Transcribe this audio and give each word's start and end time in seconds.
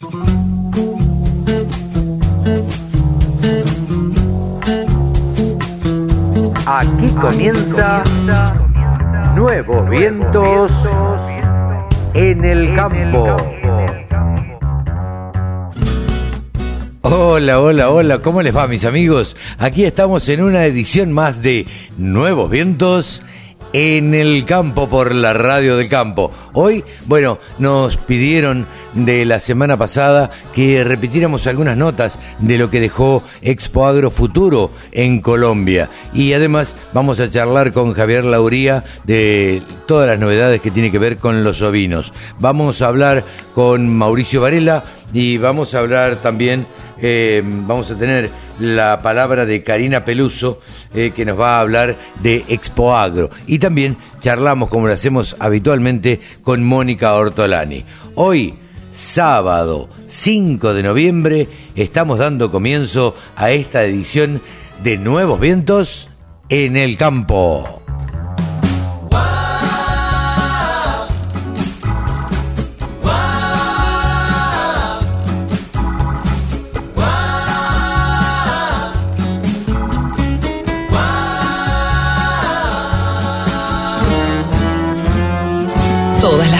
Aquí 0.00 0.12
comienza 7.20 8.04
Nuevos 9.34 9.90
Vientos 9.90 10.70
en 12.14 12.44
el 12.44 12.76
Campo. 12.76 13.34
Hola, 17.00 17.60
hola, 17.60 17.90
hola, 17.90 18.18
¿cómo 18.18 18.42
les 18.42 18.56
va 18.56 18.68
mis 18.68 18.84
amigos? 18.84 19.36
Aquí 19.58 19.84
estamos 19.84 20.28
en 20.28 20.44
una 20.44 20.64
edición 20.64 21.12
más 21.12 21.42
de 21.42 21.66
Nuevos 21.96 22.48
Vientos 22.48 23.24
en 23.72 24.14
el 24.14 24.44
campo 24.44 24.88
por 24.88 25.14
la 25.14 25.32
radio 25.32 25.76
del 25.76 25.88
campo. 25.88 26.30
Hoy, 26.52 26.84
bueno, 27.06 27.38
nos 27.58 27.96
pidieron 27.96 28.66
de 28.94 29.24
la 29.24 29.40
semana 29.40 29.76
pasada 29.76 30.30
que 30.54 30.84
repitiéramos 30.84 31.46
algunas 31.46 31.76
notas 31.76 32.18
de 32.38 32.58
lo 32.58 32.70
que 32.70 32.80
dejó 32.80 33.22
Expo 33.42 33.86
Agro 33.86 34.10
Futuro 34.10 34.70
en 34.92 35.20
Colombia. 35.20 35.90
Y 36.12 36.32
además 36.32 36.74
vamos 36.92 37.20
a 37.20 37.30
charlar 37.30 37.72
con 37.72 37.92
Javier 37.92 38.24
Lauría 38.24 38.84
de 39.04 39.62
todas 39.86 40.08
las 40.08 40.18
novedades 40.18 40.60
que 40.60 40.70
tiene 40.70 40.90
que 40.90 40.98
ver 40.98 41.18
con 41.18 41.44
los 41.44 41.62
ovinos. 41.62 42.12
Vamos 42.38 42.82
a 42.82 42.88
hablar 42.88 43.24
con 43.54 43.88
Mauricio 43.88 44.40
Varela 44.40 44.84
y 45.12 45.38
vamos 45.38 45.74
a 45.74 45.80
hablar 45.80 46.20
también, 46.20 46.66
eh, 47.00 47.42
vamos 47.44 47.90
a 47.90 47.96
tener 47.96 48.30
la 48.58 49.00
palabra 49.00 49.46
de 49.46 49.62
Karina 49.62 50.04
Peluso, 50.04 50.60
eh, 50.94 51.12
que 51.14 51.24
nos 51.24 51.38
va 51.38 51.56
a 51.56 51.60
hablar 51.60 51.96
de 52.22 52.44
Expo 52.48 52.96
Agro. 52.96 53.30
Y 53.46 53.58
también 53.58 53.96
charlamos, 54.20 54.68
como 54.68 54.86
lo 54.86 54.92
hacemos 54.92 55.36
habitualmente, 55.38 56.20
con 56.42 56.64
Mónica 56.64 57.14
Ortolani. 57.14 57.84
Hoy, 58.14 58.54
sábado 58.90 59.88
5 60.08 60.74
de 60.74 60.82
noviembre, 60.82 61.48
estamos 61.74 62.18
dando 62.18 62.50
comienzo 62.50 63.14
a 63.36 63.50
esta 63.50 63.84
edición 63.84 64.42
de 64.82 64.96
Nuevos 64.98 65.40
Vientos 65.40 66.08
en 66.48 66.76
el 66.76 66.96
Campo. 66.96 67.77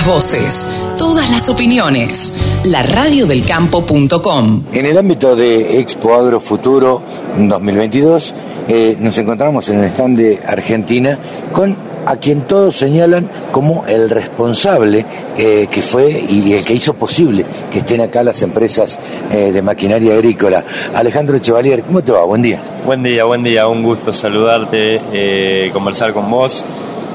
Voces, 0.09 0.67
todas 0.97 1.31
las 1.31 1.51
opiniones. 1.51 2.33
La 2.65 2.83
radiodelcampo.com. 2.83 4.63
En 4.73 4.87
el 4.87 4.97
ámbito 4.97 5.37
de 5.37 5.79
Expo 5.81 6.15
Agro 6.15 6.41
Futuro 6.41 7.03
2022, 7.37 8.35
eh, 8.69 8.97
nos 8.99 9.19
encontramos 9.19 9.69
en 9.69 9.81
el 9.81 9.91
stand 9.91 10.19
de 10.19 10.41
Argentina 10.47 11.19
con 11.53 11.77
a 12.07 12.17
quien 12.17 12.43
todos 12.43 12.75
señalan 12.75 13.29
como 13.53 13.85
el 13.87 14.09
responsable 14.09 15.05
eh, 15.37 15.69
que 15.71 15.83
fue 15.83 16.09
y 16.11 16.55
el 16.55 16.65
que 16.65 16.73
hizo 16.73 16.95
posible 16.95 17.45
que 17.71 17.81
estén 17.81 18.01
acá 18.01 18.23
las 18.23 18.41
empresas 18.41 18.99
eh, 19.31 19.53
de 19.53 19.61
maquinaria 19.61 20.15
agrícola. 20.15 20.65
Alejandro 20.95 21.39
Chevalier, 21.39 21.83
¿cómo 21.83 22.03
te 22.03 22.13
va? 22.13 22.25
Buen 22.25 22.41
día. 22.41 22.63
Buen 22.87 23.03
día, 23.03 23.25
buen 23.25 23.43
día, 23.43 23.69
un 23.69 23.83
gusto 23.83 24.11
saludarte, 24.11 25.03
eh, 25.13 25.71
conversar 25.75 26.15
con 26.15 26.31
vos. 26.31 26.65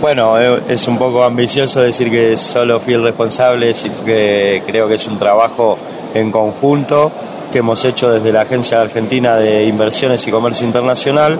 Bueno, 0.03 0.37
eh, 0.37 0.61
es 0.67 0.85
un 0.89 0.97
poco 0.97 1.23
ambicioso 1.23 1.79
decir 1.79 2.11
que 2.11 2.35
solo 2.35 2.77
fui 2.81 2.93
el 2.93 3.03
responsable, 3.03 3.73
sino 3.73 4.03
que 4.03 4.61
creo 4.65 4.85
que 4.85 4.95
es 4.95 5.07
un 5.07 5.17
trabajo 5.17 5.77
en 6.13 6.29
conjunto 6.29 7.09
que 7.49 7.59
hemos 7.59 7.85
hecho 7.85 8.11
desde 8.11 8.33
la 8.33 8.41
Agencia 8.41 8.81
Argentina 8.81 9.37
de 9.37 9.63
Inversiones 9.63 10.27
y 10.27 10.31
Comercio 10.31 10.67
Internacional, 10.67 11.39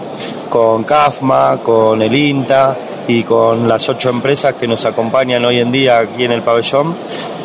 con 0.49 0.85
CAFMA, 0.85 1.59
con 1.61 2.01
el 2.01 2.15
INTA 2.15 2.77
y 3.07 3.23
con 3.23 3.67
las 3.67 3.87
ocho 3.89 4.09
empresas 4.09 4.53
que 4.55 4.67
nos 4.67 4.85
acompañan 4.85 5.43
hoy 5.45 5.59
en 5.59 5.71
día 5.71 5.99
aquí 5.99 6.23
en 6.23 6.31
el 6.31 6.41
pabellón 6.41 6.95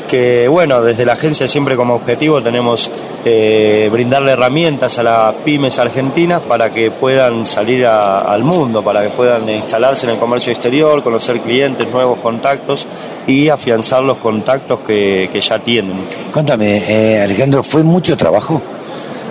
que 0.09 0.49
bueno, 0.49 0.83
desde 0.83 1.05
la 1.05 1.13
agencia 1.13 1.47
siempre 1.47 1.77
como 1.77 1.95
objetivo 1.95 2.43
tenemos 2.43 2.91
eh, 3.25 3.89
brindarle 3.93 4.33
herramientas 4.33 4.99
a 4.99 5.03
las 5.05 5.35
pymes 5.45 5.79
argentinas 5.79 6.41
para 6.43 6.71
que 6.71 6.91
puedan 6.91 7.47
salir 7.47 7.87
al 7.87 8.43
mundo, 8.43 8.83
para 8.83 9.03
que 9.03 9.11
puedan 9.11 9.49
instalarse 9.49 10.07
en 10.07 10.13
el 10.13 10.19
comercio 10.19 10.53
exterior, 10.53 11.03
conocer 11.03 11.41
clientes, 11.41 11.87
nuevos 11.89 12.19
contactos 12.21 12.87
y 13.27 13.49
afianzar 13.49 14.03
los 14.03 14.17
contactos 14.17 14.81
que, 14.81 15.29
que 15.31 15.41
ya 15.41 15.59
tienen. 15.59 16.01
Cuéntame, 16.33 16.83
eh, 16.89 17.21
Alejandro, 17.21 17.63
¿fue 17.63 17.83
mucho 17.83 18.17
trabajo? 18.17 18.61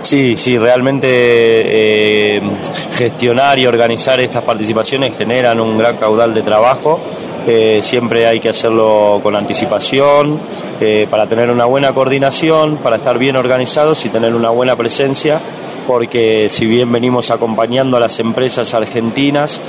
Sí, 0.02 0.36
sí, 0.36 0.56
realmente 0.56 1.08
eh, 1.10 2.40
gestionar 2.92 3.58
y 3.58 3.66
organizar 3.66 4.20
estas 4.20 4.42
participaciones 4.42 5.16
generan 5.16 5.60
un 5.60 5.76
gran 5.76 5.96
caudal 5.96 6.32
de 6.32 6.42
trabajo. 6.42 7.00
Eh, 7.46 7.80
siempre 7.82 8.26
hay 8.26 8.40
que 8.40 8.50
hacerlo 8.50 9.20
con 9.22 9.34
anticipación, 9.34 10.38
eh, 10.80 11.06
para 11.10 11.26
tener 11.26 11.50
una 11.50 11.64
buena 11.64 11.92
coordinación, 11.92 12.76
para 12.76 12.96
estar 12.96 13.18
bien 13.18 13.36
organizados 13.36 14.04
y 14.04 14.08
tener 14.08 14.34
una 14.34 14.50
buena 14.50 14.76
presencia, 14.76 15.40
porque 15.86 16.48
si 16.48 16.66
bien 16.66 16.92
venimos 16.92 17.30
acompañando 17.30 17.96
a 17.96 18.00
las 18.00 18.18
empresas 18.20 18.74
argentinas, 18.74 19.60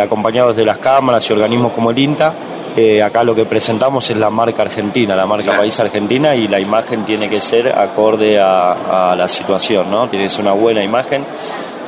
acompañados 0.00 0.54
de 0.54 0.64
las 0.64 0.78
cámaras 0.78 1.28
y 1.28 1.32
organismos 1.32 1.72
como 1.72 1.90
el 1.90 1.98
INTA, 1.98 2.34
eh, 2.76 3.02
acá 3.02 3.24
lo 3.24 3.34
que 3.34 3.44
presentamos 3.44 4.08
es 4.10 4.16
la 4.16 4.30
marca 4.30 4.62
argentina, 4.62 5.16
la 5.16 5.26
marca 5.26 5.56
país 5.56 5.78
argentina 5.80 6.34
y 6.34 6.48
la 6.48 6.60
imagen 6.60 7.04
tiene 7.04 7.28
que 7.28 7.40
ser 7.40 7.68
acorde 7.76 8.38
a, 8.38 9.10
a 9.12 9.16
la 9.16 9.28
situación, 9.28 9.90
¿no? 9.90 10.08
Tiene 10.08 10.26
que 10.26 10.30
ser 10.30 10.42
una 10.42 10.52
buena 10.52 10.82
imagen 10.82 11.24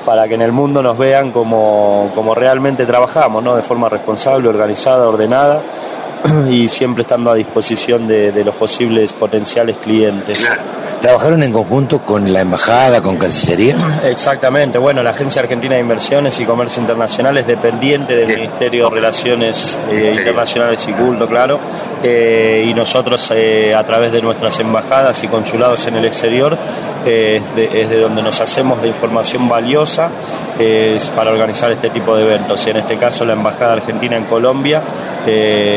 para 0.04 0.26
que 0.26 0.34
en 0.34 0.42
el 0.42 0.52
mundo 0.52 0.82
nos 0.82 0.98
vean 0.98 1.30
como, 1.30 2.10
como 2.14 2.34
realmente 2.34 2.86
trabajamos, 2.86 3.42
¿no? 3.42 3.56
De 3.56 3.62
forma 3.62 3.88
responsable, 3.88 4.48
organizada, 4.48 5.08
ordenada 5.08 5.62
y 6.50 6.68
siempre 6.68 7.02
estando 7.02 7.30
a 7.30 7.34
disposición 7.34 8.06
de, 8.06 8.32
de 8.32 8.44
los 8.44 8.54
posibles 8.54 9.12
potenciales 9.12 9.76
clientes. 9.78 10.48
¿Trabajaron 11.02 11.42
en 11.42 11.52
conjunto 11.52 11.98
con 12.02 12.32
la 12.32 12.42
embajada, 12.42 13.02
con 13.02 13.16
Cancillería? 13.16 13.74
Exactamente, 14.04 14.78
bueno, 14.78 15.02
la 15.02 15.10
Agencia 15.10 15.42
Argentina 15.42 15.74
de 15.74 15.80
Inversiones 15.80 16.38
y 16.38 16.44
Comercio 16.44 16.80
Internacional 16.80 17.36
es 17.38 17.46
dependiente 17.48 18.14
del 18.14 18.26
Bien. 18.26 18.40
Ministerio 18.42 18.84
de 18.84 18.94
Relaciones 18.94 19.76
eh. 19.90 20.12
Internacionales 20.16 20.86
y 20.88 20.92
Culto, 20.92 21.26
claro, 21.26 21.58
eh, 22.04 22.64
y 22.68 22.72
nosotros 22.72 23.32
eh, 23.34 23.74
a 23.74 23.82
través 23.82 24.12
de 24.12 24.22
nuestras 24.22 24.60
embajadas 24.60 25.24
y 25.24 25.26
consulados 25.26 25.84
en 25.88 25.96
el 25.96 26.04
exterior 26.04 26.56
es, 27.04 27.56
de, 27.56 27.82
es 27.82 27.90
de 27.90 27.98
donde 27.98 28.22
nos 28.22 28.40
hacemos 28.40 28.80
de 28.80 28.86
información 28.86 29.48
valiosa 29.48 30.08
para 31.16 31.32
organizar 31.32 31.72
este 31.72 31.90
tipo 31.90 32.14
de 32.14 32.22
eventos. 32.22 32.64
Y 32.68 32.70
en 32.70 32.76
este 32.76 32.96
caso 32.96 33.24
la 33.24 33.32
Embajada 33.32 33.72
Argentina 33.72 34.16
en 34.16 34.26
Colombia 34.26 34.80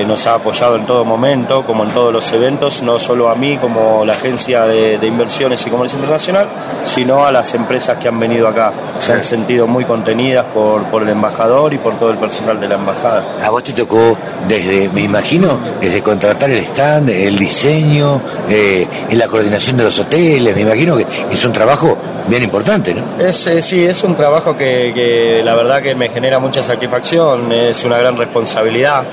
nos 0.06 0.28
ha 0.28 0.36
apoyado 0.36 0.76
en 0.76 0.86
todo 0.86 1.04
momento, 1.04 1.64
como 1.64 1.84
en 1.84 1.90
todos 1.90 2.14
los 2.14 2.32
eventos, 2.32 2.84
no 2.84 3.00
solo 3.00 3.30
a 3.30 3.36
mí 3.36 3.58
como 3.58 4.06
la 4.06 4.14
Agencia 4.14 4.66
de, 4.66 5.00
de 5.00 5.15
Inversiones 5.16 5.66
y 5.66 5.70
Comercio 5.70 5.98
Internacional, 5.98 6.48
sino 6.84 7.26
a 7.26 7.32
las 7.32 7.54
empresas 7.54 7.98
que 7.98 8.10
han 8.10 8.20
venido 8.20 8.48
acá. 8.48 8.74
Se 9.00 9.14
han 9.14 9.24
sentido 9.24 9.66
muy 9.66 9.86
contenidas 9.86 10.46
por, 10.54 10.84
por 10.84 11.04
el 11.04 11.10
embajador 11.10 11.74
y 11.74 11.78
por 11.78 11.98
todo 11.98 12.12
el 12.12 12.18
personal 12.18 12.60
de 12.60 12.68
la 12.68 12.76
embajada. 12.76 13.24
A 13.42 13.50
vos 13.50 13.64
te 13.64 13.74
tocó 13.74 14.18
desde, 14.48 14.90
me 14.90 15.02
imagino, 15.02 15.60
desde 15.80 16.02
contratar 16.02 16.50
el 16.50 16.60
stand, 16.60 17.10
el 17.10 17.38
diseño, 17.38 18.22
eh, 18.50 18.88
en 19.10 19.18
la 19.18 19.28
coordinación 19.28 19.78
de 19.78 19.86
los 19.86 19.98
hoteles, 20.00 20.54
me 20.54 20.62
imagino 20.62 20.98
que 20.98 21.06
es 21.32 21.46
un 21.46 21.52
trabajo 21.52 21.98
bien 22.28 22.44
importante, 22.44 22.94
¿no? 22.94 23.04
Es, 23.24 23.46
eh, 23.48 23.62
sí, 23.62 23.84
es 23.86 24.04
un 24.04 24.16
trabajo 24.16 24.58
que, 24.58 24.92
que 24.94 25.42
la 25.44 25.56
verdad 25.56 25.82
que 25.82 25.96
me 25.96 26.10
genera 26.10 26.40
mucha 26.40 26.62
satisfacción, 26.64 27.52
es 27.52 27.84
una 27.84 27.98
gran 27.98 28.18
responsabilidad. 28.18 29.04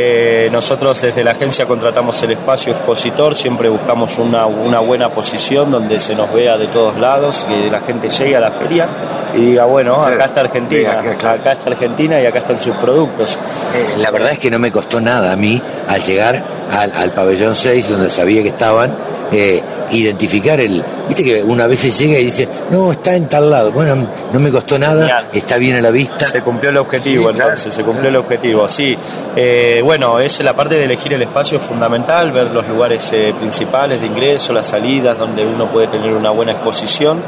Eh, 0.00 0.48
nosotros 0.52 1.00
desde 1.00 1.24
la 1.24 1.32
agencia 1.32 1.66
contratamos 1.66 2.22
el 2.22 2.32
espacio 2.32 2.72
expositor, 2.72 3.34
siempre 3.34 3.68
buscamos 3.68 4.16
una, 4.18 4.46
una 4.46 4.78
buena 4.80 5.08
posición 5.08 5.70
donde 5.70 5.98
se 5.98 6.14
nos 6.14 6.32
vea 6.32 6.56
de 6.56 6.68
todos 6.68 6.98
lados, 6.98 7.44
que 7.48 7.70
la 7.70 7.80
gente 7.80 8.08
llegue 8.08 8.36
a 8.36 8.40
la 8.40 8.50
feria 8.52 8.86
y 9.34 9.38
diga, 9.40 9.64
bueno, 9.64 9.96
Claro. 9.96 10.14
acá 10.14 10.24
está 10.26 10.40
Argentina, 10.42 10.92
Acá, 11.00 11.14
claro. 11.16 11.40
acá 11.40 11.52
está 11.52 11.70
Argentina 11.70 12.20
y 12.20 12.26
acá 12.26 12.38
están 12.38 12.58
sus 12.60 12.76
productos. 12.76 13.38
Eh, 13.74 13.98
la 14.00 14.10
verdad 14.10 14.32
es 14.32 14.38
que 14.38 14.50
no 14.50 14.58
me 14.58 14.70
costó 14.70 15.00
nada 15.00 15.32
a 15.32 15.36
mí, 15.36 15.60
al 15.88 16.02
llegar 16.02 16.42
al, 16.70 16.92
al 16.94 17.10
pabellón 17.10 17.54
6, 17.54 17.90
donde 17.90 18.08
sabía 18.08 18.42
que 18.42 18.48
estaban, 18.50 18.94
eh, 19.32 19.60
identificar 19.90 20.60
el... 20.60 20.82
Viste 21.08 21.24
que 21.24 21.42
una 21.42 21.66
vez 21.66 21.80
se 21.80 21.90
llega 21.90 22.18
y 22.18 22.26
dice, 22.26 22.47
no, 22.70 22.92
está 22.92 23.14
en 23.14 23.28
tal 23.28 23.50
lado. 23.50 23.72
Bueno, 23.72 23.96
no 24.32 24.40
me 24.40 24.50
costó 24.50 24.78
nada, 24.78 25.00
Genial. 25.06 25.26
está 25.32 25.56
bien 25.56 25.76
a 25.76 25.80
la 25.80 25.90
vista. 25.90 26.28
Se 26.28 26.42
cumplió 26.42 26.70
el 26.70 26.76
objetivo, 26.76 27.28
Sí, 27.28 27.34
claro. 27.34 27.50
entonces, 27.50 27.74
se 27.74 27.82
cumplió 27.82 28.08
el 28.10 28.16
objetivo, 28.16 28.68
sí. 28.68 28.96
Eh, 29.36 29.80
bueno, 29.84 30.18
es 30.20 30.40
la 30.42 30.54
parte 30.54 30.74
de 30.76 30.84
elegir 30.84 31.12
el 31.14 31.22
espacio 31.22 31.58
es 31.58 31.64
fundamental, 31.64 32.30
ver 32.32 32.50
los 32.50 32.66
lugares 32.68 33.10
eh, 33.12 33.34
principales 33.38 34.00
de 34.00 34.06
ingreso, 34.06 34.52
las 34.52 34.66
salidas, 34.66 35.18
donde 35.18 35.44
uno 35.46 35.66
puede 35.66 35.86
tener 35.88 36.12
una 36.12 36.30
buena 36.30 36.52
exposición. 36.52 37.22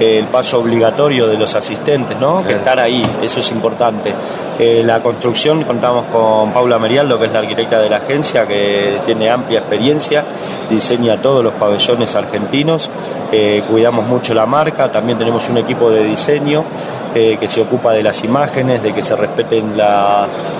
El 0.00 0.26
paso 0.26 0.58
obligatorio 0.58 1.26
de 1.26 1.36
los 1.36 1.54
asistentes, 1.54 2.18
¿no? 2.18 2.44
Que 2.44 2.54
estar 2.54 2.80
ahí, 2.80 3.04
eso 3.22 3.40
es 3.40 3.50
importante. 3.50 4.12
Eh, 4.58 4.82
la 4.84 5.00
construcción, 5.02 5.62
contamos 5.64 6.06
con 6.06 6.52
Paula 6.52 6.78
Merialdo, 6.78 7.18
que 7.18 7.26
es 7.26 7.32
la 7.32 7.40
arquitecta 7.40 7.80
de 7.80 7.90
la 7.90 7.96
agencia, 7.98 8.46
que 8.46 8.98
tiene 9.04 9.30
amplia 9.30 9.60
experiencia, 9.60 10.24
diseña 10.70 11.20
todos 11.20 11.44
los 11.44 11.52
pabellones 11.54 12.16
argentinos, 12.16 12.90
eh, 13.30 13.62
cuidamos 13.68 14.06
mucho 14.06 14.32
la 14.32 14.46
marca, 14.46 14.90
también 14.90 15.18
tenemos 15.18 15.48
un 15.50 15.58
equipo 15.58 15.90
de 15.90 16.04
diseño 16.04 16.64
eh, 17.12 17.36
que 17.40 17.48
se 17.48 17.60
ocupa 17.60 17.92
de 17.92 18.04
las 18.04 18.22
imágenes, 18.22 18.84
de 18.84 18.92
que 18.92 19.02
se 19.02 19.16
respeten 19.16 19.76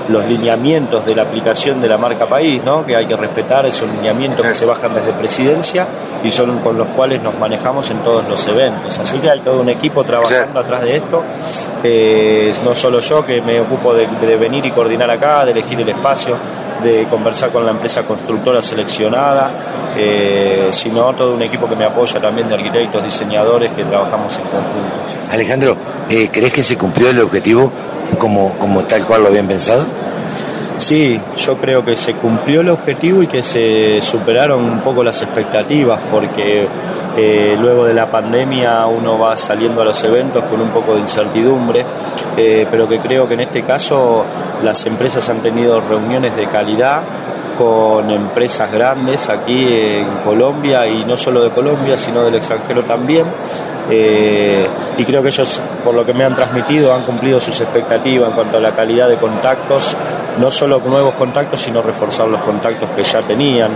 los 0.08 0.26
lineamientos 0.26 1.06
de 1.06 1.14
la 1.14 1.22
aplicación 1.22 1.80
de 1.80 1.88
la 1.88 1.96
marca 1.96 2.26
país, 2.26 2.60
¿no? 2.64 2.84
que 2.84 2.96
hay 2.96 3.06
que 3.06 3.14
respetar 3.14 3.66
esos 3.66 3.88
lineamientos 3.92 4.44
que 4.44 4.54
se 4.54 4.66
bajan 4.66 4.92
desde 4.92 5.12
presidencia 5.12 5.86
y 6.24 6.30
son 6.32 6.58
con 6.58 6.76
los 6.76 6.88
cuales 6.88 7.22
nos 7.22 7.38
manejamos 7.38 7.88
en 7.92 7.98
todos 7.98 8.28
los 8.28 8.44
eventos. 8.48 8.98
Así 8.98 9.18
que 9.18 9.29
hay 9.30 9.40
todo 9.40 9.60
un 9.60 9.68
equipo 9.68 10.04
trabajando 10.04 10.60
atrás 10.60 10.82
de 10.82 10.96
esto, 10.96 11.22
eh, 11.82 12.52
no 12.64 12.74
solo 12.74 13.00
yo 13.00 13.24
que 13.24 13.40
me 13.40 13.60
ocupo 13.60 13.94
de, 13.94 14.06
venir 14.36 14.66
y 14.66 14.70
coordinar 14.70 15.10
acá, 15.10 15.44
de 15.44 15.52
elegir 15.52 15.80
el 15.80 15.88
espacio, 15.88 16.36
de 16.82 17.04
conversar 17.04 17.50
con 17.50 17.64
la 17.64 17.72
empresa 17.72 18.02
constructora 18.02 18.62
seleccionada, 18.62 19.50
eh, 19.96 20.68
sino 20.70 21.12
todo 21.14 21.34
un 21.34 21.42
equipo 21.42 21.68
que 21.68 21.76
me 21.76 21.84
apoya 21.84 22.20
también 22.20 22.48
de 22.48 22.54
arquitectos, 22.54 23.02
diseñadores 23.02 23.72
que 23.72 23.84
trabajamos 23.84 24.36
en 24.36 24.42
conjunto. 24.42 25.30
Alejandro, 25.30 25.76
eh, 26.08 26.28
¿crees 26.32 26.52
que 26.52 26.62
se 26.62 26.76
cumplió 26.76 27.10
el 27.10 27.20
objetivo 27.20 27.70
como, 28.18 28.56
como 28.58 28.82
tal 28.84 29.06
cual 29.06 29.22
lo 29.22 29.28
habían 29.28 29.46
pensado? 29.46 29.86
Sí, 30.80 31.20
yo 31.36 31.58
creo 31.58 31.84
que 31.84 31.94
se 31.94 32.14
cumplió 32.14 32.62
el 32.62 32.70
objetivo 32.70 33.22
y 33.22 33.26
que 33.26 33.42
se 33.42 34.00
superaron 34.00 34.64
un 34.64 34.80
poco 34.80 35.04
las 35.04 35.20
expectativas 35.20 36.00
porque 36.10 36.66
eh, 37.16 37.56
luego 37.58 37.84
de 37.84 37.94
la 37.94 38.10
pandemia 38.10 38.86
uno 38.86 39.18
va 39.18 39.36
saliendo 39.36 39.82
a 39.82 39.84
los 39.84 40.02
eventos 40.04 40.44
con 40.44 40.60
un 40.60 40.70
poco 40.70 40.94
de 40.94 41.00
incertidumbre, 41.00 41.84
eh, 42.36 42.66
pero 42.70 42.88
que 42.88 42.98
creo 42.98 43.26
que 43.26 43.34
en 43.34 43.40
este 43.40 43.62
caso 43.62 44.24
las 44.62 44.84
empresas 44.86 45.28
han 45.28 45.40
tenido 45.40 45.80
reuniones 45.80 46.36
de 46.36 46.46
calidad 46.46 47.02
con 47.58 48.10
empresas 48.10 48.72
grandes 48.72 49.28
aquí 49.28 49.66
en 49.70 50.06
Colombia 50.24 50.86
y 50.86 51.04
no 51.04 51.16
solo 51.16 51.42
de 51.42 51.50
Colombia, 51.50 51.98
sino 51.98 52.24
del 52.24 52.36
extranjero 52.36 52.84
también. 52.84 53.26
Eh, 53.90 54.66
y 54.96 55.04
creo 55.04 55.20
que 55.20 55.28
ellos, 55.28 55.60
por 55.84 55.94
lo 55.94 56.06
que 56.06 56.14
me 56.14 56.24
han 56.24 56.34
transmitido, 56.34 56.94
han 56.94 57.02
cumplido 57.02 57.40
sus 57.40 57.60
expectativas 57.60 58.30
en 58.30 58.34
cuanto 58.34 58.56
a 58.56 58.60
la 58.60 58.70
calidad 58.70 59.08
de 59.08 59.16
contactos, 59.16 59.96
no 60.38 60.50
solo 60.50 60.80
nuevos 60.80 61.14
contactos, 61.14 61.60
sino 61.60 61.82
reforzar 61.82 62.28
los 62.28 62.40
contactos 62.42 62.88
que 62.90 63.02
ya 63.02 63.20
tenían. 63.22 63.70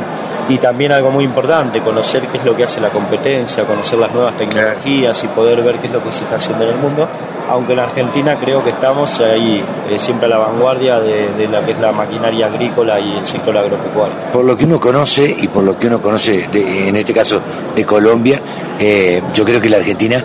Y 0.49 0.59
también 0.59 0.93
algo 0.93 1.11
muy 1.11 1.25
importante, 1.25 1.81
conocer 1.81 2.23
qué 2.29 2.39
es 2.39 2.45
lo 2.45 2.57
que 2.57 2.65
hace 2.65 2.81
la 2.81 2.91
competencia, 2.91 3.65
conocer 3.65 3.99
las 3.99 4.13
nuevas 4.13 4.37
tecnologías 4.37 5.23
y 5.25 5.29
poder 5.29 5.63
ver 5.63 5.77
qué 5.79 5.87
es 5.87 5.93
lo 5.93 6.03
que 6.03 6.13
se 6.13 6.25
está 6.25 6.37
haciendo 6.37 6.65
en 6.65 6.71
el 6.71 6.77
mundo. 6.77 7.09
Aunque 7.51 7.75
en 7.75 7.81
Argentina 7.81 8.37
creo 8.41 8.65
que 8.65 8.71
estamos 8.71 9.21
ahí, 9.21 9.63
eh, 9.91 9.99
siempre 9.99 10.27
a 10.27 10.31
la 10.31 10.39
vanguardia 10.39 10.99
de, 10.99 11.29
de 11.35 11.49
la 11.49 11.61
que 11.65 11.73
es 11.73 11.79
la 11.79 11.93
maquinaria 11.93 12.47
agrícola 12.47 12.99
y 12.99 13.19
el 13.19 13.27
sector 13.27 13.57
agropecuario 13.57 14.15
por 14.33 14.45
lo 14.45 14.57
que 14.57 14.65
uno 14.65 14.81
conoce 14.81 15.37
y 15.41 15.49
por 15.49 15.63
lo 15.63 15.79
que 15.79 15.87
uno 15.87 16.01
conoce, 16.01 16.49
en 16.53 16.97
este 16.97 17.13
caso 17.13 17.41
de 17.75 17.85
Colombia, 17.85 18.41
eh, 18.79 19.23
yo 19.33 19.45
creo 19.45 19.61
que 19.61 19.69
la 19.69 19.77
Argentina 19.77 20.17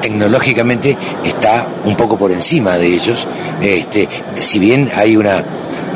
tecnológicamente 0.00 0.96
está 1.24 1.66
un 1.84 1.96
poco 1.96 2.16
por 2.16 2.30
encima 2.30 2.76
de 2.76 2.86
ellos. 2.86 3.26
Este, 3.60 4.08
si 4.34 4.58
bien 4.58 4.90
hay 4.94 5.16
una 5.16 5.44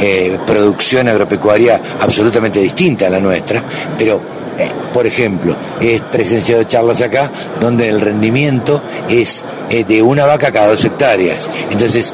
eh, 0.01 0.39
producción 0.47 1.09
agropecuaria 1.09 1.81
absolutamente 2.01 2.61
distinta 2.61 3.07
a 3.07 3.11
la 3.11 3.21
nuestra, 3.21 3.63
pero 3.97 4.21
eh, 4.59 4.69
por 4.93 5.07
ejemplo, 5.07 5.57
he 5.81 6.01
presenciado 6.01 6.65
charlas 6.65 7.01
acá 7.01 7.31
donde 7.61 7.89
el 7.89 8.01
rendimiento 8.01 8.83
es 9.09 9.45
eh, 9.71 9.85
de 9.85 10.03
una 10.03 10.27
vaca 10.27 10.53
cada 10.53 10.69
dos 10.69 10.85
hectáreas. 10.85 11.49
Entonces, 11.71 12.13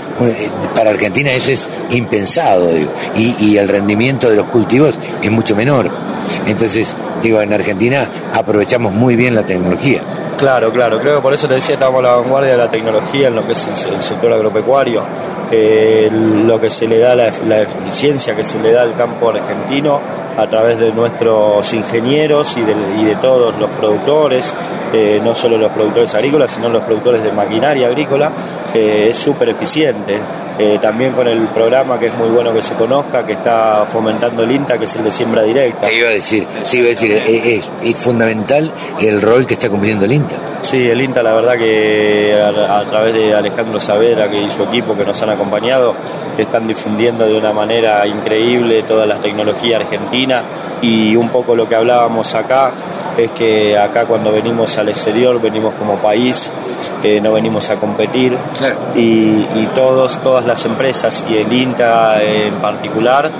para 0.75 0.90
Argentina 0.90 1.32
eso 1.32 1.50
es 1.50 1.69
impensado, 1.90 2.70
y, 3.17 3.56
el 3.56 3.69
rendimiento 3.69 4.31
de 4.31 4.37
los 4.37 4.46
cultivos 4.46 4.99
es 5.23 5.31
mucho 5.31 5.56
menor. 5.56 5.90
Entonces, 6.46 6.94
digo, 7.23 7.40
en 7.40 7.52
Argentina 7.52 8.08
aprovechamos 8.32 8.93
muy 8.93 9.17
bien 9.17 9.35
la 9.35 9.43
tecnología. 9.43 10.00
Claro, 10.38 10.70
claro, 10.70 11.00
creo 11.00 11.17
que 11.17 11.20
por 11.20 11.35
eso 11.35 11.49
te 11.49 11.55
decía, 11.55 11.75
estamos 11.75 11.99
a 11.99 12.02
la 12.02 12.17
vanguardia 12.17 12.52
de 12.52 12.58
la 12.58 12.70
tecnología 12.70 13.26
en 13.26 13.35
lo 13.35 13.44
que 13.44 13.55
es 13.55 13.67
el, 13.67 14.00
sector 14.00 14.32
agropecuario, 14.32 15.02
lo 15.50 16.61
que 16.61 16.71
se 16.71 16.87
le 16.87 16.99
da, 16.99 17.15
la, 17.15 17.31
la 17.47 17.62
eficiencia 17.62 18.35
que 18.35 18.45
se 18.45 18.59
le 18.61 18.73
da 18.73 18.83
al 18.83 18.95
campo 18.95 19.31
argentino 19.31 20.00
a 20.39 20.47
través 20.47 20.79
de 20.79 20.93
nuestros 20.93 21.73
ingenieros 21.75 22.56
y 22.56 22.62
de, 22.62 22.73
y 23.00 23.05
de 23.05 23.17
todos 23.17 23.59
los 23.59 23.69
productores, 23.71 24.55
eh, 24.93 25.21
no 25.23 25.35
solo 25.35 25.59
los 25.59 25.73
productores 25.73 26.15
agrícolas, 26.15 26.53
sino 26.53 26.69
los 26.69 26.85
productores 26.85 27.25
de 27.25 27.33
maquinaria 27.33 27.89
agrícola, 27.89 28.31
es 28.73 29.17
súper 29.17 29.49
eficiente. 29.49 30.21
Eh, 30.56 30.79
también 30.81 31.12
con 31.12 31.27
el 31.27 31.49
programa 31.49 31.99
que 31.99 32.06
es 32.06 32.15
muy 32.15 32.29
bueno 32.29 32.53
que 32.53 32.62
se 32.62 32.75
conozca, 32.75 33.27
que 33.27 33.33
está 33.33 33.87
fomentando 33.91 34.45
el 34.45 34.53
INTA, 34.53 34.79
que 34.79 34.85
es 34.85 34.97
el 34.97 35.05
de 35.05 35.12
siembra 35.12 35.43
directa. 35.43 35.89
¿Qué 35.89 35.99
iba 35.99 36.09
a 36.09 36.12
decir? 36.12 36.47
Sí, 36.62 36.79
iba 36.79 36.87
a 36.87 36.91
decir, 36.91 37.12
es, 37.12 37.71
es, 37.83 37.97
fundamental 37.97 38.73
el 39.00 39.21
rol 39.21 39.45
que 39.45 39.55
está 39.55 39.69
cumpliendo 39.69 40.05
el 40.05 40.12
INTA. 40.12 40.37
Sí, 40.60 40.88
el 40.88 41.00
INTA 41.00 41.22
la 41.22 41.34
verdad 41.34 41.56
que 41.56 42.37
a, 42.43 42.84
través 42.84 43.14
de 43.14 43.34
Alejandro 43.34 43.78
Savera 43.78 44.28
que 44.28 44.43
y 44.43 44.50
su 44.50 44.64
equipo 44.64 44.94
que 44.94 45.05
nos 45.05 45.22
han 45.22 45.31
acompañado 45.31 45.94
están 46.37 46.66
difundiendo 46.66 47.26
de 47.26 47.37
una 47.37 47.52
manera 47.52 48.06
increíble 48.06 48.82
toda 48.82 49.06
la 49.06 49.16
tecnología 49.16 49.76
argentina. 49.76 50.43
Y 50.82 51.16
un 51.16 51.28
poco 51.31 51.55
lo 51.55 51.69
que 51.69 51.76
hablábamos 51.76 52.34
acá 52.34 52.72
es 53.16 53.31
que 53.32 53.76
acá 53.76 54.05
cuando 54.05 54.31
venimos 54.32 54.78
al 54.78 54.88
exterior 54.88 55.40
venimos 55.40 55.75
como 55.75 55.96
país, 55.96 56.52
eh, 57.02 57.20
no 57.20 57.32
venimos 57.32 57.70
a 57.70 57.76
competir. 57.76 58.37
Y, 58.94 59.46
todos, 59.75 60.19
todas 60.19 60.46
las 60.46 60.64
empresas 60.64 61.25
y 61.28 61.37
el 61.37 61.52
INTA 61.52 62.22
en 62.22 62.54
particular 62.54 63.31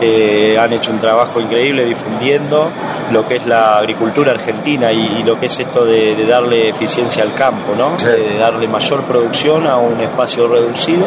eh, 0.00 0.56
han 0.60 0.72
hecho 0.72 0.92
un 0.92 1.00
trabajo 1.00 1.40
increíble 1.40 1.84
difundiendo 1.84 2.70
lo 3.10 3.26
que 3.26 3.36
es 3.36 3.46
la 3.46 3.78
agricultura 3.78 4.32
argentina 4.32 4.92
y, 4.92 5.22
lo 5.24 5.40
que 5.40 5.46
es 5.46 5.58
esto 5.58 5.84
de, 5.84 6.14
darle 6.26 6.67
eficiencia 6.68 7.22
al 7.22 7.34
campo, 7.34 7.74
¿no? 7.76 7.96
de 7.96 8.38
darle 8.38 8.68
mayor 8.68 9.02
producción 9.02 9.66
a 9.66 9.76
un 9.76 10.00
espacio 10.00 10.48
reducido 10.48 11.06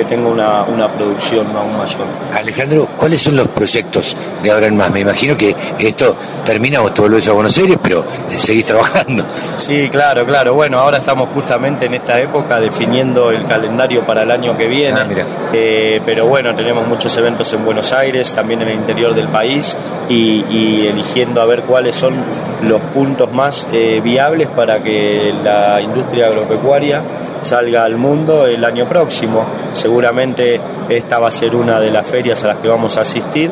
que 0.00 0.06
tenga 0.06 0.28
una, 0.28 0.62
una 0.62 0.88
producción 0.88 1.46
aún 1.54 1.76
mayor. 1.76 2.06
Alejandro, 2.34 2.88
¿cuáles 2.96 3.20
son 3.20 3.36
los 3.36 3.48
proyectos 3.48 4.16
de 4.42 4.50
ahora 4.50 4.66
en 4.66 4.76
más? 4.76 4.90
Me 4.90 5.00
imagino 5.00 5.36
que 5.36 5.54
esto 5.78 6.16
termina, 6.44 6.80
vos 6.80 6.94
te 6.94 7.02
volvés 7.02 7.28
a 7.28 7.32
Buenos 7.32 7.56
Aires, 7.58 7.76
pero 7.82 8.04
seguís 8.28 8.64
trabajando. 8.64 9.24
Sí, 9.56 9.88
claro, 9.90 10.24
claro. 10.24 10.54
Bueno, 10.54 10.78
ahora 10.78 10.98
estamos 10.98 11.28
justamente 11.34 11.84
en 11.84 11.94
esta 11.94 12.18
época 12.18 12.60
definiendo 12.60 13.30
el 13.30 13.44
calendario 13.44 14.00
para 14.06 14.22
el 14.22 14.30
año 14.30 14.56
que 14.56 14.68
viene. 14.68 14.98
Ah, 14.98 15.06
eh, 15.52 16.00
pero 16.06 16.26
bueno, 16.26 16.54
tenemos 16.54 16.86
muchos 16.86 17.14
eventos 17.18 17.52
en 17.52 17.64
Buenos 17.64 17.92
Aires, 17.92 18.34
también 18.34 18.62
en 18.62 18.68
el 18.68 18.74
interior 18.76 19.14
del 19.14 19.28
país, 19.28 19.76
y, 20.08 20.86
eligiendo 20.86 21.42
a 21.42 21.44
ver 21.44 21.62
cuáles 21.62 21.94
son 21.94 22.14
los 22.62 22.80
puntos 22.94 23.30
más 23.32 23.68
eh, 23.72 24.00
viables 24.02 24.48
para 24.48 24.82
que 24.82 25.32
la 25.44 25.80
industria 25.80 26.26
agropecuaria 26.26 27.02
salga 27.42 27.84
al 27.84 27.96
mundo 27.96 28.46
el 28.46 28.64
año 28.64 28.86
próximo. 28.86 29.44
Seguramente 29.72 30.60
esta 30.88 31.18
va 31.18 31.28
a 31.28 31.32
ser 31.32 31.54
una 31.54 31.80
de 31.80 31.90
las 31.90 32.06
ferias 32.06 32.42
a 32.44 32.48
las 32.48 32.56
que 32.58 32.68
vamos 32.68 32.96
a 32.98 33.02
asistir 33.02 33.50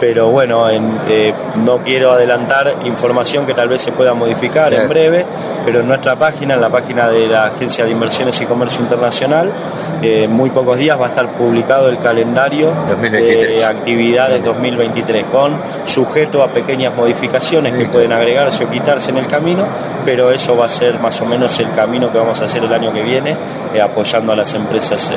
pero 0.00 0.30
bueno, 0.30 0.66
eh, 0.70 1.34
no 1.62 1.78
quiero 1.78 2.12
adelantar 2.12 2.74
información 2.86 3.44
que 3.44 3.52
tal 3.52 3.68
vez 3.68 3.82
se 3.82 3.92
pueda 3.92 4.14
modificar 4.14 4.72
en 4.72 4.88
breve, 4.88 5.26
pero 5.64 5.80
en 5.80 5.88
nuestra 5.88 6.16
página, 6.16 6.54
en 6.54 6.62
la 6.62 6.70
página 6.70 7.08
de 7.10 7.26
la 7.26 7.44
Agencia 7.44 7.84
de 7.84 7.90
Inversiones 7.90 8.40
y 8.40 8.46
Comercio 8.46 8.80
Internacional, 8.80 9.52
eh, 10.00 10.24
en 10.24 10.32
muy 10.32 10.48
pocos 10.48 10.78
días 10.78 10.98
va 10.98 11.04
a 11.04 11.08
estar 11.10 11.28
publicado 11.32 11.90
el 11.90 11.98
calendario 11.98 12.72
de 12.98 13.62
actividades 13.62 14.42
2023, 14.42 15.26
con 15.26 15.60
sujeto 15.84 16.42
a 16.42 16.48
pequeñas 16.48 16.94
modificaciones 16.96 17.74
que 17.74 17.84
pueden 17.84 18.12
agregarse 18.12 18.64
o 18.64 18.70
quitarse 18.70 19.10
en 19.10 19.18
el 19.18 19.26
camino, 19.26 19.66
pero 20.04 20.30
eso 20.30 20.56
va 20.56 20.66
a 20.66 20.68
ser 20.68 20.98
más 21.00 21.20
o 21.20 21.26
menos 21.26 21.58
el 21.60 21.70
camino 21.72 22.10
que 22.10 22.18
vamos 22.18 22.40
a 22.40 22.44
hacer 22.44 22.64
el 22.64 22.72
año 22.72 22.92
que 22.92 23.02
viene, 23.02 23.36
eh, 23.74 23.80
apoyando 23.80 24.32
a 24.32 24.36
las 24.36 24.54
empresas 24.54 25.12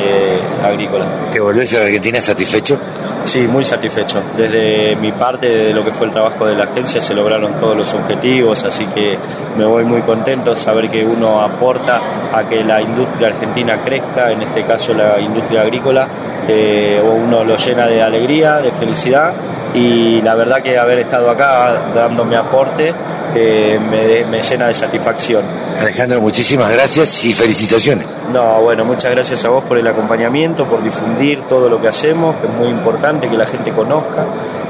agrícolas. 0.63 1.07
¿Te 1.31 1.39
volvés 1.39 1.73
a 1.73 1.83
Argentina 1.83 2.21
satisfecho? 2.21 2.79
Sí, 3.25 3.47
muy 3.47 3.63
satisfecho. 3.63 4.21
Desde 4.35 4.97
mi 4.97 5.11
parte, 5.13 5.47
de 5.47 5.73
lo 5.73 5.83
que 5.85 5.91
fue 5.91 6.07
el 6.07 6.13
trabajo 6.13 6.45
de 6.45 6.55
la 6.55 6.65
agencia, 6.65 7.01
se 7.01 7.13
lograron 7.13 7.53
todos 7.53 7.75
los 7.75 7.93
objetivos, 7.93 8.63
así 8.65 8.85
que 8.87 9.17
me 9.57 9.65
voy 9.65 9.85
muy 9.85 10.01
contento 10.01 10.55
saber 10.55 10.89
que 10.89 11.05
uno 11.05 11.41
aporta 11.41 12.01
a 12.33 12.43
que 12.43 12.63
la 12.63 12.81
industria 12.81 13.29
argentina 13.29 13.77
crezca, 13.83 14.31
en 14.31 14.41
este 14.41 14.63
caso 14.63 14.93
la 14.93 15.19
industria 15.21 15.61
agrícola, 15.61 16.05
eh, 16.47 17.01
uno 17.01 17.45
lo 17.45 17.55
llena 17.55 17.87
de 17.87 18.01
alegría, 18.01 18.57
de 18.57 18.71
felicidad 18.71 19.31
y 19.73 20.21
la 20.21 20.35
verdad 20.35 20.61
que 20.61 20.77
haber 20.77 20.99
estado 20.99 21.29
acá 21.29 21.77
dándome 21.95 22.35
aporte 22.35 22.93
eh, 23.35 23.79
me, 23.79 24.25
me 24.29 24.41
llena 24.41 24.67
de 24.67 24.73
satisfacción. 24.73 25.43
Alejandro, 25.79 26.21
muchísimas 26.21 26.71
gracias 26.71 27.23
y 27.23 27.33
felicitaciones. 27.33 28.05
No, 28.31 28.61
bueno, 28.61 28.85
muchas 28.85 29.11
gracias 29.11 29.43
a 29.45 29.49
vos 29.49 29.63
por 29.63 29.77
el 29.77 29.87
acompañamiento, 29.87 30.65
por 30.65 30.83
difundir 30.83 31.41
todo 31.47 31.69
lo 31.69 31.81
que 31.81 31.87
hacemos, 31.87 32.35
que 32.37 32.47
es 32.47 32.53
muy 32.53 32.69
importante 32.69 33.29
que 33.29 33.37
la 33.37 33.45
gente 33.45 33.71
conozca 33.71 34.25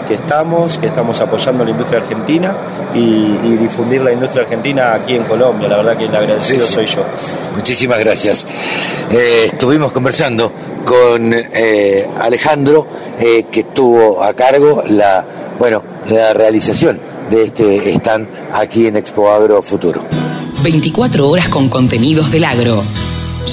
que 0.07 0.15
estamos, 0.15 0.77
que 0.77 0.87
estamos 0.87 1.19
apoyando 1.21 1.63
la 1.63 1.71
industria 1.71 1.99
argentina 1.99 2.55
y, 2.93 3.57
difundir 3.57 4.01
la 4.01 4.11
industria 4.11 4.43
argentina 4.43 4.93
aquí 4.93 5.15
en 5.15 5.23
Colombia. 5.23 5.67
La 5.67 5.77
verdad 5.77 5.97
que 5.97 6.05
el 6.05 6.15
agradecido 6.15 6.65
soy 6.65 6.85
yo. 6.85 7.05
Muchísimas 7.55 7.99
gracias. 7.99 8.45
Eh, 9.09 9.45
estuvimos 9.45 9.91
conversando 9.91 10.51
con 10.83 11.33
eh, 11.33 12.07
Alejandro, 12.19 12.87
eh, 13.19 13.45
que 13.49 13.61
estuvo 13.61 14.21
a 14.21 14.33
cargo 14.33 14.83
la, 14.87 15.23
bueno, 15.57 15.81
la 16.09 16.33
realización 16.33 17.12
de 17.29 17.43
este 17.43 17.93
stand 17.95 18.27
aquí 18.53 18.87
en 18.87 18.97
Expo 18.97 19.29
Agro 19.29 19.61
Futuro. 19.61 20.03
24 20.63 21.29
horas 21.29 21.49
con 21.49 21.69
contenidos 21.69 22.31
del 22.31 22.45
agro. 22.45 22.81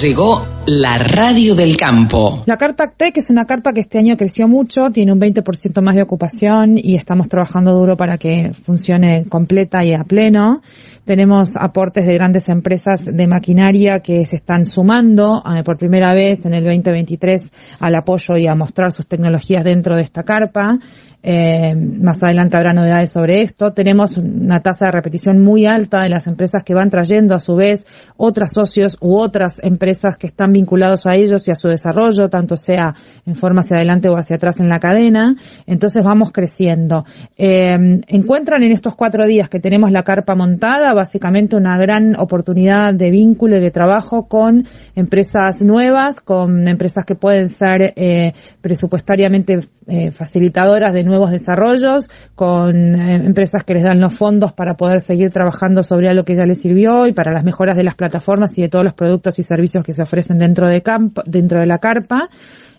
Llegó 0.00 0.46
la 0.66 0.98
radio 0.98 1.56
del 1.56 1.76
campo. 1.76 2.44
La 2.46 2.56
carpa 2.56 2.92
Tech 2.96 3.16
es 3.16 3.30
una 3.30 3.44
carpa 3.44 3.72
que 3.72 3.80
este 3.80 3.98
año 3.98 4.16
creció 4.16 4.46
mucho, 4.46 4.90
tiene 4.92 5.12
un 5.12 5.20
20% 5.20 5.82
más 5.82 5.96
de 5.96 6.02
ocupación 6.02 6.78
y 6.78 6.94
estamos 6.94 7.28
trabajando 7.28 7.72
duro 7.72 7.96
para 7.96 8.16
que 8.16 8.52
funcione 8.52 9.24
completa 9.28 9.84
y 9.84 9.92
a 9.92 10.04
pleno. 10.04 10.62
Tenemos 11.04 11.56
aportes 11.56 12.06
de 12.06 12.14
grandes 12.14 12.48
empresas 12.48 13.04
de 13.04 13.26
maquinaria 13.26 13.98
que 13.98 14.24
se 14.26 14.36
están 14.36 14.64
sumando 14.64 15.42
eh, 15.44 15.64
por 15.64 15.76
primera 15.76 16.14
vez 16.14 16.44
en 16.46 16.54
el 16.54 16.62
2023 16.62 17.50
al 17.80 17.94
apoyo 17.96 18.36
y 18.36 18.46
a 18.46 18.54
mostrar 18.54 18.92
sus 18.92 19.08
tecnologías 19.08 19.64
dentro 19.64 19.96
de 19.96 20.02
esta 20.02 20.22
carpa. 20.22 20.78
Eh, 21.22 21.74
más 21.74 22.22
adelante 22.22 22.56
habrá 22.56 22.72
novedades 22.72 23.12
sobre 23.12 23.42
esto. 23.42 23.72
Tenemos 23.72 24.16
una 24.16 24.60
tasa 24.60 24.86
de 24.86 24.92
repetición 24.92 25.42
muy 25.42 25.66
alta 25.66 26.02
de 26.02 26.08
las 26.08 26.26
empresas 26.26 26.62
que 26.64 26.74
van 26.74 26.88
trayendo 26.88 27.34
a 27.34 27.40
su 27.40 27.56
vez 27.56 27.86
otras 28.16 28.52
socios 28.52 28.96
u 29.00 29.16
otras 29.16 29.62
empresas 29.62 30.16
que 30.16 30.26
están 30.26 30.52
vinculados 30.52 31.06
a 31.06 31.14
ellos 31.14 31.46
y 31.48 31.50
a 31.50 31.54
su 31.54 31.68
desarrollo, 31.68 32.28
tanto 32.28 32.56
sea 32.56 32.94
en 33.26 33.34
forma 33.34 33.60
hacia 33.60 33.76
adelante 33.76 34.08
o 34.08 34.16
hacia 34.16 34.36
atrás 34.36 34.60
en 34.60 34.68
la 34.68 34.78
cadena. 34.78 35.36
Entonces 35.66 36.04
vamos 36.04 36.32
creciendo. 36.32 37.04
Eh, 37.36 37.76
encuentran 38.08 38.62
en 38.62 38.72
estos 38.72 38.94
cuatro 38.94 39.26
días 39.26 39.48
que 39.48 39.60
tenemos 39.60 39.90
la 39.92 40.02
carpa 40.02 40.34
montada 40.34 40.94
básicamente 40.94 41.56
una 41.56 41.76
gran 41.76 42.16
oportunidad 42.18 42.94
de 42.94 43.10
vínculo 43.10 43.56
y 43.56 43.60
de 43.60 43.70
trabajo 43.70 44.26
con 44.26 44.66
empresas 44.94 45.62
nuevas, 45.62 46.20
con 46.20 46.66
empresas 46.66 47.04
que 47.04 47.14
pueden 47.14 47.48
ser 47.48 47.92
eh, 47.96 48.32
presupuestariamente 48.60 49.58
eh, 49.86 50.10
facilitadoras 50.10 50.92
de 50.92 51.04
nuevos 51.10 51.30
desarrollos, 51.30 52.08
con 52.34 52.94
eh, 52.94 53.16
empresas 53.16 53.64
que 53.64 53.74
les 53.74 53.82
dan 53.82 54.00
los 54.00 54.14
fondos 54.14 54.52
para 54.52 54.74
poder 54.74 55.00
seguir 55.00 55.30
trabajando 55.30 55.82
sobre 55.82 56.08
algo 56.08 56.24
que 56.24 56.36
ya 56.36 56.46
les 56.46 56.60
sirvió 56.60 57.06
y 57.06 57.12
para 57.12 57.32
las 57.32 57.44
mejoras 57.44 57.76
de 57.76 57.84
las 57.84 57.94
plataformas 57.94 58.56
y 58.56 58.62
de 58.62 58.68
todos 58.68 58.84
los 58.84 58.94
productos 58.94 59.38
y 59.38 59.42
servicios 59.42 59.84
que 59.84 59.92
se 59.92 60.02
ofrecen 60.02 60.38
dentro 60.38 60.68
de, 60.68 60.82
campo, 60.82 61.22
dentro 61.26 61.60
de 61.60 61.66
la 61.66 61.78
carpa. 61.78 62.30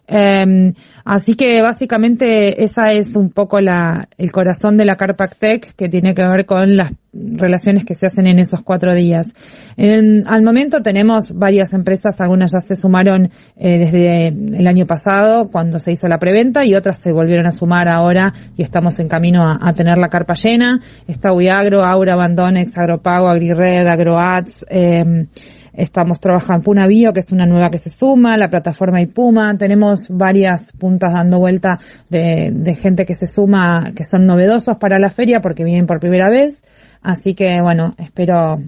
Eh, 0.08 0.74
así 1.06 1.36
que 1.36 1.62
básicamente 1.62 2.64
esa 2.64 2.92
es 2.92 3.16
un 3.16 3.30
poco 3.32 3.62
la, 3.62 4.08
el 4.18 4.32
corazón 4.32 4.76
de 4.76 4.86
la 4.86 4.98
Carpac 4.98 5.38
Tech 5.38 5.74
que 5.76 5.88
tiene 5.88 6.14
que 6.14 6.28
ver 6.28 6.46
con 6.46 6.76
las 6.76 6.92
relaciones 7.14 7.86
que 7.86 7.96
se 7.96 8.08
hacen 8.08 8.28
en 8.28 8.40
esos 8.40 8.62
cuatro 8.62 8.94
días. 8.94 9.34
En, 9.78 10.28
al 10.28 10.44
momento 10.44 10.82
tenemos 10.82 11.34
varias 11.34 11.74
empresas, 11.74 12.20
algunas 12.22 12.52
ya 12.52 12.62
se 12.62 12.76
sumaron 12.76 13.30
eh, 13.58 13.80
desde 13.80 14.28
el 14.28 14.68
año 14.68 14.86
pasado 14.86 15.50
cuando 15.50 15.80
se 15.80 15.92
hizo 15.92 16.08
la 16.08 16.20
preventa 16.20 16.66
y 16.66 16.74
otras 16.74 17.00
se 17.00 17.12
volvieron 17.12 17.48
a 17.48 17.52
sumar 17.52 17.88
ahora 17.90 18.34
y 18.56 18.64
estamos 18.64 19.00
en 19.00 19.08
camino 19.08 19.46
a, 19.46 19.74
tener 19.74 19.98
la 19.98 20.10
carpa 20.10 20.34
llena. 20.34 20.80
Está 21.08 21.34
Uiagro, 21.34 21.84
Aura, 21.84 22.14
Abandonex, 22.14 22.78
Agropago, 22.78 23.30
AgriRed, 23.30 23.88
AgroAds, 23.88 24.66
eh, 24.70 25.28
Estamos 25.74 26.20
trabajando 26.20 26.64
Puna 26.64 26.88
Bio, 26.88 27.14
que 27.14 27.22
es 27.22 27.32
una 27.32 27.46
nueva 27.46 27.70
que 27.70 27.78
se 27.78 27.90
suma, 27.90 28.38
la 28.38 28.50
plataforma 28.50 29.02
Ipuma. 29.02 29.58
Tenemos 29.58 30.08
varias 30.10 30.72
puntas 30.74 31.14
dando 31.14 31.40
vuelta 31.40 31.80
de, 32.10 32.52
de 32.54 32.76
gente 32.76 33.06
que 33.06 33.16
se 33.16 33.28
suma, 33.28 33.92
que 33.96 34.04
son 34.04 34.26
novedosos 34.26 34.78
para 34.78 35.00
la 35.00 35.10
feria 35.10 35.40
porque 35.42 35.64
vienen 35.64 35.88
por 35.88 36.00
primera 36.00 36.30
vez. 36.30 36.62
Así 37.02 37.34
que 37.34 37.62
bueno, 37.62 37.96
espero 37.98 38.62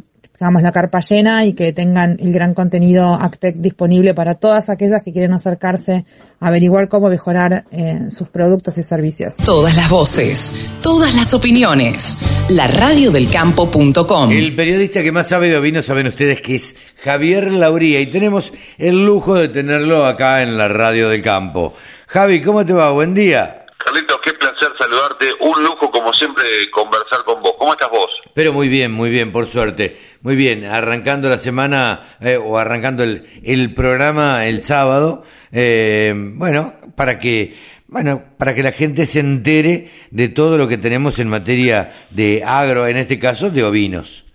hagamos 0.44 0.62
la 0.62 0.74
carpa 0.74 1.00
llena 1.00 1.46
y 1.46 1.54
que 1.54 1.72
tengan 1.72 2.18
el 2.20 2.34
gran 2.34 2.54
contenido 2.54 3.14
Actec 3.14 3.56
disponible 3.56 4.14
para 4.14 4.36
todas 4.36 4.70
aquellas 4.70 5.02
que 5.04 5.14
quieren 5.14 5.32
acercarse 5.34 6.04
a 6.40 6.48
averiguar 6.50 6.90
cómo 6.90 7.08
mejorar 7.08 7.64
eh, 7.72 8.08
sus 8.10 8.28
productos 8.28 8.78
y 8.78 8.84
servicios. 8.84 9.38
Todas 9.38 9.78
las 9.78 9.90
voces, 9.90 10.54
todas 10.82 11.16
las 11.16 11.34
opiniones. 11.34 12.18
La 12.50 12.68
radiodelcampo.com. 12.68 14.32
El 14.32 14.54
periodista 14.54 15.02
que 15.02 15.14
más 15.14 15.30
sabe 15.30 15.48
de 15.48 15.56
ovino 15.56 15.82
saben 15.82 16.08
ustedes 16.08 16.42
que 16.42 16.56
es 16.56 16.76
Javier 17.02 17.50
Lauría 17.54 18.02
y 18.02 18.08
tenemos 18.08 18.52
el 18.78 19.06
lujo 19.06 19.36
de 19.36 19.48
tenerlo 19.48 20.06
acá 20.06 20.44
en 20.44 20.58
la 20.58 20.68
Radio 20.68 21.08
del 21.08 21.22
Campo. 21.22 21.74
Javi, 22.08 22.42
¿cómo 22.42 22.66
te 22.66 22.74
va? 22.74 22.92
Buen 22.92 23.14
día. 23.14 23.66
Carlitos, 23.78 24.18
saludarte. 24.94 25.28
Un 25.42 25.64
lujo, 25.64 25.92
como 25.92 26.14
siempre, 26.14 26.44
conversar 26.72 27.24
con 27.26 27.42
vos. 27.42 27.54
¿Cómo 27.58 27.74
estás 27.74 27.90
vos? 27.90 28.10
Pero 28.34 28.54
muy 28.54 28.68
bien, 28.68 28.92
muy 28.92 29.10
bien, 29.10 29.32
por 29.32 29.48
suerte. 29.48 29.98
Muy 30.22 30.36
bien, 30.36 30.66
arrancando 30.66 31.30
la 31.30 31.38
semana 31.38 32.16
eh, 32.22 32.38
o 32.38 32.58
arrancando 32.58 33.04
el, 33.04 33.28
el, 33.44 33.74
programa 33.74 34.46
el 34.46 34.64
sábado, 34.64 35.24
eh, 35.52 36.14
bueno, 36.16 36.74
para 36.96 37.20
que, 37.20 37.56
bueno, 37.88 38.24
para 38.38 38.56
que 38.56 38.64
la 38.64 38.72
gente 38.72 39.06
se 39.06 39.20
entere 39.20 39.90
de 40.12 40.30
todo 40.30 40.58
lo 40.58 40.68
que 40.68 40.78
tenemos 40.78 41.20
en 41.20 41.28
materia 41.28 41.94
de 42.10 42.44
agro, 42.46 42.88
en 42.88 42.98
este 42.98 43.20
caso 43.20 43.50
de 43.50 43.64
ovinos. 43.64 44.26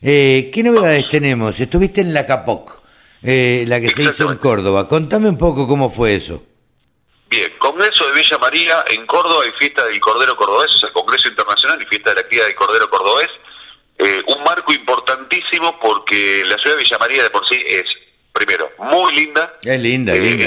Eh, 0.00 0.50
¿Qué 0.52 0.62
novedades 0.62 1.08
tenemos? 1.08 1.58
Estuviste 1.58 2.02
en 2.02 2.14
la 2.14 2.26
Capoc, 2.26 2.82
eh, 3.22 3.64
la 3.66 3.80
que 3.80 3.90
se 3.90 4.04
hizo 4.04 4.30
en 4.30 4.38
Córdoba. 4.38 4.86
Contame 4.86 5.28
un 5.28 5.38
poco 5.38 5.66
cómo 5.66 5.90
fue 5.90 6.14
eso. 6.14 6.44
Bien, 7.28 7.52
Congreso 7.58 8.06
de 8.06 8.20
Villa 8.20 8.38
María 8.38 8.84
en 8.88 9.06
Córdoba 9.06 9.44
y 9.46 9.52
fiesta 9.58 9.84
del 9.84 9.98
Cordero 10.00 10.36
Cordobés, 10.36 10.70
o 10.74 10.78
sea, 10.78 10.92
Congreso 10.92 11.28
Internacional 11.28 11.82
y 11.82 11.86
fiesta 11.86 12.10
de 12.10 12.22
la 12.22 12.28
cría 12.28 12.44
del 12.44 12.54
Cordero 12.54 12.88
Cordobés 12.88 13.30
eh, 13.98 14.22
un 14.26 14.44
marco 14.44 14.72
importantísimo 14.72 15.78
porque 15.80 16.44
la 16.46 16.58
ciudad 16.58 16.76
de 16.76 16.82
Villa 16.82 16.98
María 16.98 17.22
de 17.22 17.30
por 17.30 17.46
sí 17.48 17.62
es, 17.66 17.84
primero, 18.32 18.70
muy 18.78 19.14
linda. 19.14 19.54
Es 19.62 19.80
linda, 19.80 20.14
eh, 20.14 20.20
linda. 20.20 20.46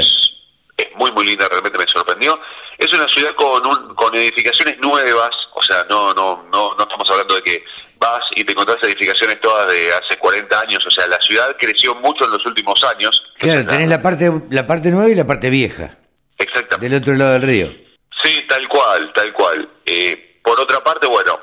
Es, 0.77 0.95
muy, 0.95 1.11
muy 1.11 1.25
linda, 1.25 1.47
realmente 1.49 1.77
me 1.79 1.87
sorprendió. 1.87 2.39
Es 2.77 2.93
una 2.93 3.07
ciudad 3.07 3.33
con, 3.35 3.65
un, 3.65 3.95
con 3.95 4.13
edificaciones 4.15 4.77
nuevas, 4.79 5.31
o 5.53 5.63
sea, 5.63 5.85
no, 5.89 6.13
no, 6.13 6.45
no, 6.51 6.75
no 6.75 6.83
estamos 6.83 7.09
hablando 7.09 7.35
de 7.35 7.43
que 7.43 7.65
vas 7.97 8.23
y 8.35 8.43
te 8.43 8.51
encontrás 8.51 8.77
edificaciones 8.83 9.41
todas 9.41 9.69
de 9.69 9.93
hace 9.93 10.17
40 10.17 10.59
años, 10.61 10.85
o 10.85 10.91
sea, 10.91 11.07
la 11.07 11.19
ciudad 11.19 11.55
creció 11.59 11.95
mucho 11.95 12.25
en 12.25 12.31
los 12.31 12.45
últimos 12.45 12.81
años. 12.95 13.21
Claro, 13.37 13.65
tenés 13.65 13.89
la 13.89 14.01
parte, 14.01 14.31
la 14.51 14.67
parte 14.67 14.91
nueva 14.91 15.09
y 15.09 15.15
la 15.15 15.27
parte 15.27 15.49
vieja. 15.49 15.98
Exactamente. 16.49 16.89
Del 16.89 17.01
otro 17.01 17.15
lado 17.15 17.33
del 17.33 17.41
río. 17.43 17.67
Sí, 18.23 18.45
tal 18.47 18.67
cual, 18.67 19.11
tal 19.13 19.33
cual. 19.33 19.69
Eh, 19.85 20.39
por 20.43 20.59
otra 20.59 20.83
parte, 20.83 21.07
bueno, 21.07 21.39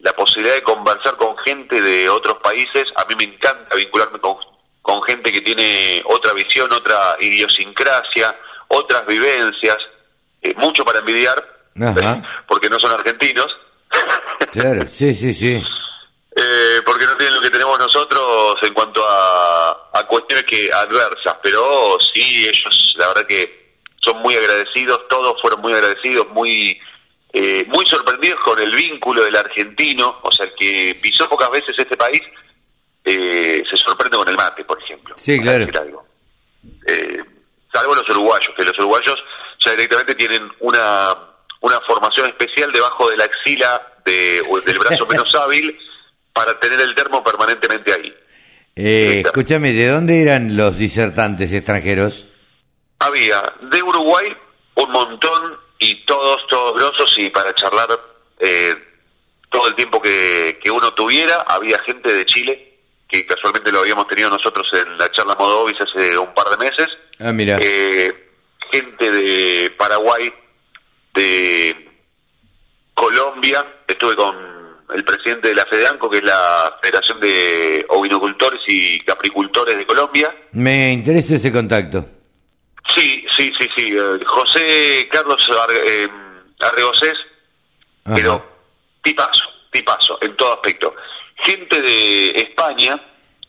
la 0.00 0.12
posibilidad 0.12 0.54
de 0.54 0.62
conversar 0.62 1.16
con 1.16 1.36
gente 1.38 1.80
de 1.80 2.08
otros 2.08 2.38
países. 2.38 2.84
A 2.96 3.04
mí 3.06 3.14
me 3.16 3.24
encanta 3.24 3.74
vincularme 3.74 4.18
con, 4.20 4.36
con 4.82 5.02
gente 5.02 5.32
que 5.32 5.40
tiene 5.40 6.02
otra 6.06 6.32
visión, 6.32 6.72
otra 6.72 7.16
idiosincrasia, 7.20 8.36
otras 8.68 9.06
vivencias, 9.06 9.78
eh, 10.42 10.54
mucho 10.56 10.84
para 10.84 11.00
envidiar, 11.00 11.42
porque 12.46 12.68
no 12.68 12.78
son 12.78 12.92
argentinos. 12.92 13.48
Claro, 14.52 14.86
sí, 14.86 15.14
sí, 15.14 15.34
sí. 15.34 15.62
Eh, 16.36 16.80
porque 16.84 17.06
no 17.06 17.16
tienen 17.16 17.36
lo 17.36 17.40
que 17.40 17.50
tenemos 17.50 17.78
nosotros 17.78 18.56
en 18.62 18.74
cuanto 18.74 19.06
a, 19.08 19.90
a 19.92 20.06
cuestiones 20.06 20.44
que 20.44 20.70
adversas, 20.72 21.36
pero 21.42 21.96
sí, 22.12 22.46
ellos 22.46 22.94
la 22.98 23.08
verdad 23.08 23.26
que 23.26 23.63
son 24.04 24.18
muy 24.18 24.34
agradecidos, 24.34 25.08
todos 25.08 25.40
fueron 25.40 25.60
muy 25.60 25.72
agradecidos, 25.72 26.28
muy 26.28 26.78
eh, 27.32 27.64
muy 27.66 27.84
sorprendidos 27.86 28.38
con 28.40 28.60
el 28.60 28.72
vínculo 28.72 29.24
del 29.24 29.34
argentino, 29.34 30.20
o 30.22 30.30
sea, 30.30 30.46
el 30.46 30.52
que 30.54 30.96
pisó 31.02 31.28
pocas 31.28 31.50
veces 31.50 31.74
este 31.76 31.96
país, 31.96 32.22
eh, 33.04 33.62
se 33.68 33.76
sorprende 33.76 34.16
con 34.16 34.28
el 34.28 34.36
mate, 34.36 34.64
por 34.64 34.80
ejemplo. 34.80 35.16
Sí, 35.18 35.40
claro. 35.40 35.66
Eh, 36.86 37.18
salvo 37.72 37.94
los 37.94 38.08
uruguayos, 38.08 38.50
que 38.56 38.64
los 38.64 38.78
uruguayos 38.78 39.22
ya 39.64 39.72
directamente 39.72 40.14
tienen 40.14 40.48
una, 40.60 41.12
una 41.60 41.80
formación 41.80 42.28
especial 42.28 42.70
debajo 42.70 43.10
de 43.10 43.16
la 43.16 43.24
axila 43.24 43.82
de, 44.04 44.42
del 44.64 44.78
brazo 44.78 45.04
menos 45.06 45.34
hábil 45.42 45.76
para 46.32 46.58
tener 46.60 46.80
el 46.80 46.94
termo 46.94 47.24
permanentemente 47.24 47.92
ahí. 47.92 48.14
Eh, 48.76 49.22
escúchame, 49.24 49.72
¿de 49.72 49.88
dónde 49.88 50.22
eran 50.22 50.56
los 50.56 50.78
disertantes 50.78 51.52
extranjeros? 51.52 52.28
Había 53.04 53.42
de 53.60 53.82
Uruguay 53.82 54.34
un 54.76 54.90
montón 54.90 55.58
y 55.78 56.06
todos, 56.06 56.46
todos 56.48 56.74
grosos 56.74 57.14
y 57.18 57.28
para 57.28 57.54
charlar 57.54 57.88
eh, 58.38 58.74
todo 59.50 59.68
el 59.68 59.74
tiempo 59.74 60.00
que, 60.00 60.58
que 60.62 60.70
uno 60.70 60.94
tuviera. 60.94 61.42
Había 61.42 61.78
gente 61.80 62.12
de 62.12 62.24
Chile, 62.24 62.78
que 63.06 63.26
casualmente 63.26 63.70
lo 63.70 63.80
habíamos 63.80 64.08
tenido 64.08 64.30
nosotros 64.30 64.66
en 64.72 64.96
la 64.96 65.10
charla 65.12 65.36
Modovis 65.38 65.76
hace 65.80 66.16
un 66.16 66.32
par 66.32 66.48
de 66.48 66.64
meses. 66.64 66.88
Ah, 67.20 67.32
mira. 67.32 67.58
Eh, 67.60 68.30
gente 68.72 69.10
de 69.10 69.70
Paraguay, 69.76 70.32
de 71.12 71.90
Colombia, 72.94 73.66
estuve 73.86 74.16
con 74.16 74.34
el 74.94 75.04
presidente 75.04 75.48
de 75.48 75.54
la 75.56 75.66
FEDEANCO, 75.66 76.08
que 76.08 76.18
es 76.18 76.24
la 76.24 76.78
Federación 76.82 77.20
de 77.20 77.84
Ovinocultores 77.90 78.60
y 78.66 79.00
Capricultores 79.00 79.76
de 79.76 79.86
Colombia. 79.86 80.34
Me 80.52 80.92
interesa 80.92 81.36
ese 81.36 81.52
contacto. 81.52 82.13
Sí, 82.94 83.26
sí, 83.36 83.52
sí, 83.58 83.68
sí. 83.76 83.96
Eh, 83.96 84.24
José 84.24 85.08
Carlos 85.10 85.48
eh, 85.70 86.08
Ajá. 88.04 88.14
pero 88.14 88.44
tipazo, 89.02 89.48
tipazo, 89.70 90.18
en 90.20 90.36
todo 90.36 90.54
aspecto. 90.54 90.94
Gente 91.36 91.80
de 91.80 92.30
España, 92.30 93.00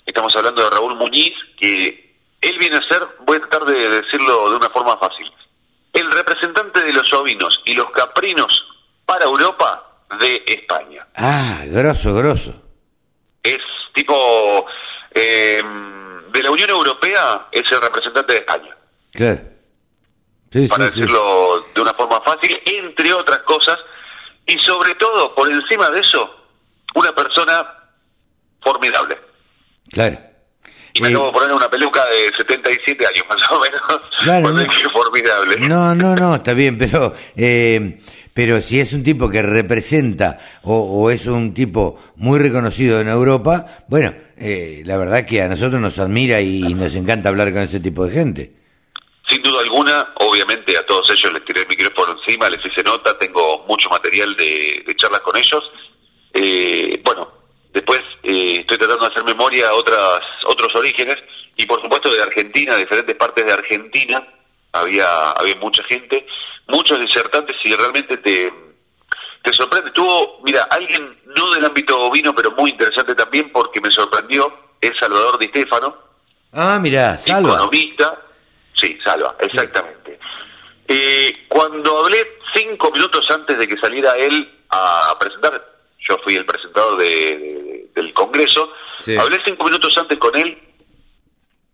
estamos 0.05 0.35
hablando 0.35 0.63
de 0.63 0.69
Raúl 0.69 0.95
Muñiz, 0.95 1.33
que 1.57 2.17
él 2.41 2.57
viene 2.57 2.77
a 2.77 2.81
ser, 2.83 3.07
voy 3.25 3.37
a 3.37 3.41
tratar 3.41 3.65
de 3.65 3.89
decirlo 4.01 4.49
de 4.49 4.55
una 4.57 4.69
forma 4.69 4.97
fácil, 4.97 5.31
el 5.93 6.11
representante 6.11 6.83
de 6.83 6.93
los 6.93 7.11
ovinos 7.13 7.61
y 7.65 7.73
los 7.73 7.89
caprinos 7.91 8.65
para 9.05 9.25
Europa 9.25 10.01
de 10.19 10.43
España. 10.45 11.07
Ah, 11.15 11.63
grosso, 11.67 12.13
grosso. 12.13 12.53
Es 13.43 13.59
tipo, 13.93 14.65
eh, 15.13 15.61
de 16.31 16.43
la 16.43 16.51
Unión 16.51 16.69
Europea 16.69 17.47
es 17.51 17.71
el 17.71 17.81
representante 17.81 18.33
de 18.33 18.39
España. 18.39 18.74
Claro. 19.15 19.41
Sí, 20.51 20.67
para 20.67 20.85
sí, 20.85 20.91
sí. 20.93 20.99
decirlo 21.01 21.65
de 21.73 21.81
una 21.81 21.93
forma 21.93 22.21
fácil, 22.21 22.57
entre 22.65 23.13
otras 23.13 23.39
cosas, 23.39 23.77
y 24.45 24.57
sobre 24.59 24.95
todo, 24.95 25.33
por 25.35 25.51
encima 25.51 25.89
de 25.89 25.99
eso, 25.99 26.29
una 26.95 27.13
persona 27.13 27.65
formidable. 28.61 29.17
Claro. 29.91 30.17
Y 30.93 31.01
me 31.01 31.09
Eh, 31.09 31.11
acabo 31.11 31.27
de 31.27 31.33
poner 31.33 31.51
una 31.53 31.69
peluca 31.69 32.05
de 32.05 32.31
77 32.37 33.05
años, 33.05 33.23
más 33.29 33.51
o 33.51 33.59
menos. 33.59 33.81
Claro, 34.23 34.43
Cuando 34.43 34.63
no. 34.63 34.89
formidable. 34.91 35.57
No, 35.67 35.93
no, 35.95 36.15
no, 36.15 36.35
está 36.35 36.53
bien, 36.53 36.77
pero 36.77 37.13
eh, 37.35 37.97
pero 38.33 38.61
si 38.61 38.79
es 38.79 38.93
un 38.93 39.03
tipo 39.03 39.29
que 39.29 39.41
representa 39.41 40.39
o, 40.63 40.77
o 40.77 41.09
es 41.09 41.25
un 41.27 41.53
tipo 41.53 41.99
muy 42.15 42.39
reconocido 42.39 43.01
en 43.01 43.07
Europa, 43.09 43.65
bueno, 43.87 44.13
eh, 44.37 44.83
la 44.85 44.95
verdad 44.97 45.25
que 45.25 45.41
a 45.41 45.47
nosotros 45.49 45.81
nos 45.81 45.99
admira 45.99 46.39
y 46.41 46.73
nos 46.73 46.95
encanta 46.95 47.29
hablar 47.29 47.51
con 47.51 47.61
ese 47.63 47.79
tipo 47.81 48.05
de 48.05 48.13
gente. 48.13 48.64
Sin 49.27 49.41
duda 49.41 49.61
alguna, 49.61 50.09
obviamente 50.15 50.77
a 50.77 50.85
todos 50.85 51.09
ellos 51.09 51.33
les 51.33 51.43
tiré 51.45 51.61
el 51.61 51.67
micrófono 51.67 52.19
encima, 52.19 52.47
les 52.49 52.63
hice 52.65 52.83
nota, 52.83 53.17
tengo 53.17 53.65
mucho 53.67 53.89
material 53.89 54.35
de, 54.35 54.83
de 54.85 54.95
charlas 54.95 55.21
con 55.21 55.35
ellos. 55.35 55.63
Eh, 56.33 57.01
bueno, 57.03 57.31
después 57.73 58.01
eh, 58.23 58.57
estoy 58.59 58.77
tratando 58.77 59.05
de 59.07 59.11
hacer 59.11 59.23
memoria 59.23 59.69
a 59.69 59.73
otras, 59.73 60.21
otros 60.45 60.73
orígenes 60.75 61.17
y 61.57 61.65
por 61.65 61.81
supuesto 61.81 62.11
de 62.13 62.21
Argentina, 62.21 62.75
diferentes 62.75 63.15
partes 63.15 63.45
de 63.45 63.53
Argentina, 63.53 64.27
había, 64.73 65.31
había 65.31 65.55
mucha 65.55 65.83
gente, 65.85 66.27
muchos 66.67 66.99
disertantes 66.99 67.55
y 67.63 67.73
realmente 67.73 68.17
te, 68.17 68.53
te 69.41 69.53
sorprende. 69.53 69.89
Tuvo, 69.91 70.41
mira, 70.43 70.63
alguien 70.69 71.17
no 71.35 71.51
del 71.53 71.65
ámbito 71.65 71.99
ovino, 71.99 72.35
pero 72.35 72.51
muy 72.51 72.71
interesante 72.71 73.15
también 73.15 73.51
porque 73.51 73.81
me 73.81 73.89
sorprendió, 73.89 74.53
es 74.81 74.91
Salvador 74.99 75.39
Di 75.39 75.47
Stefano, 75.47 75.97
Ah, 76.57 76.77
mira, 76.79 77.17
salva. 77.17 77.49
economista. 77.55 78.21
Sí, 78.85 78.99
Salva, 79.03 79.35
exactamente. 79.39 80.19
Eh, 80.87 81.33
cuando 81.47 81.99
hablé 82.05 82.37
cinco 82.53 82.91
minutos 82.91 83.25
antes 83.31 83.57
de 83.57 83.67
que 83.67 83.77
saliera 83.77 84.15
él 84.17 84.47
a 84.69 85.15
presentar, 85.19 85.59
yo 86.07 86.17
fui 86.19 86.35
el 86.35 86.45
presentador 86.45 86.97
de, 86.97 87.05
de- 87.07 87.89
del 87.95 88.13
Congreso, 88.13 88.71
Sí. 88.99 89.15
hablé 89.17 89.39
cinco 89.43 89.65
minutos 89.65 89.97
antes 89.97 90.17
con 90.19 90.35
él, 90.35 90.57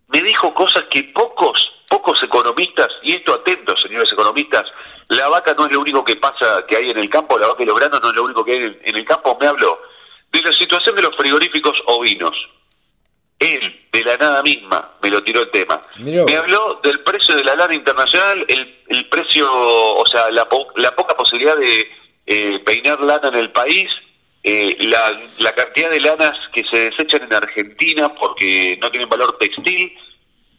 me 0.08 0.22
dijo 0.22 0.54
cosas 0.54 0.84
que 0.90 1.04
pocos, 1.04 1.70
pocos 1.88 2.22
economistas, 2.22 2.88
y 3.02 3.12
esto 3.12 3.34
atentos, 3.34 3.80
señores 3.82 4.10
economistas, 4.12 4.64
la 5.08 5.28
vaca 5.28 5.54
no 5.56 5.66
es 5.66 5.72
lo 5.72 5.80
único 5.80 6.02
que 6.04 6.16
pasa, 6.16 6.64
que 6.66 6.76
hay 6.76 6.90
en 6.90 6.98
el 6.98 7.10
campo, 7.10 7.38
la 7.38 7.48
vaca 7.48 7.62
y 7.62 7.66
los 7.66 7.78
granos 7.78 8.00
no 8.02 8.08
es 8.08 8.14
lo 8.16 8.24
único 8.24 8.44
que 8.44 8.52
hay 8.52 8.62
en, 8.64 8.80
en 8.84 8.96
el 8.96 9.04
campo, 9.04 9.36
me 9.40 9.46
habló 9.46 9.78
de 10.32 10.40
la 10.42 10.52
situación 10.52 10.96
de 10.96 11.02
los 11.02 11.14
frigoríficos 11.16 11.78
ovinos. 11.86 12.34
Él, 13.42 13.88
de 13.92 14.04
la 14.04 14.16
nada 14.16 14.42
misma, 14.42 14.92
me 15.02 15.10
lo 15.10 15.22
tiró 15.22 15.40
el 15.40 15.50
tema. 15.50 15.82
Me 16.24 16.36
habló 16.36 16.80
del 16.82 17.00
precio 17.00 17.34
de 17.36 17.44
la 17.44 17.54
lana 17.56 17.74
internacional, 17.74 18.44
el, 18.48 18.82
el 18.88 19.08
precio, 19.08 19.48
o 19.52 20.06
sea, 20.06 20.30
la, 20.30 20.48
po- 20.48 20.72
la 20.76 20.94
poca 20.94 21.14
posibilidad 21.16 21.56
de 21.56 21.90
eh, 22.26 22.58
peinar 22.64 23.00
lana 23.00 23.28
en 23.28 23.34
el 23.34 23.50
país, 23.50 23.88
eh, 24.44 24.76
la, 24.80 25.20
la 25.38 25.52
cantidad 25.54 25.90
de 25.90 26.00
lanas 26.00 26.36
que 26.52 26.62
se 26.70 26.90
desechan 26.90 27.22
en 27.24 27.34
Argentina 27.34 28.14
porque 28.14 28.78
no 28.80 28.90
tienen 28.90 29.08
valor 29.08 29.36
textil. 29.38 29.92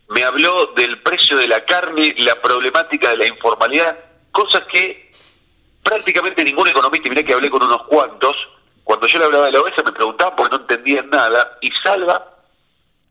Me 0.10 0.24
habló 0.24 0.68
del 0.76 1.02
precio 1.02 1.38
de 1.38 1.48
la 1.48 1.66
carne, 1.66 2.14
la 2.20 2.36
problemática 2.42 3.10
de 3.10 3.18
la 3.18 3.28
informalidad, 3.28 3.98
cosas 4.32 4.64
que 4.72 5.12
prácticamente 5.82 6.44
ningún 6.44 6.68
economista, 6.68 7.08
y 7.08 7.10
mirá 7.10 7.24
que 7.24 7.34
hablé 7.34 7.50
con 7.50 7.64
unos 7.64 7.84
cuantos, 7.84 8.36
cuando 8.84 9.08
yo 9.08 9.18
le 9.20 9.26
hablaba 9.26 9.46
de 9.48 9.52
la 9.54 9.62
oveja 9.62 9.82
me 9.86 9.92
preguntaban 9.92 10.36
porque 10.36 10.56
no 10.56 10.62
entendían 10.62 11.10
nada, 11.10 11.58
y 11.62 11.70
Salva, 11.84 12.26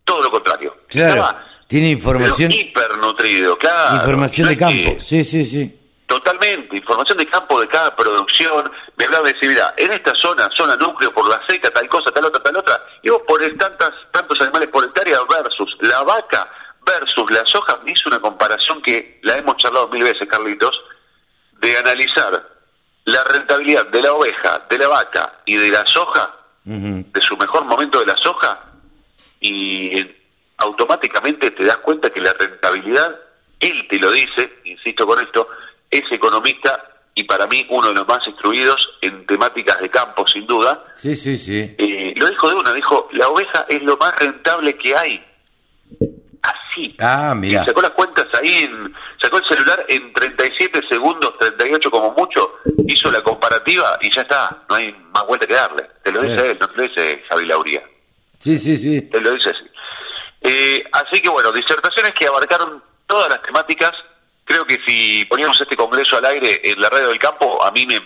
todo 0.04 0.22
lo 0.22 0.30
contrario. 0.30 0.76
Claro, 0.88 1.14
Estaba, 1.14 1.46
tiene 1.66 1.90
información 1.90 2.52
hipernutrido, 2.52 3.56
claro. 3.56 3.96
información 3.96 4.48
de 4.48 4.56
campo. 4.56 4.96
Sí, 5.00 5.24
sí, 5.24 5.44
sí. 5.44 5.78
Totalmente, 6.06 6.76
información 6.76 7.16
de 7.16 7.26
campo 7.26 7.58
de 7.60 7.68
cada 7.68 7.96
producción. 7.96 8.70
Me 8.96 9.06
hablaba 9.06 9.26
de 9.28 9.32
decir, 9.32 9.48
mira, 9.48 9.72
en 9.78 9.92
esta 9.92 10.14
zona, 10.14 10.50
zona 10.54 10.76
núcleo 10.76 11.12
por 11.12 11.26
la 11.28 11.40
seca, 11.48 11.70
tal 11.70 11.88
cosa, 11.88 12.10
tal 12.10 12.26
otra, 12.26 12.42
tal 12.42 12.56
otra, 12.56 12.78
y 13.02 13.08
vos 13.08 13.22
pones 13.26 13.56
tantas, 13.56 13.90
tantos 14.12 14.38
animales 14.42 14.68
por 14.68 14.84
hectárea 14.84 15.18
versus 15.42 15.74
la 15.80 16.02
vaca 16.02 16.46
versus 16.84 17.30
la 17.30 17.44
soja. 17.46 17.78
Me 17.84 17.92
hizo 17.92 18.08
una 18.08 18.18
comparación 18.20 18.82
que 18.82 19.20
la 19.22 19.38
hemos 19.38 19.56
charlado 19.56 19.88
mil 19.88 20.02
veces, 20.02 20.28
Carlitos, 20.28 20.78
de 21.60 21.78
analizar 21.78 22.46
la 23.04 23.24
rentabilidad 23.24 23.86
de 23.86 24.02
la 24.02 24.12
oveja, 24.12 24.62
de 24.68 24.78
la 24.78 24.88
vaca 24.88 25.40
y 25.46 25.56
de 25.56 25.70
la 25.70 25.86
soja, 25.86 26.30
de 26.64 27.20
su 27.22 27.36
mejor 27.36 27.64
momento 27.64 28.00
de 28.00 28.06
la 28.06 28.16
soja, 28.16 28.60
y 29.42 30.06
automáticamente 30.58 31.50
te 31.50 31.64
das 31.64 31.78
cuenta 31.78 32.10
que 32.10 32.20
la 32.20 32.32
rentabilidad, 32.32 33.14
él 33.60 33.86
te 33.88 33.98
lo 33.98 34.10
dice, 34.12 34.60
insisto 34.64 35.06
con 35.06 35.20
esto, 35.20 35.46
es 35.90 36.04
economista 36.10 36.88
y 37.14 37.24
para 37.24 37.46
mí 37.46 37.66
uno 37.68 37.88
de 37.88 37.94
los 37.94 38.08
más 38.08 38.26
instruidos 38.26 38.88
en 39.02 39.26
temáticas 39.26 39.80
de 39.80 39.90
campo, 39.90 40.26
sin 40.28 40.46
duda. 40.46 40.84
Sí, 40.94 41.14
sí, 41.16 41.36
sí. 41.36 41.74
Eh, 41.76 42.14
lo 42.16 42.28
dijo 42.28 42.48
de 42.48 42.54
una, 42.54 42.72
dijo, 42.72 43.08
la 43.12 43.28
oveja 43.28 43.66
es 43.68 43.82
lo 43.82 43.96
más 43.98 44.16
rentable 44.18 44.76
que 44.78 44.96
hay. 44.96 45.22
Así. 46.42 46.96
Ah, 46.98 47.32
Y 47.36 47.38
mira. 47.38 47.64
sacó 47.64 47.82
las 47.82 47.90
cuentas 47.92 48.26
ahí, 48.40 48.64
en- 48.64 48.94
sacó 49.20 49.38
el 49.38 49.44
celular 49.44 49.84
en 49.88 50.12
37 50.12 50.80
segundos, 50.88 51.38
38 51.38 51.90
como 51.90 52.12
mucho, 52.12 52.54
hizo 52.88 53.10
la 53.10 53.22
comparativa 53.22 53.98
y 54.00 54.10
ya 54.12 54.22
está, 54.22 54.64
no 54.68 54.74
hay 54.76 54.92
más 55.12 55.26
vuelta 55.26 55.46
que 55.46 55.54
darle. 55.54 55.86
Te 56.02 56.10
lo 56.10 56.22
dice 56.22 56.50
él, 56.50 56.58
no 56.60 56.68
te 56.68 56.76
lo 56.76 56.82
dice 56.88 57.22
Javi 57.28 57.46
Lauría. 57.46 57.82
Sí, 58.42 58.58
sí, 58.58 58.76
sí. 58.76 59.08
Él 59.12 59.22
lo 59.22 59.30
dice 59.32 59.50
así. 59.50 59.64
Eh, 60.40 60.84
así 60.92 61.20
que 61.20 61.28
bueno, 61.28 61.52
disertaciones 61.52 62.12
que 62.14 62.26
abarcaron 62.26 62.82
todas 63.06 63.28
las 63.30 63.40
temáticas. 63.42 63.92
Creo 64.44 64.64
que 64.66 64.80
si 64.84 65.24
poníamos 65.26 65.60
este 65.60 65.76
congreso 65.76 66.16
al 66.16 66.24
aire 66.26 66.60
en 66.64 66.80
la 66.80 66.88
radio 66.90 67.08
del 67.08 67.18
campo, 67.18 67.62
a 67.62 67.70
mí 67.70 67.86
me, 67.86 68.00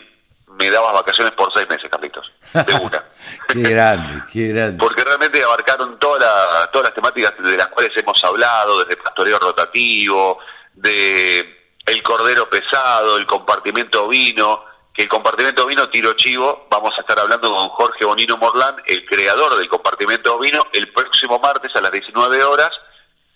me 0.49 0.71
dabas 0.71 0.93
vacaciones 0.93 1.33
por 1.33 1.51
seis 1.55 1.67
meses, 1.71 1.89
Carlitos. 1.91 2.31
De 2.53 2.75
una. 2.75 3.03
Qué 3.49 3.61
grande, 3.63 4.23
qué 4.33 4.49
grande. 4.49 4.79
Porque 4.79 5.03
realmente 5.05 5.43
abarcaron 5.43 5.99
toda 5.99 6.19
la- 6.21 6.71
todas 6.71 6.89
las 6.89 6.95
temáticas 6.95 7.33
de 7.39 7.57
las 7.57 7.69
cuales 7.69 7.97
hemos 7.97 8.23
hablado, 8.25 8.81
desde 8.85 8.97
pastoreo 9.03 9.39
rotativo, 9.39 10.39
de 10.75 11.57
el 11.87 12.03
cordero 12.03 12.49
pesado, 12.51 13.17
el 13.17 13.27
compartimiento 13.27 14.05
ovino, 14.05 14.65
que 14.97 15.03
el 15.03 15.09
compartimento 15.11 15.67
ovino 15.67 15.91
tiro 15.91 16.15
chivo, 16.15 16.67
vamos 16.71 16.97
a 16.97 17.03
estar 17.03 17.19
hablando 17.19 17.55
con 17.55 17.69
Jorge 17.69 18.07
Bonino 18.07 18.39
Morlán, 18.39 18.77
el 18.87 19.05
creador 19.05 19.57
del 19.59 19.69
compartimento 19.69 20.37
ovino, 20.37 20.67
el 20.73 20.91
próximo 20.91 21.39
martes 21.39 21.71
a 21.77 21.83
las 21.83 21.93
19 21.93 22.43
horas 22.45 22.71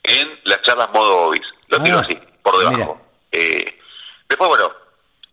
en 0.03 0.41
las 0.45 0.63
charlas 0.63 0.91
modo 0.91 1.29
Ovis. 1.29 1.47
Lo 1.69 1.83
tiro 1.83 1.99
Ah, 1.99 2.01
así, 2.01 2.19
por 2.43 2.57
debajo. 2.59 2.99
Eh, 3.31 3.79
después, 4.27 4.49
bueno, 4.49 4.73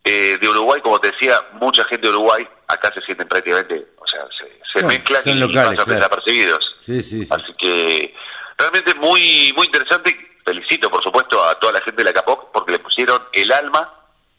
eh, 0.03 0.37
de 0.39 0.49
Uruguay, 0.49 0.81
como 0.81 0.99
te 0.99 1.11
decía, 1.11 1.41
mucha 1.53 1.85
gente 1.85 2.07
de 2.07 2.13
Uruguay 2.13 2.45
acá 2.67 2.91
se 2.93 2.99
sienten 3.01 3.29
prácticamente, 3.29 3.87
o 3.97 4.05
sea, 4.05 4.27
se, 4.37 4.79
se 4.81 4.85
mezclan 4.85 5.21
y 5.25 5.33
locales, 5.35 5.77
pasan 5.77 5.85
claro. 5.85 5.99
desapercibidos. 5.99 6.75
Sí, 6.81 7.01
sí, 7.03 7.25
sí. 7.25 7.33
Así 7.33 7.53
que 7.57 8.13
realmente 8.57 8.93
muy 8.95 9.53
muy 9.55 9.67
interesante. 9.67 10.25
Felicito, 10.43 10.89
por 10.89 11.03
supuesto, 11.03 11.41
a 11.43 11.57
toda 11.59 11.73
la 11.73 11.81
gente 11.81 12.03
de 12.03 12.05
la 12.05 12.13
CAPOC 12.13 12.51
porque 12.51 12.71
le 12.73 12.79
pusieron 12.79 13.21
el 13.33 13.51
alma 13.51 13.93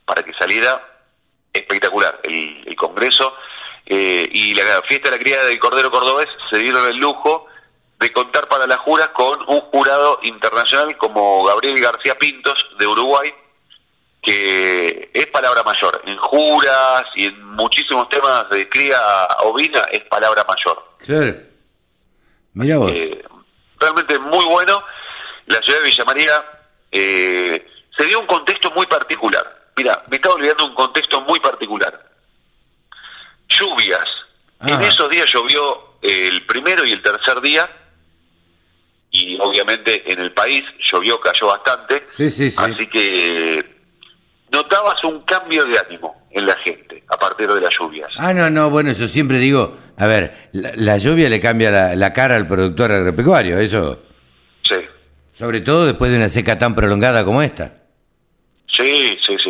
para 0.04 0.22
que 0.22 0.32
saliera 0.34 0.97
espectacular 1.58 2.20
el, 2.24 2.64
el 2.66 2.76
Congreso. 2.76 3.36
Eh, 3.90 4.28
y 4.32 4.54
la 4.54 4.82
fiesta 4.82 5.08
de 5.08 5.16
la 5.16 5.22
criada 5.22 5.44
del 5.46 5.58
Cordero 5.58 5.90
Cordobés 5.90 6.28
se 6.50 6.58
dieron 6.58 6.86
el 6.88 6.98
lujo 6.98 7.46
de 7.98 8.12
contar 8.12 8.46
para 8.48 8.66
las 8.66 8.78
juras 8.78 9.08
con 9.08 9.40
un 9.48 9.60
jurado 9.62 10.20
internacional 10.22 10.96
como 10.98 11.44
Gabriel 11.44 11.80
García 11.80 12.18
Pintos 12.18 12.66
de 12.78 12.86
Uruguay, 12.86 13.32
que 14.22 15.10
es 15.12 15.26
palabra 15.28 15.62
mayor. 15.62 16.02
En 16.04 16.16
juras 16.18 17.04
y 17.14 17.26
en 17.26 17.44
muchísimos 17.44 18.08
temas 18.08 18.48
de 18.50 18.68
cría 18.68 19.00
ovina 19.44 19.80
es 19.90 20.04
palabra 20.04 20.44
mayor. 20.44 20.84
Claro. 20.98 21.34
Mira 22.54 22.78
vos. 22.78 22.92
Eh, 22.92 23.24
realmente 23.80 24.18
muy 24.18 24.44
bueno. 24.44 24.84
La 25.46 25.60
ciudad 25.62 25.78
de 25.78 25.84
Villa 25.86 26.04
María 26.04 26.44
eh, 26.92 27.66
se 27.96 28.04
dio 28.04 28.20
un 28.20 28.26
contexto 28.26 28.70
muy 28.72 28.86
particular. 28.86 29.57
Mira, 29.78 30.02
me 30.10 30.16
estaba 30.16 30.34
olvidando 30.34 30.66
un 30.66 30.74
contexto 30.74 31.20
muy 31.22 31.40
particular. 31.40 31.98
Lluvias. 33.48 34.04
En 34.60 34.74
Ah. 34.74 34.86
esos 34.86 35.08
días 35.08 35.26
llovió 35.32 35.94
eh, 36.02 36.28
el 36.28 36.44
primero 36.46 36.84
y 36.84 36.92
el 36.92 37.02
tercer 37.02 37.40
día. 37.40 37.68
Y 39.10 39.38
obviamente 39.40 40.12
en 40.12 40.20
el 40.20 40.32
país 40.32 40.62
llovió, 40.92 41.18
cayó 41.20 41.46
bastante. 41.46 42.04
Sí, 42.10 42.30
sí, 42.30 42.50
sí. 42.50 42.56
Así 42.60 42.86
que 42.88 43.64
notabas 44.52 45.02
un 45.04 45.22
cambio 45.22 45.64
de 45.64 45.78
ánimo. 45.78 46.16
en 46.30 46.44
la 46.46 46.54
gente 46.58 47.02
a 47.08 47.16
partir 47.16 47.50
de 47.50 47.58
las 47.60 47.70
lluvias. 47.78 48.10
Ah, 48.18 48.34
no, 48.34 48.50
no, 48.50 48.68
bueno, 48.68 48.92
yo 48.92 49.08
siempre 49.08 49.38
digo, 49.38 49.78
a 49.96 50.06
ver, 50.06 50.50
la, 50.52 50.72
la 50.76 50.98
lluvia 50.98 51.30
le 51.30 51.40
cambia 51.40 51.70
la, 51.70 51.96
la 51.96 52.12
cara 52.12 52.36
al 52.36 52.46
productor 52.46 52.92
agropecuario, 52.92 53.58
eso, 53.58 54.02
Sí, 54.62 54.74
sobre 55.32 55.62
todo 55.62 55.86
después 55.86 56.10
de 56.10 56.18
una 56.18 56.28
seca 56.28 56.58
tan 56.58 56.74
prolongada 56.74 57.24
como 57.24 57.40
esta. 57.40 57.72
sí, 58.70 59.18
sí, 59.26 59.36
sí. 59.42 59.47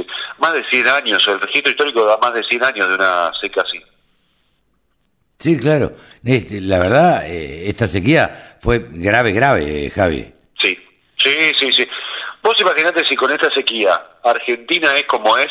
Más 0.48 0.54
de 0.54 0.64
100 0.70 0.88
años, 0.88 1.28
el 1.28 1.40
registro 1.40 1.70
histórico 1.70 2.04
da 2.06 2.16
más 2.16 2.32
de 2.32 2.42
100 2.42 2.64
años 2.64 2.88
de 2.88 2.94
una 2.94 3.30
seca 3.38 3.61
así. 3.61 3.78
Sí, 5.38 5.58
claro. 5.58 5.92
Este, 6.24 6.62
la 6.62 6.78
verdad, 6.78 7.26
eh, 7.26 7.68
esta 7.68 7.87
sequía 7.87 8.56
fue 8.62 8.78
grave, 8.90 9.32
grave, 9.32 9.87
eh, 9.87 9.90
Javi. 9.90 10.32
Sí, 10.58 10.78
sí, 11.18 11.52
sí, 11.61 11.70
sí. 11.74 11.87
Vos 12.42 12.58
imaginate 12.61 13.04
si 13.04 13.14
con 13.14 13.30
esta 13.30 13.50
sequía 13.50 14.00
Argentina 14.24 14.96
es 14.96 15.04
como 15.04 15.37
es 15.37 15.48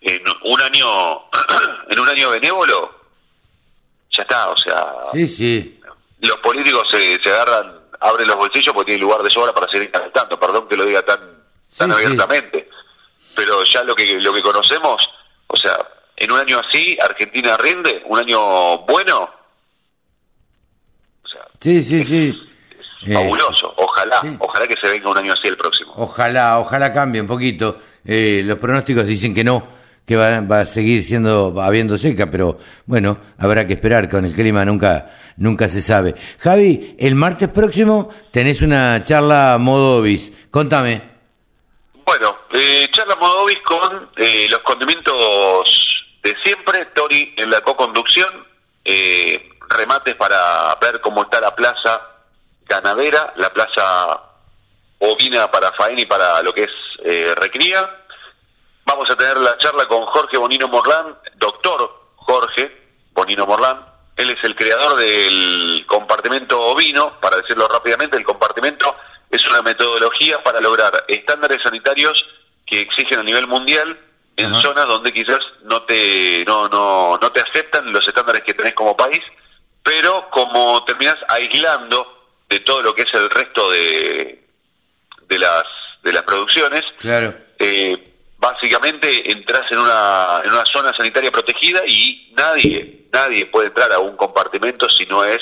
en 0.00 0.22
un 0.44 0.60
año, 0.62 0.86
en 1.90 1.98
un 2.00 2.08
año 2.08 2.30
benévolo, 2.30 2.94
ya 4.10 4.22
está, 4.22 4.48
o 4.48 4.56
sea, 4.56 4.86
Sí, 5.12 5.28
sí. 5.28 5.80
los 6.20 6.38
políticos 6.38 6.88
se, 6.90 7.20
se 7.22 7.28
agarran, 7.28 7.78
abren 8.00 8.26
los 8.26 8.36
bolsillos 8.38 8.72
porque 8.72 8.92
tienen 8.92 9.02
lugar 9.06 9.22
de 9.22 9.30
sobra 9.30 9.52
para 9.52 9.70
seguir 9.70 9.90
calentando, 9.90 10.40
perdón 10.40 10.66
que 10.66 10.78
lo 10.78 10.86
diga 10.86 11.02
tan, 11.02 11.20
tan 11.76 11.92
Sí, 11.92 11.96
sí. 12.06 12.16
Pero 13.40 13.64
ya 13.64 13.82
lo 13.84 13.94
que, 13.94 14.20
lo 14.20 14.34
que 14.34 14.42
conocemos, 14.42 15.08
o 15.46 15.56
sea, 15.56 15.74
en 16.14 16.30
un 16.30 16.38
año 16.38 16.58
así, 16.60 16.98
Argentina 17.02 17.56
rinde, 17.56 18.02
un 18.06 18.18
año 18.18 18.78
bueno, 18.80 19.30
o 21.24 21.28
sea, 21.28 21.40
Sí, 21.58 21.82
sí, 21.82 22.04
sí. 22.04 22.38
Eh, 23.06 23.14
fabuloso, 23.14 23.72
ojalá, 23.78 24.20
sí. 24.20 24.36
ojalá 24.38 24.66
que 24.66 24.76
se 24.76 24.90
venga 24.90 25.08
un 25.08 25.16
año 25.16 25.32
así 25.32 25.48
el 25.48 25.56
próximo. 25.56 25.94
Ojalá, 25.96 26.58
ojalá 26.58 26.92
cambie 26.92 27.22
un 27.22 27.26
poquito. 27.26 27.78
Eh, 28.04 28.42
los 28.44 28.58
pronósticos 28.58 29.06
dicen 29.06 29.34
que 29.34 29.42
no, 29.42 29.66
que 30.04 30.16
va, 30.16 30.40
va 30.40 30.60
a 30.60 30.66
seguir 30.66 31.02
siendo 31.02 31.54
habiendo 31.62 31.96
seca, 31.96 32.30
pero 32.30 32.58
bueno, 32.84 33.18
habrá 33.38 33.66
que 33.66 33.72
esperar. 33.72 34.10
Con 34.10 34.26
el 34.26 34.34
clima 34.34 34.66
nunca, 34.66 35.16
nunca 35.38 35.66
se 35.66 35.80
sabe. 35.80 36.14
Javi, 36.40 36.94
el 36.98 37.14
martes 37.14 37.48
próximo 37.48 38.10
tenés 38.30 38.60
una 38.60 39.02
charla 39.02 39.56
modo 39.58 40.02
bis. 40.02 40.30
Contame. 40.50 41.09
Bueno, 42.10 42.38
eh, 42.52 42.88
charla 42.90 43.14
Modovis 43.14 43.60
con 43.62 44.10
eh, 44.16 44.48
los 44.50 44.58
condimentos 44.62 45.14
de 46.20 46.36
siempre, 46.42 46.86
Tori 46.86 47.34
en 47.36 47.48
la 47.48 47.60
co-conducción, 47.60 48.48
eh, 48.84 49.48
remates 49.68 50.16
para 50.16 50.74
ver 50.80 51.00
cómo 51.00 51.22
está 51.22 51.40
la 51.40 51.54
plaza 51.54 52.04
ganadera, 52.66 53.32
la 53.36 53.52
plaza 53.52 54.24
ovina 54.98 55.52
para 55.52 55.70
faena 55.74 56.00
y 56.00 56.06
para 56.06 56.42
lo 56.42 56.52
que 56.52 56.64
es 56.64 56.72
eh, 57.04 57.32
recría. 57.36 57.88
Vamos 58.84 59.08
a 59.08 59.14
tener 59.14 59.36
la 59.36 59.56
charla 59.58 59.86
con 59.86 60.04
Jorge 60.06 60.36
Bonino 60.36 60.66
Morlán, 60.66 61.16
doctor 61.36 62.08
Jorge 62.16 62.76
Bonino 63.12 63.46
Morlán. 63.46 63.84
Él 64.16 64.30
es 64.30 64.42
el 64.42 64.56
creador 64.56 64.96
del 64.96 65.84
compartimento 65.86 66.60
ovino, 66.60 67.20
para 67.20 67.36
decirlo 67.36 67.68
rápidamente, 67.68 68.16
el 68.16 68.24
compartimento 68.24 68.96
es 69.30 69.46
una 69.48 69.62
metodología 69.62 70.42
para 70.42 70.60
lograr 70.60 71.04
estándares 71.08 71.62
sanitarios 71.62 72.24
que 72.66 72.80
exigen 72.80 73.20
a 73.20 73.22
nivel 73.22 73.46
mundial 73.46 73.98
en 74.36 74.54
zonas 74.62 74.86
donde 74.86 75.12
quizás 75.12 75.40
no 75.64 75.82
te 75.82 76.44
no, 76.46 76.68
no, 76.68 77.18
no 77.20 77.32
te 77.32 77.40
aceptan 77.40 77.92
los 77.92 78.06
estándares 78.08 78.42
que 78.42 78.54
tenés 78.54 78.72
como 78.74 78.96
país, 78.96 79.20
pero 79.82 80.28
como 80.30 80.82
terminás 80.84 81.16
aislando 81.28 82.26
de 82.48 82.60
todo 82.60 82.82
lo 82.82 82.94
que 82.94 83.02
es 83.02 83.12
el 83.14 83.28
resto 83.30 83.70
de, 83.70 84.42
de 85.28 85.38
las 85.38 85.64
de 86.02 86.12
las 86.12 86.22
producciones, 86.22 86.82
Claro. 86.98 87.34
eh, 87.58 88.02
básicamente 88.38 89.30
entras 89.30 89.70
en 89.70 89.78
una, 89.78 90.40
en 90.44 90.50
una 90.50 90.64
zona 90.64 90.94
sanitaria 90.96 91.30
protegida 91.30 91.82
y 91.86 92.32
nadie, 92.36 93.06
nadie 93.12 93.44
puede 93.46 93.68
entrar 93.68 93.92
a 93.92 93.98
un 93.98 94.16
compartimento 94.16 94.88
si 94.88 95.04
no 95.06 95.22
es 95.24 95.38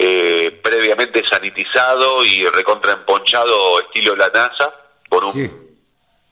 eh, 0.00 0.60
previamente 0.62 1.24
sanitizado 1.28 2.24
y 2.24 2.46
recontraemponchado 2.46 3.80
estilo 3.80 4.14
la 4.14 4.28
NASA 4.28 4.72
con 5.08 5.24
un, 5.24 5.32
Sí, 5.32 5.50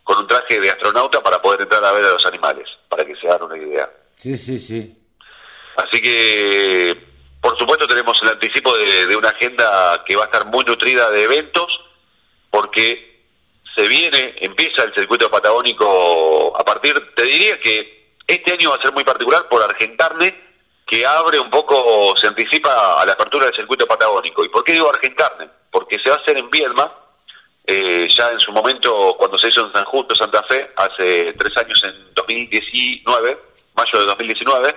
con 0.05 0.19
un 0.19 0.27
traje 0.29 0.61
de 0.61 0.71
astronauta 0.71 1.21
para 1.21 1.43
poder 1.43 1.63
entrar 1.63 1.85
a 1.85 1.91
ver 1.93 2.05
a 2.05 2.11
los 2.13 2.25
animales, 2.27 2.69
para 2.89 3.05
que 3.05 3.17
se 3.17 3.27
hagan 3.27 3.43
una 3.43 3.59
idea. 3.59 3.91
sí, 4.15 4.39
sí, 4.39 4.61
sí. 4.61 4.93
Así 5.77 6.01
que, 6.01 6.97
por 7.41 7.59
supuesto, 7.59 7.87
tenemos 7.87 8.17
el 8.23 8.29
anticipo 8.29 8.75
de, 8.79 9.07
de 9.07 9.17
una 9.17 9.29
agenda 9.31 10.03
que 10.07 10.17
va 10.17 10.23
a 10.23 10.27
estar 10.27 10.47
muy 10.47 10.65
nutrida 10.65 11.11
de 11.11 11.25
eventos, 11.25 11.67
porque 12.51 13.21
se 13.75 13.87
viene, 13.89 14.37
empieza 14.41 14.85
el 14.85 14.95
circuito 14.95 15.31
patagónico 15.31 16.57
a 16.59 16.65
partir, 16.65 16.95
te 17.15 17.25
diría 17.25 17.61
que 17.61 18.15
este 18.27 18.53
año 18.53 18.71
va 18.71 18.77
a 18.77 18.83
ser 18.83 18.93
muy 18.93 19.05
particular 19.05 19.49
por 19.51 19.63
Argentarne, 19.63 20.46
que 20.87 21.05
abre 21.05 21.41
un 21.41 21.51
poco, 21.51 22.15
se 22.17 22.29
anticipa 22.29 23.01
a 23.01 23.05
la 23.05 23.13
apertura 23.13 23.47
del 23.47 23.55
circuito 23.55 23.87
patagónico. 23.87 24.45
¿Y 24.45 24.49
por 24.49 24.63
qué 24.63 24.73
digo 24.73 24.89
Argentarne? 24.89 25.49
Porque 25.71 25.99
se 25.99 26.11
va 26.11 26.17
a 26.17 26.19
hacer 26.21 26.39
en 26.39 26.49
Viedma, 26.49 26.93
eh, 27.67 28.09
ya 28.17 28.31
en 28.31 28.39
su 28.39 28.53
momento, 28.53 29.17
cuando 29.19 29.37
se 29.39 29.49
hizo 29.49 29.67
en 29.67 29.73
San 29.73 29.85
Justo, 29.85 30.15
Santa 30.15 30.45
Fe, 30.45 30.71
hace 30.77 31.33
tres 31.33 31.57
años, 31.57 31.83
en 31.85 32.15
2019, 32.15 33.39
mayo 33.75 33.99
de 33.99 34.07
2019, 34.07 34.77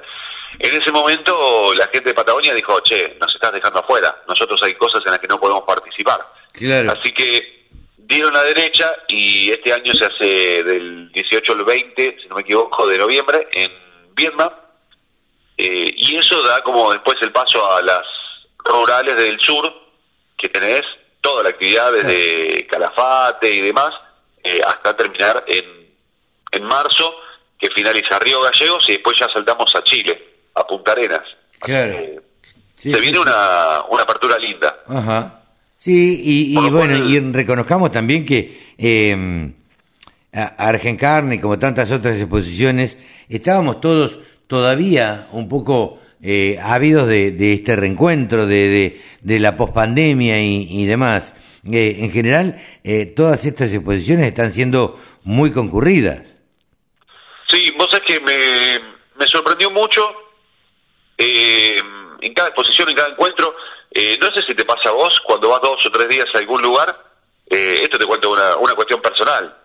en 0.57 0.81
ese 0.81 0.91
momento 0.91 1.73
la 1.75 1.85
gente 1.85 2.09
de 2.09 2.15
Patagonia 2.15 2.55
dijo, 2.55 2.79
che, 2.81 3.15
nos 3.21 3.33
estás 3.33 3.53
dejando 3.53 3.79
afuera, 3.79 4.23
nosotros 4.27 4.61
hay 4.63 4.73
cosas 4.73 5.03
en 5.05 5.11
las 5.11 5.19
que 5.19 5.27
no 5.27 5.39
podemos 5.39 5.63
participar. 5.63 6.25
Claro. 6.51 6.91
Así 6.91 7.13
que 7.13 7.67
dieron 7.97 8.33
la 8.33 8.43
derecha 8.43 8.91
y 9.07 9.51
este 9.51 9.71
año 9.71 9.93
se 9.93 10.05
hace 10.05 10.63
del 10.63 11.11
18 11.11 11.53
al 11.53 11.63
20, 11.63 12.17
si 12.19 12.27
no 12.27 12.35
me 12.35 12.41
equivoco, 12.41 12.87
de 12.87 12.97
noviembre 12.97 13.47
en 13.51 13.71
Vietnam. 14.15 14.49
Eh, 15.61 15.93
y 15.97 16.15
eso 16.15 16.41
da 16.43 16.63
como 16.63 16.89
después 16.93 17.17
el 17.21 17.33
paso 17.33 17.69
a 17.69 17.81
las 17.81 18.01
rurales 18.63 19.17
del 19.17 19.37
sur, 19.41 19.69
que 20.37 20.47
tenés 20.47 20.83
toda 21.19 21.43
la 21.43 21.49
actividad 21.49 21.91
desde 21.91 22.65
Calafate 22.67 23.53
y 23.53 23.59
demás, 23.59 23.93
eh, 24.41 24.61
hasta 24.65 24.95
terminar 24.95 25.43
en, 25.47 25.65
en 26.51 26.63
marzo, 26.63 27.13
que 27.59 27.69
finaliza 27.71 28.17
Río 28.19 28.41
Gallegos 28.41 28.85
y 28.87 28.93
después 28.93 29.17
ya 29.19 29.27
saltamos 29.27 29.69
a 29.75 29.83
Chile, 29.83 30.17
a 30.55 30.65
Punta 30.65 30.93
Arenas. 30.93 31.23
Claro. 31.59 31.97
Sí, 32.77 32.91
se 32.93 32.95
sí, 32.97 33.01
viene 33.01 33.17
sí. 33.17 33.21
una, 33.21 33.81
una 33.89 34.03
apertura 34.03 34.37
linda. 34.37 34.79
Ajá. 34.87 35.41
Sí, 35.75 36.21
y, 36.53 36.55
bueno, 36.69 36.97
cual- 36.97 37.09
y 37.09 37.19
reconozcamos 37.33 37.91
también 37.91 38.23
que 38.25 38.73
eh, 38.77 39.51
a- 40.31 40.69
Argencarne, 40.69 41.41
como 41.41 41.59
tantas 41.59 41.91
otras 41.91 42.15
exposiciones, 42.17 42.97
estábamos 43.27 43.81
todos 43.81 44.19
todavía 44.49 45.27
un 45.31 45.47
poco 45.47 45.99
eh, 46.23 46.57
ávidos 46.62 47.07
de, 47.07 47.53
este 47.53 47.75
reencuentro, 47.75 48.47
de, 48.47 48.99
de, 49.21 49.39
la 49.39 49.55
pospandemia 49.55 50.41
y, 50.41 50.85
demás. 50.88 51.35
Eh, 51.71 51.97
en 51.99 52.12
general, 52.12 52.59
eh, 52.83 53.05
todas 53.05 53.45
estas 53.45 53.71
exposiciones 53.71 54.25
están 54.25 54.51
siendo 54.51 54.99
muy 55.23 55.51
concurridas. 55.51 56.41
Sí, 57.47 57.71
vos 57.77 57.89
sabés 57.91 58.05
que 58.05 58.19
me, 58.21 58.79
me 59.19 59.27
sorprendió 59.27 59.69
mucho 59.69 60.01
eh, 61.15 61.79
en 62.19 62.33
cada 62.33 62.49
exposición, 62.49 62.89
en 62.89 62.95
cada 62.95 63.09
encuentro. 63.09 63.55
no 64.19 64.31
sé 64.33 64.41
si 64.41 64.55
te 64.55 64.65
pasa 64.65 64.89
a 64.89 64.93
vos 64.93 65.21
cuando 65.21 65.49
vas 65.49 65.62
dos 65.62 65.85
o 65.85 65.91
tres 65.91 66.09
días 66.09 66.27
a 66.33 66.39
algún 66.39 66.63
lugar. 66.63 66.95
esto 67.47 67.99
te 67.99 68.05
cuento 68.05 68.31
una, 68.31 68.73
cuestión 68.73 68.99
personal 68.99 69.55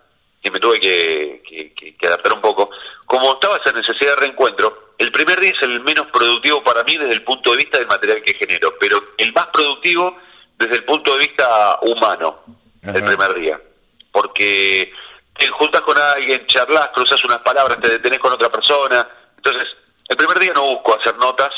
que 0.43 0.51
me 0.51 0.59
tuve 0.59 0.79
que 0.79 1.97
adaptar 2.05 2.33
un 2.33 2.41
poco. 2.41 2.69
Como 3.05 3.33
estaba 3.33 3.57
esa 3.57 3.71
necesidad 3.71 4.11
de 4.11 4.21
reencuentro, 4.21 4.93
el 4.97 5.11
primer 5.11 5.39
día 5.39 5.51
es 5.51 5.61
el 5.61 5.81
menos 5.81 6.07
productivo 6.07 6.63
para 6.63 6.83
mí 6.83 6.97
desde 6.97 7.13
el 7.13 7.23
punto 7.23 7.51
de 7.51 7.57
vista 7.57 7.77
del 7.77 7.87
material 7.87 8.21
que 8.23 8.33
genero, 8.33 8.75
pero 8.79 9.01
el 9.17 9.33
más 9.33 9.47
productivo 9.47 10.17
desde 10.57 10.75
el 10.75 10.83
punto 10.83 11.13
de 11.13 11.19
vista 11.19 11.79
humano, 11.81 12.43
el 12.81 13.03
primer 13.03 13.33
día. 13.33 13.59
Porque 14.11 14.91
te 15.37 15.47
juntas 15.49 15.81
con 15.81 15.97
alguien, 15.97 16.47
charlas, 16.47 16.89
cruzas 16.93 17.23
unas 17.25 17.39
palabras, 17.39 17.79
te 17.81 17.89
detenés 17.89 18.19
con 18.19 18.31
otra 18.31 18.49
persona. 18.49 19.07
Entonces, 19.35 19.65
el 20.07 20.15
primer 20.15 20.39
día 20.39 20.53
no 20.53 20.63
busco 20.63 20.97
hacer 20.97 21.17
notas, 21.17 21.51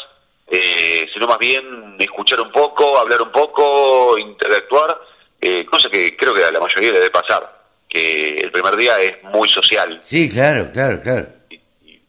eh, 0.48 1.08
sino 1.14 1.28
más 1.28 1.38
bien 1.38 1.96
escuchar 2.00 2.42
un 2.42 2.52
poco, 2.52 2.98
hablar 2.98 3.22
un 3.22 3.32
poco, 3.32 4.18
interactuar, 4.18 5.00
eh, 5.40 5.66
cosa 5.66 5.90
que 5.90 6.18
creo 6.18 6.34
que 6.34 6.44
a 6.44 6.52
la 6.52 6.60
mayoría 6.60 6.92
le 6.92 7.00
debe 7.00 7.12
pasar, 7.12 7.66
que 7.88 8.38
el 8.38 8.52
primer 8.52 8.76
día 8.76 9.00
es 9.00 9.24
muy 9.24 9.48
social. 9.50 10.00
Sí, 10.02 10.28
claro, 10.28 10.72
claro, 10.74 11.00
claro. 11.02 11.37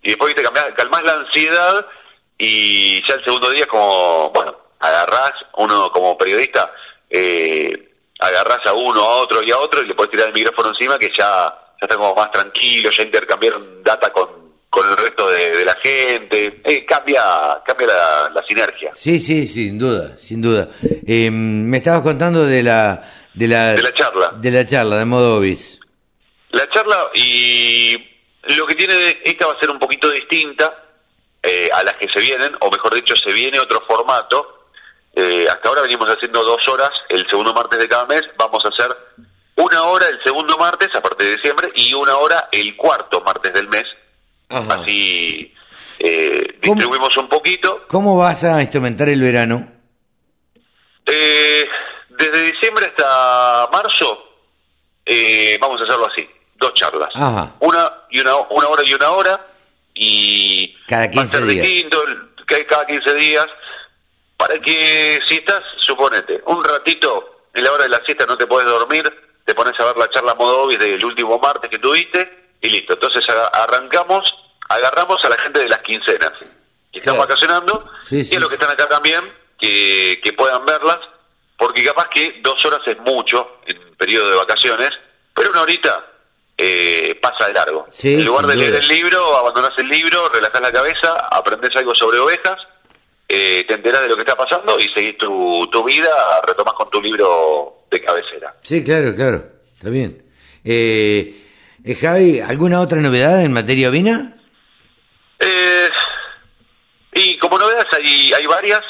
Y 0.09 0.13
después 0.13 0.35
te 0.35 0.43
calmás, 0.43 0.69
calmás 0.75 1.03
la 1.05 1.13
ansiedad 1.17 1.85
y 2.39 3.07
ya 3.07 3.13
el 3.17 3.25
segundo 3.25 3.51
día 3.51 3.61
es 3.61 3.67
como, 3.67 4.31
bueno, 4.31 4.57
agarrás, 4.81 5.33
uno 5.59 5.93
como 5.93 6.17
periodista, 6.17 6.73
eh, 7.11 7.91
agarrás 8.19 8.65
a 8.65 8.73
uno, 8.73 9.03
a 9.03 9.17
otro 9.17 9.43
y 9.43 9.51
a 9.51 9.59
otro 9.59 9.83
y 9.83 9.87
le 9.87 9.95
puedes 9.95 10.11
tirar 10.11 10.29
el 10.29 10.33
micrófono 10.33 10.71
encima 10.71 10.99
que 10.99 11.09
ya, 11.15 11.55
ya 11.79 11.83
está 11.83 11.97
como 11.97 12.15
más 12.15 12.33
tranquilo, 12.33 12.91
ya 12.91 13.03
intercambiaron 13.03 13.83
data 13.85 14.11
con, 14.11 14.31
con 14.71 14.89
el 14.89 14.97
resto 14.97 15.29
de, 15.29 15.51
de 15.59 15.65
la 15.67 15.75
gente, 15.75 16.63
eh, 16.65 16.87
cambia, 16.87 17.61
cambia 17.67 17.89
la, 17.89 18.31
la 18.35 18.43
sinergia. 18.49 18.93
Sí, 18.95 19.21
sí, 19.21 19.47
sin 19.47 19.79
duda, 19.79 20.17
sin 20.17 20.41
duda. 20.41 20.71
Eh, 21.07 21.31
me 21.31 21.77
estabas 21.77 22.01
contando 22.01 22.47
de 22.47 22.63
la 22.63 23.13
de 23.35 23.47
la 23.47 23.73
De 23.75 23.83
la 23.83 23.93
charla. 23.93 24.33
de 24.35 24.51
la 24.53 24.65
charla 24.65 24.97
de 25.01 25.05
modo 25.05 25.41
bis. 25.41 25.79
La 26.53 26.67
charla 26.71 27.11
y 27.13 28.07
lo 28.57 28.67
que 28.67 28.75
tiene, 28.75 29.21
esta 29.25 29.47
va 29.47 29.55
a 29.55 29.61
ser 29.61 29.71
un 29.71 29.79
poquito 29.79 30.11
distinta 30.11 30.85
eh, 31.43 31.69
a 31.73 31.83
las 31.83 31.95
que 31.95 32.09
se 32.09 32.21
vienen, 32.21 32.53
o 32.61 32.71
mejor 32.71 32.95
dicho, 32.95 33.15
se 33.17 33.33
viene 33.33 33.61
otro 33.61 33.83
formato. 33.87 34.67
Eh, 35.15 35.47
hasta 35.51 35.69
ahora 35.69 35.83
venimos 35.83 36.09
haciendo 36.09 36.43
dos 36.45 36.67
horas 36.69 36.91
el 37.09 37.29
segundo 37.29 37.53
martes 37.53 37.79
de 37.79 37.89
cada 37.89 38.07
mes, 38.07 38.23
vamos 38.37 38.65
a 38.65 38.69
hacer 38.69 38.97
una 39.57 39.83
hora 39.85 40.07
el 40.07 40.23
segundo 40.23 40.57
martes, 40.57 40.95
a 40.95 41.03
partir 41.03 41.27
de 41.27 41.37
diciembre, 41.37 41.71
y 41.75 41.93
una 41.93 42.17
hora 42.17 42.49
el 42.53 42.77
cuarto 42.77 43.21
martes 43.23 43.53
del 43.53 43.69
mes. 43.69 43.87
Ajá. 44.49 44.75
Así 44.75 45.53
eh, 45.99 46.59
distribuimos 46.61 47.17
un 47.17 47.29
poquito. 47.29 47.85
¿Cómo 47.89 48.17
vas 48.17 48.45
a 48.45 48.61
instrumentar 48.61 49.09
el 49.09 49.21
verano? 49.21 49.69
Eh, 51.05 51.69
desde 52.11 52.43
diciembre 52.53 52.87
hasta 52.87 53.69
marzo 53.73 54.29
eh, 55.05 55.57
vamos 55.61 55.81
a 55.81 55.85
hacerlo 55.85 56.07
así, 56.07 56.29
dos 56.59 56.75
charlas. 56.75 57.09
Ajá. 57.15 57.55
Una 57.61 57.91
y 58.11 58.21
una, 58.21 58.37
una 58.51 58.69
hora 58.69 58.83
y 58.85 58.95
una 58.95 59.11
hora 59.11 59.41
y 59.95 60.77
Cada 60.87 61.03
va 61.03 61.07
a 61.07 61.11
15 61.11 61.37
ser 61.39 61.47
días. 61.47 61.67
distinto, 61.67 62.05
el- 62.05 62.67
cada 62.67 62.87
15 62.87 63.15
días, 63.15 63.47
para 64.37 64.59
que 64.61 65.21
si 65.29 65.35
estás, 65.37 65.63
suponete, 65.81 66.43
un 66.47 66.65
ratito 66.65 67.43
en 67.55 67.65
la 67.65 67.73
hora 67.73 67.83
de 67.85 67.89
la 67.91 68.01
siesta 68.05 68.25
no 68.27 68.37
te 68.37 68.47
puedes 68.47 68.69
dormir, 68.69 69.11
te 69.45 69.55
pones 69.55 69.79
a 69.81 69.85
ver 69.87 69.97
la 69.97 70.09
charla 70.11 70.35
modo 70.35 70.63
obis 70.63 70.79
del 70.79 71.05
último 71.05 71.39
martes 71.39 71.71
que 71.71 71.79
tuviste 71.79 72.51
y 72.61 72.71
listo. 72.71 72.95
Entonces 72.95 73.25
arrancamos, 73.53 74.33
agarramos 74.69 75.23
a 75.25 75.29
la 75.29 75.39
gente 75.39 75.61
de 75.61 75.69
las 75.69 75.81
quincenas 75.81 76.33
que 76.93 76.99
están 76.99 77.15
Claro. 77.17 77.29
vacacionando 77.29 77.91
Sí, 78.03 78.21
y 78.21 78.25
sí, 78.25 78.37
a 78.37 78.41
los 78.41 78.49
que 78.49 78.55
están 78.55 78.71
acá 78.71 78.89
también 78.89 79.21
que, 79.59 80.21
que 80.23 80.33
puedan 80.33 80.65
verlas, 80.65 80.99
porque 81.57 81.85
capaz 81.85 82.09
que 82.09 82.41
dos 82.43 82.65
horas 82.65 82.81
es 82.87 82.99
mucho 83.01 83.59
en 83.67 83.95
periodo 83.97 84.31
de 84.31 84.37
vacaciones, 84.37 84.91
pero 85.35 85.51
una 85.51 85.63
horita 85.63 86.05
eh, 86.59 87.15
pasa 87.23 87.47
de 87.47 87.53
largo. 87.55 87.87
Sí, 87.93 88.15
en 88.15 88.25
lugar 88.25 88.47
de 88.47 88.57
leer 88.57 88.75
el 88.75 88.89
libro, 88.89 89.37
abandonás 89.37 89.73
el 89.79 89.89
libro, 89.89 90.29
relajás 90.29 90.61
la 90.61 90.73
cabeza, 90.73 91.29
aprendés 91.31 91.75
algo 91.77 91.95
sobre 91.95 92.19
ovejas, 92.19 92.59
eh, 93.29 93.65
te 93.69 93.75
enterás 93.75 94.03
de 94.03 94.09
lo 94.09 94.17
que 94.17 94.23
está 94.23 94.37
pasando 94.37 94.79
y 94.79 94.89
seguís 94.89 95.17
tu, 95.17 95.69
tu 95.71 95.85
vida, 95.85 96.11
retomás 96.47 96.75
con 96.75 96.91
tu 96.91 97.01
libro 97.01 97.85
de 97.91 98.03
cabecera. 98.03 98.55
Sí, 98.63 98.83
claro, 98.83 99.15
claro. 99.15 99.45
Está 99.77 99.91
bien. 99.91 100.25
Eh, 100.65 101.47
eh, 101.85 101.95
Javi, 101.95 102.41
¿alguna 102.41 102.81
otra 102.81 103.01
novedad 103.01 103.45
en 103.45 103.53
materia 103.53 103.91
ovina? 103.91 104.35
Eh, 105.39 105.89
y 107.13 107.39
como 107.39 107.59
novedades 107.59 107.87
hay, 107.93 108.33
hay 108.33 108.47
varias. 108.47 108.83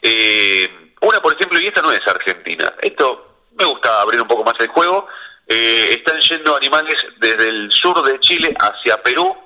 Eh, 0.00 0.94
una, 1.02 1.20
por 1.20 1.34
ejemplo, 1.34 1.60
y 1.60 1.66
esta 1.66 1.82
no 1.82 1.92
es 1.92 2.00
Argentina. 2.06 2.72
Esto 2.80 3.40
me 3.58 3.64
gusta 3.66 4.00
abrir 4.00 4.22
un 4.22 4.28
poco 4.28 4.44
más 4.44 4.54
el 4.60 4.68
juego. 4.68 5.06
Eh, 5.46 5.88
están 5.90 6.21
animales 6.56 6.96
desde 7.18 7.48
el 7.48 7.70
sur 7.72 8.02
de 8.04 8.18
Chile 8.20 8.54
hacia 8.58 9.02
Perú, 9.02 9.36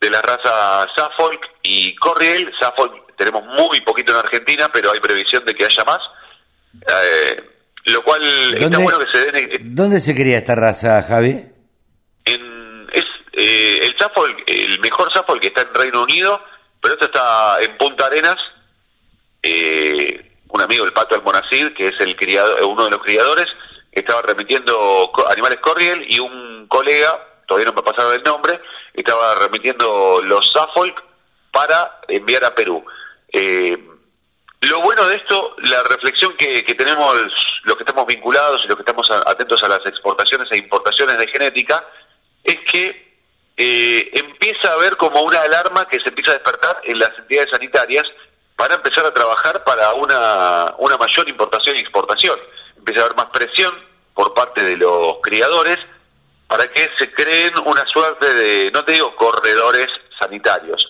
de 0.00 0.10
la 0.10 0.20
raza 0.22 0.86
Suffolk 0.96 1.48
y 1.62 1.94
Corriel. 1.96 2.52
Suffolk 2.60 3.14
tenemos 3.16 3.44
muy 3.46 3.80
poquito 3.82 4.12
en 4.12 4.18
Argentina, 4.18 4.68
pero 4.72 4.90
hay 4.92 5.00
previsión 5.00 5.44
de 5.44 5.54
que 5.54 5.64
haya 5.64 5.84
más. 5.84 6.00
Eh, 6.88 7.44
lo 7.86 8.02
cual 8.02 8.22
está 8.58 8.78
bueno 8.78 8.98
que 8.98 9.06
se 9.06 9.30
den 9.30 9.36
en- 9.52 9.74
¿Dónde 9.74 10.00
se 10.00 10.14
cría 10.14 10.38
esta 10.38 10.54
raza, 10.54 11.02
Javi? 11.02 11.44
en, 12.24 12.88
es 12.92 13.04
eh, 13.34 13.80
el 13.82 13.94
Suffolk, 13.98 14.42
el 14.46 14.80
mejor 14.80 15.12
Suffolk 15.12 15.40
que 15.40 15.48
está 15.48 15.62
en 15.62 15.74
Reino 15.74 16.02
Unido, 16.02 16.42
pero 16.80 16.94
esto 16.94 17.06
está 17.06 17.60
en 17.60 17.76
Punta 17.76 18.06
Arenas. 18.06 18.36
Eh, 19.42 20.32
un 20.48 20.62
amigo, 20.62 20.84
el 20.84 20.92
Pato 20.92 21.14
Almonacid, 21.16 21.72
que 21.74 21.88
es 21.88 21.94
el 22.00 22.16
criado, 22.16 22.66
uno 22.68 22.84
de 22.84 22.90
los 22.90 23.02
criadores, 23.02 23.46
estaba 23.94 24.22
remitiendo 24.22 25.10
animales 25.30 25.60
Corriel 25.60 26.04
y 26.08 26.18
un 26.18 26.66
colega, 26.68 27.18
todavía 27.46 27.70
no 27.70 27.76
me 27.76 27.82
pasaron 27.82 28.14
el 28.14 28.22
nombre, 28.22 28.60
estaba 28.92 29.34
remitiendo 29.36 30.20
los 30.22 30.50
Suffolk 30.52 31.02
para 31.52 32.00
enviar 32.08 32.44
a 32.44 32.54
Perú. 32.54 32.84
Eh, 33.32 33.78
lo 34.62 34.80
bueno 34.80 35.06
de 35.06 35.16
esto, 35.16 35.54
la 35.58 35.82
reflexión 35.82 36.34
que, 36.36 36.62
tenemos 36.62 37.14
los 37.64 37.76
que 37.76 37.82
estamos 37.82 38.06
vinculados 38.06 38.62
y 38.64 38.68
los 38.68 38.76
que 38.76 38.82
estamos 38.82 39.08
atentos 39.10 39.62
a 39.62 39.68
las 39.68 39.84
exportaciones 39.86 40.48
e 40.50 40.56
importaciones 40.56 41.18
de 41.18 41.26
genética, 41.28 41.84
es 42.42 42.58
que 42.60 43.14
eh, 43.56 44.10
empieza 44.14 44.70
a 44.70 44.74
haber 44.74 44.96
como 44.96 45.22
una 45.22 45.42
alarma 45.42 45.86
que 45.86 46.00
se 46.00 46.08
empieza 46.08 46.32
a 46.32 46.34
despertar 46.34 46.80
en 46.84 46.98
las 46.98 47.10
entidades 47.18 47.50
sanitarias 47.50 48.04
para 48.56 48.76
empezar 48.76 49.04
a 49.04 49.14
trabajar 49.14 49.62
para 49.64 49.92
una, 49.94 50.74
una 50.78 50.96
mayor 50.96 51.28
importación 51.28 51.76
y 51.76 51.80
exportación. 51.80 52.38
Empieza 52.84 53.00
a 53.00 53.04
haber 53.04 53.16
más 53.16 53.30
presión 53.30 53.74
por 54.12 54.34
parte 54.34 54.62
de 54.62 54.76
los 54.76 55.16
criadores 55.22 55.78
para 56.46 56.70
que 56.70 56.90
se 56.98 57.10
creen 57.14 57.54
una 57.64 57.86
suerte 57.86 58.34
de, 58.34 58.70
no 58.74 58.84
te 58.84 58.92
digo 58.92 59.16
corredores 59.16 59.88
sanitarios, 60.20 60.86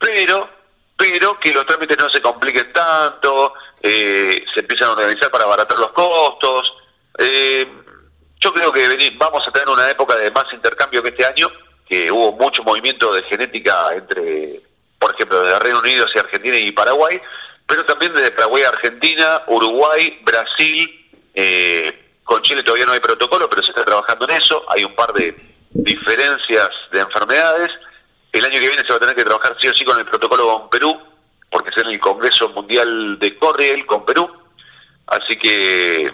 pero 0.00 0.50
pero 0.96 1.38
que 1.38 1.52
los 1.52 1.64
trámites 1.64 1.96
no 1.96 2.10
se 2.10 2.20
compliquen 2.20 2.72
tanto, 2.72 3.54
eh, 3.80 4.44
se 4.52 4.60
empiezan 4.60 4.88
a 4.88 4.92
organizar 4.94 5.30
para 5.30 5.44
abaratar 5.44 5.78
los 5.78 5.92
costos. 5.92 6.74
Eh, 7.16 7.68
yo 8.40 8.52
creo 8.52 8.72
que 8.72 9.16
vamos 9.16 9.46
a 9.46 9.52
tener 9.52 9.68
una 9.68 9.88
época 9.88 10.16
de 10.16 10.32
más 10.32 10.52
intercambio 10.52 11.00
que 11.00 11.10
este 11.10 11.24
año, 11.24 11.48
que 11.88 12.10
hubo 12.10 12.32
mucho 12.32 12.64
movimiento 12.64 13.12
de 13.12 13.22
genética 13.22 13.94
entre, 13.94 14.60
por 14.98 15.14
ejemplo, 15.14 15.40
de 15.44 15.56
Reino 15.60 15.78
Unido 15.78 16.04
hacia 16.04 16.22
Argentina 16.22 16.56
y 16.56 16.72
Paraguay, 16.72 17.20
pero 17.64 17.86
también 17.86 18.12
desde 18.12 18.32
Paraguay 18.32 18.64
a 18.64 18.70
Argentina, 18.70 19.42
Uruguay, 19.46 20.18
Brasil, 20.24 21.07
eh, 21.40 22.18
con 22.24 22.42
Chile 22.42 22.62
todavía 22.62 22.84
no 22.86 22.92
hay 22.92 23.00
protocolo, 23.00 23.48
pero 23.48 23.62
se 23.62 23.68
está 23.70 23.84
trabajando 23.84 24.28
en 24.28 24.36
eso, 24.42 24.64
hay 24.68 24.82
un 24.84 24.94
par 24.94 25.12
de 25.12 25.34
diferencias 25.70 26.68
de 26.92 27.00
enfermedades. 27.00 27.70
El 28.32 28.44
año 28.44 28.54
que 28.60 28.68
viene 28.68 28.82
se 28.82 28.90
va 28.90 28.96
a 28.96 29.00
tener 29.00 29.14
que 29.14 29.24
trabajar 29.24 29.56
sí 29.60 29.68
o 29.68 29.74
sí 29.74 29.84
con 29.84 29.98
el 29.98 30.04
protocolo 30.04 30.46
con 30.46 30.68
Perú, 30.70 30.98
porque 31.50 31.70
es 31.74 31.82
en 31.82 31.90
el 31.90 31.98
Congreso 32.00 32.48
Mundial 32.50 33.18
de 33.18 33.38
Corriel 33.38 33.86
con 33.86 34.04
Perú. 34.04 34.28
Así 35.06 35.36
que 35.36 36.06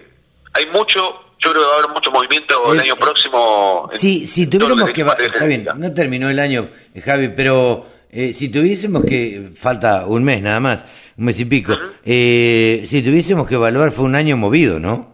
hay 0.52 0.66
mucho, 0.66 1.00
yo 1.40 1.50
creo 1.50 1.54
que 1.54 1.58
va 1.68 1.72
a 1.74 1.78
haber 1.78 1.90
mucho 1.90 2.10
movimiento 2.12 2.72
el 2.72 2.78
Eh, 2.78 2.82
año 2.82 2.96
próximo. 2.96 3.90
Sí, 3.92 4.26
si 4.28 4.46
tuviéramos 4.46 4.86
que 4.90 4.92
que... 5.04 5.24
Está 5.26 5.46
bien, 5.46 5.66
no 5.76 5.92
terminó 5.92 6.30
el 6.30 6.38
año, 6.38 6.68
eh, 6.94 7.00
Javi, 7.00 7.28
pero 7.34 7.86
eh, 8.10 8.32
si 8.32 8.48
tuviésemos 8.50 9.02
que... 9.04 9.50
Falta 9.56 10.06
un 10.06 10.22
mes 10.22 10.40
nada 10.42 10.60
más, 10.60 10.84
un 11.18 11.24
mes 11.24 11.40
y 11.40 11.44
pico. 11.44 11.76
eh, 12.04 12.86
si 12.88 13.02
tuviésemos 13.02 13.48
que 13.48 13.56
evaluar, 13.56 13.90
fue 13.90 14.04
un 14.04 14.14
año 14.14 14.36
movido, 14.36 14.78
¿no? 14.78 15.13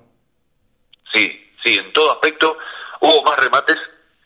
Sí, 1.13 1.53
sí, 1.65 1.79
en 1.79 1.93
todo 1.93 2.13
aspecto 2.13 2.57
hubo 3.01 3.23
más 3.23 3.39
remates, 3.39 3.77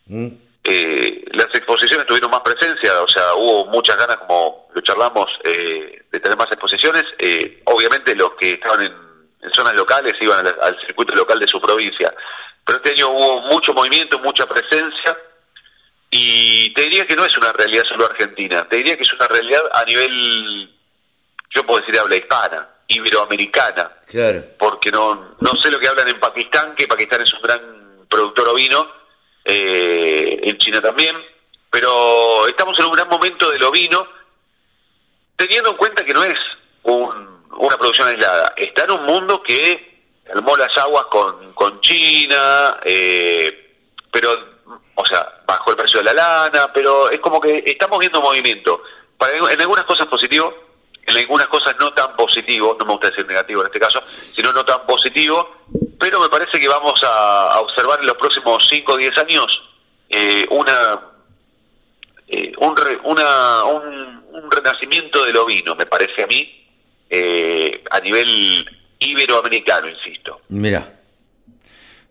Mm. 0.06 0.28
eh, 0.64 1.24
las 1.32 1.46
exposiciones 1.54 2.06
tuvieron 2.06 2.30
más 2.30 2.40
presencia, 2.42 3.00
o 3.00 3.08
sea, 3.08 3.34
hubo 3.36 3.64
muchas 3.66 3.96
ganas, 3.96 4.18
como 4.18 4.68
lo 4.74 4.80
charlamos, 4.82 5.26
eh, 5.44 6.04
de 6.12 6.20
tener 6.20 6.36
más 6.36 6.48
exposiciones. 6.48 7.04
Eh, 7.18 7.62
obviamente 7.64 8.14
los 8.14 8.34
que 8.34 8.52
estaban 8.52 8.82
en, 8.82 8.92
en 9.40 9.50
zonas 9.54 9.74
locales 9.74 10.12
iban 10.20 10.46
al, 10.46 10.56
al 10.60 10.78
circuito 10.86 11.14
local 11.14 11.38
de 11.40 11.48
su 11.48 11.58
provincia, 11.60 12.12
pero 12.66 12.76
este 12.76 12.90
año 12.90 13.08
hubo 13.08 13.40
mucho 13.42 13.72
movimiento, 13.72 14.18
mucha 14.18 14.46
presencia, 14.46 15.16
y 16.10 16.70
te 16.74 16.82
diría 16.82 17.06
que 17.06 17.16
no 17.16 17.24
es 17.24 17.36
una 17.38 17.52
realidad 17.52 17.84
solo 17.84 18.04
argentina, 18.06 18.68
te 18.68 18.76
diría 18.76 18.96
que 18.98 19.04
es 19.04 19.12
una 19.14 19.26
realidad 19.26 19.62
a 19.72 19.84
nivel, 19.84 20.70
yo 21.50 21.64
puedo 21.64 21.80
decir 21.80 21.98
habla 21.98 22.16
hispana, 22.16 22.68
iberoamericana, 22.88 23.90
Claro. 24.06 24.44
porque 24.58 24.90
no, 24.90 25.36
no 25.40 25.54
sé 25.62 25.70
lo 25.70 25.78
que 25.78 25.88
hablan 25.88 26.08
en 26.08 26.20
Pakistán, 26.20 26.74
que 26.74 26.86
Pakistán 26.86 27.22
es 27.22 27.32
un 27.34 27.42
gran 27.42 28.06
productor 28.08 28.48
ovino, 28.48 28.86
eh, 29.44 30.40
en 30.42 30.58
China 30.58 30.80
también, 30.80 31.16
pero 31.70 32.46
estamos 32.46 32.78
en 32.78 32.86
un 32.86 32.92
gran 32.92 33.08
momento 33.08 33.50
del 33.50 33.62
ovino, 33.64 34.06
teniendo 35.36 35.70
en 35.70 35.76
cuenta 35.76 36.04
que 36.04 36.14
no 36.14 36.22
es 36.24 36.38
un- 36.84 37.44
una 37.56 37.76
producción 37.76 38.08
aislada, 38.08 38.52
está 38.56 38.84
en 38.84 38.90
un 38.92 39.04
mundo 39.04 39.42
que 39.42 39.92
calmó 40.24 40.56
las 40.56 40.76
aguas 40.78 41.06
con, 41.06 41.52
con 41.54 41.80
China, 41.80 42.78
eh, 42.84 43.76
pero, 44.10 44.36
o 44.94 45.04
sea, 45.06 45.40
bajó 45.46 45.70
el 45.70 45.76
precio 45.76 45.98
de 45.98 46.04
la 46.04 46.12
lana, 46.14 46.72
pero 46.72 47.10
es 47.10 47.20
como 47.20 47.40
que 47.40 47.62
estamos 47.66 47.98
viendo 47.98 48.20
movimiento. 48.20 48.82
Para, 49.18 49.36
en 49.36 49.60
algunas 49.60 49.84
cosas 49.84 50.06
positivo, 50.06 50.63
en 51.06 51.16
algunas 51.16 51.48
cosas 51.48 51.74
no 51.78 51.92
tan 51.92 52.16
positivo, 52.16 52.76
no 52.78 52.84
me 52.84 52.92
gusta 52.92 53.10
decir 53.10 53.26
negativo 53.26 53.60
en 53.62 53.66
este 53.66 53.80
caso, 53.80 54.02
sino 54.34 54.52
no 54.52 54.64
tan 54.64 54.86
positivo, 54.86 55.64
pero 55.98 56.20
me 56.20 56.28
parece 56.28 56.58
que 56.58 56.68
vamos 56.68 57.00
a, 57.02 57.60
observar 57.60 58.00
en 58.00 58.06
los 58.06 58.16
próximos 58.16 58.66
5 58.68 58.92
o 58.92 58.96
10 58.96 59.18
años 59.18 59.62
eh, 60.08 60.46
una, 60.50 61.00
eh, 62.28 62.52
un, 62.58 62.74
una, 63.04 63.64
un, 63.64 64.24
un 64.32 64.50
renacimiento 64.50 65.24
del 65.24 65.36
ovino, 65.36 65.74
me 65.74 65.86
parece 65.86 66.22
a 66.22 66.26
mí, 66.26 66.64
eh, 67.10 67.82
a 67.90 68.00
nivel 68.00 68.66
iberoamericano, 68.98 69.88
insisto. 69.88 70.40
Mira, 70.48 71.00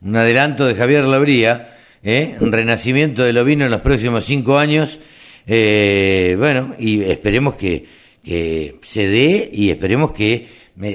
un 0.01 0.15
adelanto 0.15 0.65
de 0.65 0.75
Javier 0.75 1.05
Labría, 1.05 1.77
¿eh? 2.03 2.35
un 2.39 2.51
renacimiento 2.51 3.23
del 3.23 3.37
ovino 3.37 3.65
en 3.65 3.71
los 3.71 3.81
próximos 3.81 4.25
cinco 4.25 4.57
años. 4.57 4.99
eh, 5.47 6.35
bueno, 6.37 6.75
y 6.79 7.03
esperemos 7.03 7.55
que, 7.55 8.02
que 8.23 8.79
se 8.83 9.07
dé 9.07 9.49
y 9.51 9.69
esperemos 9.69 10.11
que 10.11 10.47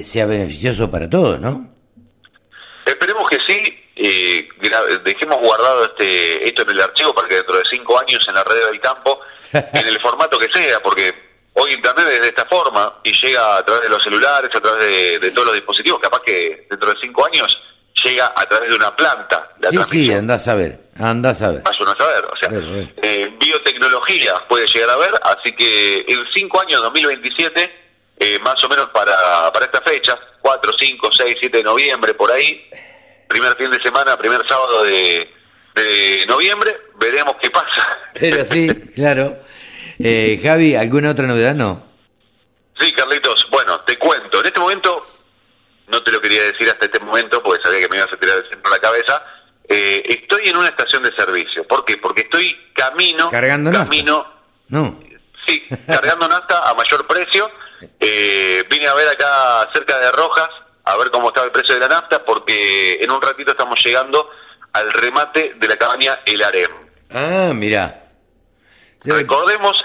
sea 0.03 0.25
beneficioso 0.25 0.89
para 0.89 1.09
todos, 1.09 1.39
¿no? 1.39 1.69
Esperemos 2.85 3.29
que 3.29 3.37
sí. 3.47 3.77
eh, 3.95 4.49
dejemos 5.03 5.37
guardado 5.39 5.83
este 5.85 6.47
esto 6.47 6.63
en 6.63 6.69
el 6.71 6.81
archivo 6.81 7.13
para 7.13 7.27
que 7.27 7.35
dentro 7.35 7.57
de 7.57 7.63
cinco 7.69 7.99
años 7.99 8.25
en 8.27 8.33
la 8.33 8.43
red 8.43 8.65
del 8.65 8.79
campo, 8.79 9.19
en 9.53 9.87
el 9.87 9.99
formato 9.99 10.39
que 10.39 10.49
sea, 10.51 10.79
porque 10.81 11.13
hoy 11.53 11.73
Internet 11.73 12.07
es 12.13 12.21
de 12.21 12.27
esta 12.29 12.45
forma 12.45 12.99
y 13.03 13.11
llega 13.11 13.57
a 13.57 13.65
través 13.65 13.83
de 13.83 13.89
los 13.89 14.03
celulares, 14.03 14.49
a 14.53 14.61
través 14.61 15.21
de, 15.21 15.31
todos 15.31 15.47
los 15.47 15.55
dispositivos, 15.55 15.99
capaz 15.99 16.21
que 16.25 16.65
dentro 16.69 16.89
de 16.89 16.99
cinco 17.01 17.25
años 17.25 17.47
llega 18.03 18.33
a 18.35 18.45
través 18.47 18.69
de 18.69 18.75
una 18.75 18.95
planta. 18.95 19.51
La 19.59 19.69
sí, 19.69 19.77
sí, 19.89 20.13
andás 20.13 20.47
a 20.47 20.55
ver, 20.55 20.79
andás 20.97 21.41
a 21.41 21.51
ver. 21.51 21.63
Vas 21.63 21.75
a 21.79 21.95
saber, 21.97 22.25
o 22.25 22.35
sea, 22.37 22.49
eh, 23.01 23.29
biotecnología 23.39 24.35
puede 24.47 24.67
llegar 24.67 24.89
a 24.91 24.97
ver, 24.97 25.11
así 25.21 25.51
que 25.53 26.05
en 26.07 26.25
cinco 26.33 26.61
años, 26.61 26.81
2027, 26.81 27.71
eh, 28.19 28.39
más 28.39 28.63
o 28.63 28.69
menos 28.69 28.89
para, 28.89 29.51
para 29.51 29.65
esta 29.65 29.81
fecha, 29.81 30.17
4, 30.41 30.71
5, 30.77 31.09
6, 31.17 31.37
7 31.39 31.57
de 31.57 31.63
noviembre, 31.63 32.13
por 32.13 32.31
ahí, 32.31 32.69
primer 33.27 33.55
fin 33.55 33.69
de 33.69 33.81
semana, 33.81 34.17
primer 34.17 34.47
sábado 34.47 34.83
de, 34.83 35.29
de 35.75 36.25
noviembre, 36.27 36.75
veremos 36.99 37.35
qué 37.41 37.49
pasa. 37.49 37.99
Pero 38.13 38.45
sí, 38.45 38.69
claro. 38.95 39.37
Eh, 39.99 40.39
Javi, 40.41 40.75
¿alguna 40.75 41.11
otra 41.11 41.27
novedad? 41.27 41.55
No. 41.55 41.89
Sí, 42.79 42.93
Carlitos, 42.93 43.45
bueno, 43.51 43.81
te 43.81 43.97
cuento. 43.97 44.39
En 44.39 44.45
este 44.45 44.59
momento, 44.59 45.05
no 45.89 46.01
te 46.03 46.11
lo 46.11 46.21
quería 46.21 46.43
decir 46.43 46.69
hasta 46.69 46.85
este 46.85 46.99
momento 46.99 47.41
porque 47.43 47.61
sabía 47.63 47.79
que 47.79 47.89
me 47.89 47.97
ibas 47.97 48.11
a 48.11 48.17
tirar 48.17 48.37
el 48.37 48.49
centro 48.49 48.71
a 48.71 48.75
la 48.75 48.81
cabeza. 48.81 49.23
Eh, 49.67 50.03
estoy 50.05 50.49
en 50.49 50.57
una 50.57 50.69
estación 50.69 51.03
de 51.03 51.11
servicio. 51.13 51.67
¿Por 51.67 51.85
qué? 51.85 51.97
Porque 51.97 52.21
estoy 52.21 52.57
camino. 52.73 53.29
¿Cargando 53.29 53.71
camino, 53.71 54.25
No. 54.67 54.99
Sí, 55.47 55.67
cargando 55.87 56.27
nafta 56.27 56.69
a 56.69 56.73
mayor 56.75 57.07
precio. 57.07 57.49
Eh, 57.99 58.63
vine 58.69 58.87
a 58.87 58.93
ver 58.93 59.07
acá 59.07 59.69
cerca 59.73 59.97
de 59.97 60.11
Rojas 60.11 60.49
a 60.83 60.97
ver 60.97 61.11
cómo 61.11 61.29
estaba 61.29 61.45
el 61.45 61.51
precio 61.51 61.75
de 61.75 61.79
la 61.81 61.87
nafta 61.87 62.23
porque 62.23 62.95
en 63.01 63.09
un 63.11 63.21
ratito 63.21 63.51
estamos 63.51 63.79
llegando 63.83 64.29
al 64.73 64.91
remate 64.91 65.53
de 65.55 65.67
la 65.67 65.77
cabaña 65.77 66.19
El 66.25 66.43
Harem. 66.43 66.71
Ah, 67.11 67.51
mira. 67.53 68.11
Recordemos, 69.03 69.81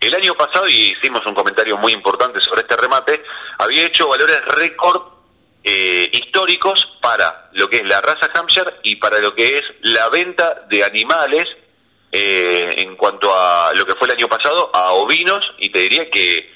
el 0.00 0.14
año 0.14 0.34
pasado, 0.34 0.68
y 0.68 0.92
hicimos 0.92 1.24
un 1.26 1.34
comentario 1.34 1.76
muy 1.78 1.92
importante 1.92 2.40
sobre 2.40 2.62
este 2.62 2.76
remate, 2.76 3.22
había 3.58 3.86
hecho 3.86 4.08
valores 4.08 4.44
récord 4.46 5.17
eh, 5.70 6.08
históricos 6.14 6.88
para 7.02 7.50
lo 7.52 7.68
que 7.68 7.76
es 7.78 7.86
la 7.86 8.00
raza 8.00 8.30
Hampshire 8.34 8.76
y 8.84 8.96
para 8.96 9.18
lo 9.18 9.34
que 9.34 9.58
es 9.58 9.64
la 9.82 10.08
venta 10.08 10.64
de 10.70 10.82
animales 10.82 11.44
eh, 12.10 12.74
en 12.78 12.96
cuanto 12.96 13.38
a 13.38 13.74
lo 13.74 13.84
que 13.84 13.94
fue 13.94 14.08
el 14.08 14.14
año 14.14 14.28
pasado, 14.28 14.70
a 14.72 14.92
ovinos, 14.92 15.44
y 15.58 15.68
te 15.68 15.80
diría 15.80 16.08
que 16.08 16.50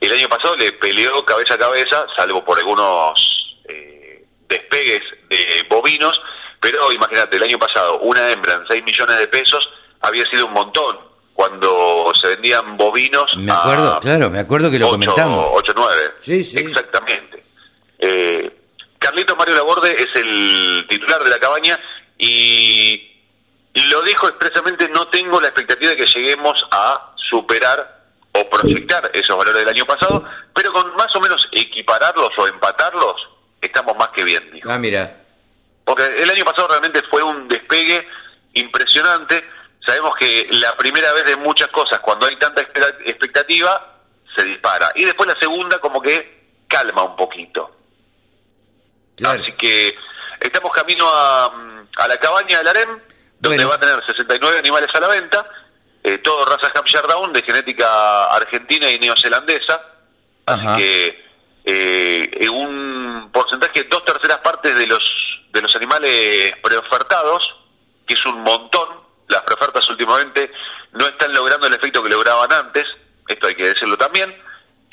el 0.00 0.12
año 0.12 0.30
pasado 0.30 0.56
le 0.56 0.72
peleó 0.72 1.22
cabeza 1.26 1.54
a 1.54 1.58
cabeza, 1.58 2.06
salvo 2.16 2.42
por 2.42 2.58
algunos 2.58 3.12
eh, 3.68 4.24
despegues 4.48 5.02
de 5.28 5.66
bovinos, 5.68 6.18
pero 6.58 6.90
imagínate, 6.90 7.36
el 7.36 7.42
año 7.42 7.58
pasado 7.58 7.98
una 7.98 8.30
hembra 8.30 8.54
en 8.54 8.66
6 8.66 8.82
millones 8.82 9.18
de 9.18 9.28
pesos 9.28 9.68
había 10.00 10.24
sido 10.30 10.46
un 10.46 10.54
montón 10.54 10.98
cuando 11.34 12.12
se 12.18 12.28
vendían 12.28 12.78
bovinos. 12.78 13.36
Me 13.36 13.52
acuerdo, 13.52 14.00
claro, 14.00 14.30
me 14.30 14.38
acuerdo 14.38 14.70
que 14.70 14.78
lo 14.78 14.88
comentamos. 14.88 15.50
8, 15.52 15.72
9. 15.76 16.00
Sí, 16.20 16.44
sí. 16.44 16.56
Exactamente. 16.56 17.43
Eh, 18.06 18.50
Carlitos 18.98 19.36
Mario 19.38 19.54
Laborde 19.54 19.92
es 19.92 20.08
el 20.14 20.86
titular 20.90 21.24
de 21.24 21.30
la 21.30 21.38
cabaña 21.38 21.80
y 22.18 23.14
lo 23.74 24.02
dijo 24.02 24.28
expresamente, 24.28 24.90
no 24.90 25.08
tengo 25.08 25.40
la 25.40 25.48
expectativa 25.48 25.90
de 25.90 25.96
que 25.96 26.06
lleguemos 26.06 26.62
a 26.70 27.14
superar 27.16 28.02
o 28.32 28.50
proyectar 28.50 29.10
esos 29.14 29.38
valores 29.38 29.60
del 29.60 29.68
año 29.70 29.86
pasado, 29.86 30.22
pero 30.54 30.70
con 30.72 30.94
más 30.96 31.14
o 31.16 31.20
menos 31.20 31.48
equipararlos 31.52 32.30
o 32.36 32.46
empatarlos, 32.46 33.16
estamos 33.62 33.96
más 33.96 34.08
que 34.08 34.24
bien. 34.24 34.60
Ah, 34.68 34.76
mira. 34.76 35.22
Porque 35.84 36.04
el 36.22 36.28
año 36.28 36.44
pasado 36.44 36.68
realmente 36.68 37.02
fue 37.10 37.22
un 37.22 37.48
despegue 37.48 38.06
impresionante. 38.52 39.44
Sabemos 39.86 40.14
que 40.16 40.46
la 40.50 40.76
primera 40.76 41.10
vez 41.14 41.24
de 41.24 41.36
muchas 41.36 41.68
cosas, 41.68 42.00
cuando 42.00 42.26
hay 42.26 42.36
tanta 42.36 42.60
expectativa, 42.60 43.98
se 44.36 44.44
dispara. 44.44 44.92
Y 44.94 45.04
después 45.04 45.26
la 45.26 45.38
segunda 45.38 45.78
como 45.78 46.02
que 46.02 46.34
calma 46.68 47.04
un 47.04 47.16
poquito. 47.16 47.70
Así 49.22 49.52
que 49.52 49.96
estamos 50.40 50.72
camino 50.72 51.06
a, 51.08 51.46
a 51.96 52.08
la 52.08 52.16
cabaña 52.18 52.58
del 52.58 52.68
Arem, 52.68 53.00
donde 53.38 53.64
va 53.64 53.76
a 53.76 53.80
tener 53.80 54.04
69 54.06 54.58
animales 54.58 54.88
a 54.94 55.00
la 55.00 55.08
venta 55.08 55.46
eh, 56.06 56.18
todo 56.18 56.44
raza 56.44 56.70
Hampshire 56.74 57.08
Down 57.08 57.32
de 57.32 57.42
genética 57.42 58.26
argentina 58.26 58.90
y 58.90 58.98
neozelandesa. 58.98 59.80
Así 60.44 60.66
que 60.76 61.24
eh, 61.64 62.30
en 62.40 62.50
un 62.50 63.30
porcentaje, 63.32 63.84
dos 63.84 64.04
terceras 64.04 64.38
partes 64.38 64.76
de 64.76 64.86
los 64.86 65.02
de 65.50 65.62
los 65.62 65.74
animales 65.76 66.52
preofertados, 66.62 67.56
que 68.06 68.14
es 68.14 68.26
un 68.26 68.42
montón, 68.42 68.86
las 69.28 69.40
preofertas 69.42 69.88
últimamente 69.88 70.52
no 70.92 71.06
están 71.06 71.32
logrando 71.32 71.68
el 71.68 71.72
efecto 71.72 72.02
que 72.02 72.10
lograban 72.10 72.52
antes, 72.52 72.84
esto 73.26 73.46
hay 73.46 73.54
que 73.54 73.68
decirlo 73.68 73.96
también, 73.96 74.34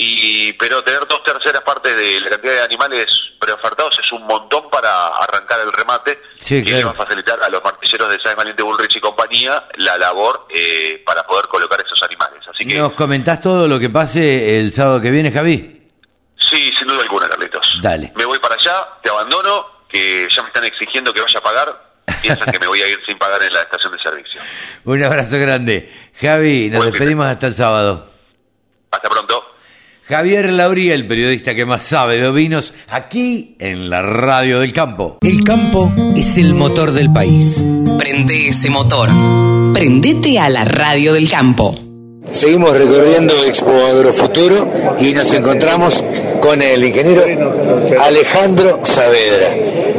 y 0.03 0.53
pero 0.53 0.83
tener 0.83 1.05
dos 1.07 1.23
terceras 1.23 1.61
partes 1.61 1.95
de 1.95 2.19
la 2.21 2.29
cantidad 2.31 2.53
de 2.53 2.61
animales 2.61 3.05
preofertados 3.39 3.95
es 4.03 4.11
un 4.11 4.25
montón 4.25 4.69
para 4.69 5.07
arrancar 5.07 5.59
el 5.61 5.71
remate 5.71 6.19
y 6.49 6.61
le 6.63 6.83
va 6.83 6.91
a 6.91 6.95
facilitar 6.95 7.39
a 7.41 7.49
los 7.49 7.63
martilleros 7.63 8.09
de 8.09 8.19
Sáenz 8.19 8.35
Valiente 8.35 8.63
Bullrich 8.63 8.95
y 8.95 8.99
compañía 8.99 9.63
la 9.75 9.97
labor 9.99 10.47
eh, 10.49 11.03
para 11.05 11.23
poder 11.23 11.47
colocar 11.47 11.79
esos 11.81 12.01
animales. 12.01 12.41
Así 12.51 12.65
que, 12.65 12.77
¿Nos 12.77 12.93
comentás 12.93 13.41
todo 13.41 13.67
lo 13.67 13.79
que 13.79 13.89
pase 13.89 14.59
el 14.59 14.73
sábado 14.73 14.99
que 15.01 15.11
viene, 15.11 15.31
Javi? 15.31 15.87
Sí, 16.49 16.71
sin 16.77 16.87
duda 16.87 17.03
alguna, 17.03 17.29
Carlitos. 17.29 17.79
Dale. 17.81 18.11
Me 18.15 18.25
voy 18.25 18.39
para 18.39 18.55
allá, 18.55 18.87
te 19.03 19.09
abandono, 19.11 19.67
que 19.87 20.27
ya 20.35 20.41
me 20.41 20.47
están 20.47 20.65
exigiendo 20.65 21.13
que 21.13 21.21
vaya 21.21 21.39
a 21.39 21.43
pagar. 21.43 21.91
Piensan 22.21 22.51
que 22.51 22.59
me 22.59 22.67
voy 22.67 22.81
a 22.81 22.87
ir 22.87 22.99
sin 23.05 23.17
pagar 23.19 23.41
en 23.43 23.53
la 23.53 23.61
estación 23.61 23.91
de 23.93 23.99
servicio. 23.99 24.41
Un 24.83 25.03
abrazo 25.03 25.37
grande. 25.39 25.91
Javi, 26.19 26.69
nos 26.69 26.85
despedimos 26.85 27.27
hasta 27.27 27.47
el 27.47 27.55
sábado. 27.55 28.11
Hasta 28.91 29.09
pronto. 29.09 29.20
Javier 30.11 30.51
Lauría, 30.51 30.93
el 30.93 31.07
periodista 31.07 31.55
que 31.55 31.65
más 31.65 31.83
sabe 31.83 32.19
de 32.19 32.27
ovinos, 32.27 32.73
aquí 32.89 33.55
en 33.59 33.89
la 33.89 34.01
Radio 34.01 34.59
del 34.59 34.73
Campo. 34.73 35.19
El 35.21 35.41
campo 35.45 35.89
es 36.17 36.37
el 36.37 36.53
motor 36.53 36.91
del 36.91 37.13
país. 37.13 37.63
Prende 37.97 38.49
ese 38.49 38.69
motor. 38.69 39.07
Prendete 39.73 40.37
a 40.37 40.49
la 40.49 40.65
Radio 40.65 41.13
del 41.13 41.29
Campo. 41.29 41.73
Seguimos 42.29 42.77
recorriendo 42.77 43.41
Expo 43.45 43.71
Agrofuturo 43.85 44.69
y 44.99 45.13
nos 45.13 45.33
encontramos 45.33 46.03
con 46.41 46.61
el 46.61 46.83
ingeniero 46.83 47.23
Alejandro 48.03 48.81
Saavedra. 48.83 49.55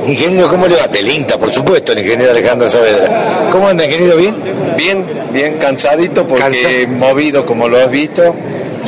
Ingeniero, 0.07 0.47
¿cómo 0.49 0.67
le 0.67 0.77
va? 0.77 0.89
Del 0.89 1.11
INTA, 1.11 1.39
por 1.39 1.51
supuesto, 1.51 1.93
el 1.93 2.01
ingeniero 2.01 2.33
Alejandro 2.33 2.69
Saavedra. 2.69 3.49
¿Cómo 3.51 3.67
anda, 3.67 3.87
ingeniero? 3.87 4.19
¿Bien? 4.19 4.37
Bien, 4.77 5.07
bien, 5.33 5.57
cansadito 5.57 6.27
porque 6.27 6.87
movido 6.87 7.47
como 7.47 7.67
lo 7.67 7.79
has 7.79 7.91
visto 7.91 8.35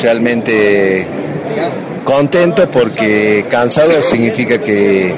realmente 0.03 1.07
contento 2.05 2.71
porque 2.71 3.47
cansado 3.49 4.03
significa 4.03 4.59
que 4.59 5.15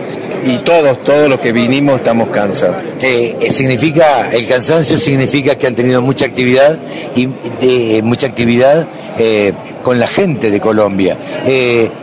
y 0.47 0.59
todos 0.59 1.01
todos 1.01 1.29
los 1.29 1.41
que 1.41 1.53
vinimos 1.53 1.97
estamos 1.97 2.29
cansados. 2.29 2.77
Eh, 3.01 3.37
eh, 3.41 3.51
significa 3.51 4.31
el 4.31 4.47
cansancio 4.47 4.97
significa 4.97 5.57
que 5.57 5.67
han 5.67 5.75
tenido 5.75 6.01
mucha 6.01 6.27
actividad 6.27 6.79
y 7.15 7.27
de, 7.61 8.01
mucha 8.03 8.29
actividad 8.29 8.87
eh, 9.19 9.53
con 9.83 9.99
la 9.99 10.07
gente 10.07 10.51
de 10.51 10.61
Colombia. 10.61 11.17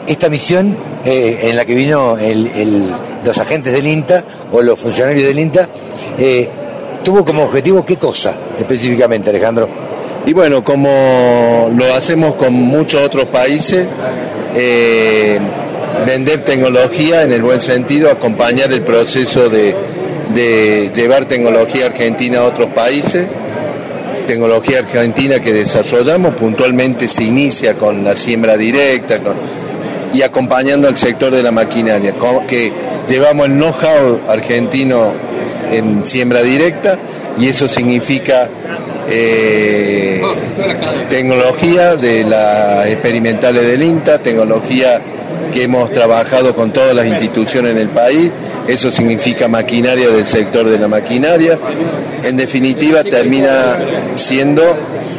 Esta 0.08 0.30
misión 0.30 0.78
en 1.06 1.56
la 1.56 1.66
que 1.66 1.76
vino 1.76 2.18
los 3.24 3.38
agentes 3.38 3.74
del 3.74 3.88
INTA 3.88 4.24
o 4.52 4.62
los 4.62 4.80
funcionarios 4.80 5.28
del 5.28 5.40
INTA 5.40 5.68
tuvo 7.04 7.26
como 7.26 7.44
objetivo 7.44 7.86
qué 7.86 7.98
cosa 7.98 8.38
específicamente 8.58 9.30
Alejandro 9.30 9.68
y 10.26 10.34
bueno, 10.34 10.64
como 10.64 11.70
lo 11.76 11.94
hacemos 11.94 12.36
con 12.36 12.54
muchos 12.54 13.02
otros 13.02 13.26
países, 13.26 13.88
eh, 14.56 15.40
vender 16.06 16.46
tecnología 16.46 17.24
en 17.24 17.34
el 17.34 17.42
buen 17.42 17.60
sentido, 17.60 18.10
acompañar 18.10 18.72
el 18.72 18.82
proceso 18.82 19.50
de, 19.50 19.76
llevar 20.94 21.26
tecnología 21.26 21.88
argentina 21.88 22.40
a 22.40 22.44
otros 22.46 22.70
países. 22.72 23.28
Tecnología 24.26 24.80
argentina 24.80 25.42
que 25.42 25.52
desarrollamos 25.52 26.36
puntualmente 26.36 27.10
se 27.10 27.26
inicia 27.26 27.76
con 27.76 28.06
la 28.06 28.16
siembra 28.16 28.56
directa 28.56 29.20
y 30.14 30.22
acompañando 30.22 30.88
al 30.88 30.96
sector 30.96 31.34
de 31.34 31.44
la 31.44 31.52
maquinaria, 31.52 32.14
que 32.48 32.72
llevamos 33.08 33.48
el 33.48 33.54
know-how 33.54 34.22
argentino 34.30 35.12
en 35.72 36.06
siembra 36.06 36.42
directa 36.42 36.98
y 37.38 37.50
eso 37.50 37.68
significa 37.68 38.50
eh, 39.10 40.22
tecnología 41.10 41.96
de 41.96 42.24
las 42.24 42.88
experimentales 42.88 43.64
del 43.66 43.84
INTA, 43.84 44.20
tecnología 44.20 45.02
que 45.54 45.64
hemos 45.64 45.92
trabajado 45.92 46.56
con 46.56 46.72
todas 46.72 46.96
las 46.96 47.06
instituciones 47.06 47.72
en 47.72 47.78
el 47.78 47.90
país, 47.90 48.32
eso 48.68 48.92
significa 48.92 49.48
maquinaria 49.48 50.10
del 50.10 50.26
sector 50.26 50.68
de 50.68 50.80
la 50.80 50.88
maquinaria, 50.88 51.58
en 52.24 52.36
definitiva 52.36 53.04
termina 53.04 53.78
siendo 54.16 54.64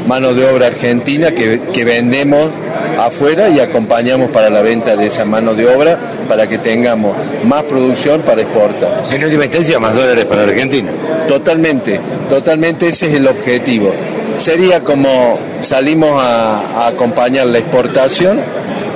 mano 0.07 0.35
de 0.35 0.45
obra 0.47 0.67
argentina 0.67 1.31
que, 1.33 1.85
vendemos 1.85 2.51
afuera 2.99 3.49
y 3.49 3.61
acompañamos 3.61 4.31
para 4.31 4.51
la 4.51 4.63
venta 4.63 4.97
de 4.97 5.07
esa 5.07 5.25
mano 5.25 5.55
de 5.55 5.67
obra 5.67 5.99
para 6.29 6.47
que 6.47 6.59
tengamos 6.59 7.17
más 7.45 7.63
producción 7.65 8.23
para 8.23 8.43
exportar. 8.43 9.03
En 9.11 9.25
última 9.25 9.45
instancia, 9.45 9.79
más 9.79 9.95
dólares 9.95 10.25
para 10.27 10.43
Argentina. 10.43 10.91
Totalmente, 11.29 12.01
totalmente 12.29 12.89
ese 12.89 13.09
es 13.09 13.15
el 13.15 13.27
objetivo. 13.27 13.93
Sería 14.37 14.81
como 14.81 15.39
salimos 15.61 16.11
a, 16.23 16.85
a 16.85 16.89
acompañar 16.89 17.47
la 17.47 17.59
exportación 17.59 18.41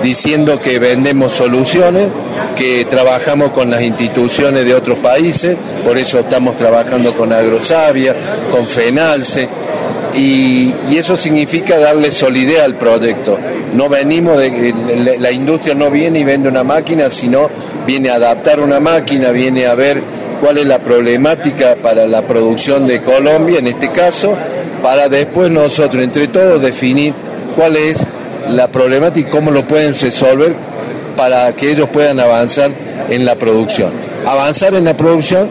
diciendo 0.02 0.60
que 0.60 0.78
vendemos 0.78 1.32
soluciones, 1.32 2.08
que 2.56 2.84
trabajamos 2.84 3.50
con 3.50 3.70
las 3.70 3.82
instituciones 3.82 4.64
de 4.64 4.74
otros 4.74 4.98
países, 4.98 5.56
por 5.84 5.98
eso 5.98 6.20
estamos 6.20 6.56
trabajando 6.56 7.14
con 7.16 7.32
Agrosavia, 7.32 8.14
con 8.50 8.68
Fenalce, 8.68 9.48
y, 10.14 10.74
eso 10.96 11.16
significa 11.16 11.78
darle 11.78 12.10
solidez 12.10 12.60
al 12.60 12.74
proyecto. 12.74 13.38
No 13.74 13.88
venimos 13.88 14.38
de 14.38 15.16
la 15.18 15.30
industria 15.30 15.74
no 15.74 15.90
viene 15.90 16.20
y 16.20 16.24
vende 16.24 16.48
una 16.48 16.64
máquina, 16.64 17.10
sino 17.10 17.50
viene 17.86 18.10
a 18.10 18.14
adaptar 18.14 18.60
una 18.60 18.80
máquina, 18.80 19.30
viene 19.30 19.66
a 19.66 19.74
ver 19.74 20.02
cuál 20.40 20.58
es 20.58 20.66
la 20.66 20.78
problemática 20.78 21.76
para 21.76 22.06
la 22.06 22.22
producción 22.22 22.86
de 22.86 23.02
Colombia, 23.02 23.58
en 23.58 23.68
este 23.68 23.90
caso, 23.90 24.36
para 24.82 25.08
después 25.08 25.50
nosotros 25.50 26.02
entre 26.02 26.28
todos 26.28 26.62
definir 26.62 27.12
cuál 27.54 27.76
es 27.76 28.04
la 28.50 28.68
problemática 28.68 29.28
y 29.28 29.30
cómo 29.30 29.50
lo 29.50 29.66
pueden 29.66 29.94
resolver 29.94 30.54
para 31.16 31.52
que 31.52 31.72
ellos 31.72 31.88
puedan 31.90 32.20
avanzar 32.20 32.70
en 33.10 33.24
la 33.24 33.36
producción. 33.36 33.92
Avanzar 34.24 34.74
en 34.74 34.84
la 34.84 34.96
producción 34.96 35.48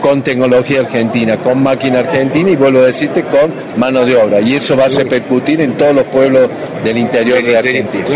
con 0.00 0.22
tecnología 0.22 0.80
argentina, 0.80 1.36
con 1.36 1.62
máquina 1.62 2.00
argentina 2.00 2.50
y 2.50 2.56
vuelvo 2.56 2.80
a 2.80 2.86
decirte 2.86 3.22
con 3.24 3.52
mano 3.76 4.04
de 4.04 4.16
obra. 4.16 4.40
Y 4.40 4.54
eso 4.54 4.76
va 4.76 4.84
a 4.84 4.88
repercutir 4.88 5.60
en 5.60 5.76
todos 5.76 5.94
los 5.94 6.04
pueblos 6.04 6.50
del 6.82 6.96
interior 6.96 7.42
de 7.42 7.56
Argentina. 7.56 8.06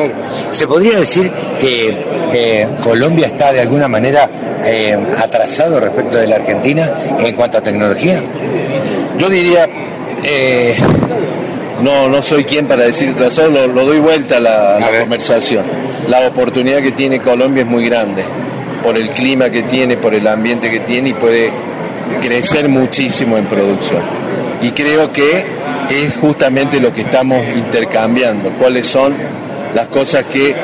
¿Se 0.51 0.67
podría 0.67 0.99
decir 0.99 1.31
que 1.61 2.67
Colombia 2.83 3.27
está 3.27 3.53
de 3.53 3.61
alguna 3.61 3.89
manera 3.89 4.29
eh, 4.65 4.97
atrasado 5.23 5.79
respecto 5.79 6.17
de 6.19 6.27
la 6.27 6.37
Argentina 6.37 6.93
en 7.19 7.35
cuanto 7.35 7.59
a 7.59 7.61
tecnología? 7.61 8.21
Yo 9.19 9.29
diría, 9.29 9.69
eh, 10.23 10.75
no, 11.85 12.09
no 12.09 12.23
soy 12.23 12.45
quien 12.45 12.67
para 12.67 12.85
decir 12.85 13.11
atrasado, 13.11 13.51
lo, 13.51 13.85
doy 13.85 13.99
vuelta 13.99 14.39
a 14.39 14.41
la, 14.41 14.79
conversación. 15.01 15.65
La 16.09 16.27
oportunidad 16.27 16.81
que 16.81 16.93
tiene 16.93 17.21
Colombia 17.21 17.63
es 17.63 17.69
muy 17.69 17.85
grande, 17.85 18.25
por 18.83 18.97
el 18.97 19.11
clima 19.11 19.51
que 19.51 19.63
tiene, 19.63 19.99
por 19.99 20.15
el 20.15 20.27
ambiente 20.27 20.71
que 20.71 20.81
tiene 20.81 21.11
y 21.11 21.15
puede 21.15 21.53
crecer 22.23 22.71
muchísimo 22.71 23.37
en 23.37 23.47
producción. 23.47 24.01
Y 24.63 24.71
creo 24.71 25.13
que 25.13 25.47
es 25.91 26.17
justamente 26.17 26.81
lo 26.81 26.91
que 26.93 27.03
estamos 27.03 27.47
intercambiando, 27.55 28.51
cuáles 28.59 28.87
son 28.87 29.15
las 29.75 29.87
cosas 29.89 30.25
que 30.25 30.51
eh, 30.51 30.57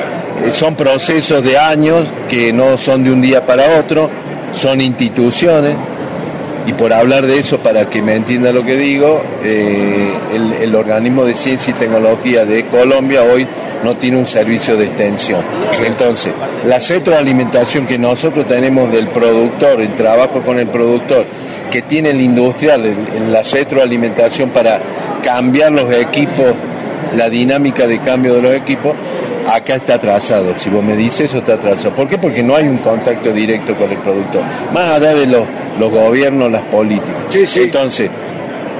son 0.51 0.75
procesos 0.75 1.43
de 1.43 1.57
años, 1.57 2.07
que 2.27 2.51
no 2.51 2.79
son 2.79 3.03
de 3.03 3.11
un 3.11 3.21
día 3.21 3.45
para 3.45 3.79
otro, 3.79 4.09
son 4.53 4.81
instituciones, 4.81 5.75
y 6.65 6.73
por 6.73 6.93
hablar 6.93 7.25
de 7.25 7.39
eso, 7.39 7.59
para 7.59 7.89
que 7.89 8.01
me 8.01 8.15
entienda 8.15 8.51
lo 8.51 8.63
que 8.63 8.75
digo, 8.77 9.21
eh, 9.43 10.11
el, 10.61 10.75
organismo 10.75 11.25
de 11.25 11.33
ciencia 11.33 11.71
y 11.71 11.73
tecnología 11.73 12.45
de 12.45 12.65
Colombia 12.65 13.23
hoy 13.23 13.47
no 13.83 13.97
tiene 13.97 14.17
un 14.17 14.25
servicio 14.25 14.77
de 14.77 14.85
extensión. 14.85 15.43
Entonces, 15.85 16.33
la 16.65 16.79
retroalimentación 16.79 17.85
que 17.85 17.97
nosotros 17.97 18.47
tenemos 18.47 18.91
del 18.91 19.09
productor, 19.09 19.81
el 19.81 19.91
trabajo 19.91 20.41
con 20.41 20.59
el 20.59 20.67
productor, 20.67 21.25
que 21.69 21.81
tiene 21.81 22.11
el 22.11 22.21
industrial, 22.21 22.85
en 22.85 23.31
la 23.31 23.41
retroalimentación 23.41 24.49
para 24.49 24.81
cambiar 25.23 25.71
los 25.71 25.93
equipos, 25.93 26.53
la 27.15 27.29
dinámica 27.29 27.87
de 27.87 27.99
cambio 27.99 28.35
de 28.35 28.41
los 28.41 28.53
equipos, 28.55 28.95
acá 29.47 29.75
está 29.75 29.95
atrasado. 29.95 30.53
Si 30.57 30.69
vos 30.69 30.83
me 30.83 30.95
dices 30.95 31.29
eso 31.29 31.39
está 31.39 31.53
atrasado. 31.53 31.93
¿Por 31.95 32.07
qué? 32.07 32.17
Porque 32.17 32.43
no 32.43 32.55
hay 32.55 32.67
un 32.67 32.77
contacto 32.77 33.31
directo 33.31 33.75
con 33.75 33.91
el 33.91 33.97
productor. 33.97 34.43
Más 34.73 34.89
allá 34.91 35.13
de 35.13 35.27
los, 35.27 35.43
los 35.79 35.91
gobiernos, 35.91 36.51
las 36.51 36.63
políticas. 36.63 37.15
Entonces, 37.57 38.09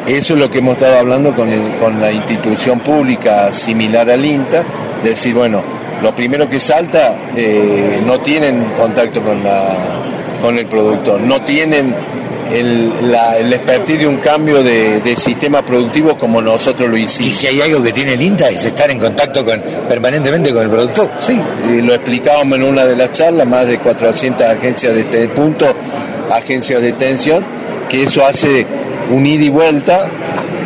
eso 0.07 0.33
es 0.33 0.39
lo 0.39 0.49
que 0.49 0.59
hemos 0.59 0.73
estado 0.73 0.99
hablando 0.99 1.35
con, 1.35 1.49
con 1.79 2.01
la 2.01 2.11
institución 2.11 2.79
pública 2.79 3.51
similar 3.51 4.09
al 4.09 4.25
INTA, 4.25 4.63
decir, 5.03 5.35
bueno, 5.35 5.61
lo 6.01 6.15
primero 6.15 6.49
que 6.49 6.59
salta, 6.59 7.15
eh, 7.35 8.01
no 8.05 8.19
tienen 8.19 8.65
contacto 8.77 9.21
con, 9.21 9.43
la, 9.43 9.69
con 10.41 10.57
el 10.57 10.65
productor, 10.65 11.21
no 11.21 11.41
tienen 11.41 11.93
el, 12.53 13.11
la, 13.11 13.37
el 13.37 13.51
expertise 13.53 13.99
de 13.99 14.07
un 14.07 14.17
cambio 14.17 14.63
de, 14.63 15.15
sistema 15.15 15.63
productivo 15.63 16.17
como 16.17 16.41
nosotros 16.41 16.89
lo 16.89 16.97
hicimos. 16.97 17.31
¿Y 17.31 17.33
si 17.33 17.47
hay 17.47 17.61
algo 17.61 17.83
que 17.83 17.91
tiene 17.91 18.13
el 18.13 18.21
INTA 18.21 18.49
es 18.49 18.65
estar 18.65 18.89
en 18.89 18.99
contacto 18.99 19.45
con, 19.45 19.61
permanentemente 19.87 20.51
con 20.53 20.63
el 20.63 20.69
productor? 20.69 21.11
Sí, 21.19 21.39
lo 21.81 21.93
explicábamos 21.93 22.57
en 22.57 22.63
una 22.63 22.85
de 22.85 22.95
las 22.95 23.11
charlas, 23.11 23.47
más 23.47 23.67
de 23.67 23.77
400 23.77 24.45
agencias 24.45 24.95
de 24.95 25.27
punto, 25.29 25.67
agencias 26.31 26.81
de 26.81 26.89
extensión, 26.89 27.43
que 27.89 28.03
eso 28.03 28.25
hace 28.25 28.65
un 29.11 29.25
ida 29.25 29.43
y 29.43 29.49
vuelta 29.49 30.09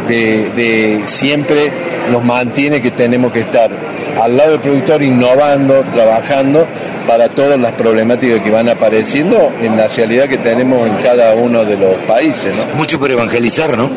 de, 0.08 0.50
de 0.52 1.02
siempre 1.08 1.85
nos 2.12 2.24
mantiene 2.24 2.82
que 2.82 2.92
tenemos 2.92 3.32
que 3.32 3.42
estar 3.42 3.70
al 4.22 4.38
lado 4.38 4.52
del 4.52 4.60
productor 4.60 5.02
innovando, 5.02 5.84
trabajando 5.94 6.68
para 7.08 7.30
todas 7.30 7.60
las 7.60 7.74
problemáticas 7.74 8.40
que 8.40 8.50
van 8.50 8.70
apareciendo 8.70 9.52
en 9.62 9.78
la 9.78 9.88
realidad 9.88 10.28
que 10.28 10.38
tenemos 10.38 10.88
en 10.88 10.96
cada 10.98 11.36
uno 11.36 11.64
de 11.64 11.78
los 11.78 11.96
países. 12.08 12.54
¿no? 12.56 12.76
Mucho 12.76 13.00
por 13.00 13.12
evangelizar, 13.12 13.78
¿no? 13.78 13.90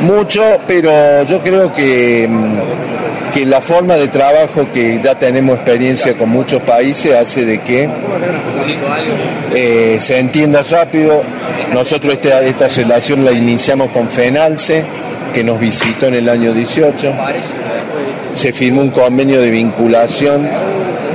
Mucho, 0.00 0.42
pero 0.66 1.22
yo 1.24 1.40
creo 1.40 1.72
que, 1.72 2.26
mm, 2.28 3.32
que 3.34 3.44
la 3.44 3.60
forma 3.60 3.96
de 3.96 4.08
trabajo 4.08 4.66
que 4.72 4.98
ya 5.02 5.14
tenemos 5.14 5.56
experiencia 5.56 6.16
con 6.16 6.30
muchos 6.30 6.62
países 6.62 7.14
hace 7.14 7.44
de 7.44 7.60
que 7.60 7.88
eh, 9.54 9.98
se 10.00 10.18
entienda 10.18 10.62
rápido. 10.62 11.22
Nosotros 11.74 12.14
esta, 12.14 12.40
esta 12.42 12.68
relación 12.68 13.24
la 13.24 13.32
iniciamos 13.32 13.90
con 13.90 14.08
FENALCE, 14.08 14.84
que 15.32 15.44
nos 15.44 15.58
visitó 15.58 16.06
en 16.06 16.14
el 16.14 16.28
año 16.28 16.52
18. 16.52 17.14
Se 18.34 18.52
firmó 18.52 18.82
un 18.82 18.90
convenio 18.90 19.40
de 19.40 19.50
vinculación 19.50 20.48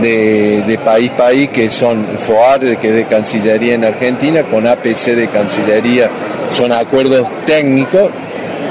de, 0.02 0.80
país 0.84 1.12
a 1.12 1.18
país, 1.18 1.50
que 1.50 1.70
son 1.72 2.06
FOAR, 2.18 2.78
que 2.78 2.90
es 2.90 2.96
de 2.96 3.06
Cancillería 3.06 3.76
en 3.76 3.86
Argentina, 3.86 4.44
con 4.44 4.68
APC 4.68 5.16
de 5.16 5.28
Cancillería, 5.28 6.10
son 6.52 6.72
acuerdos 6.72 7.28
técnicos, 7.46 8.12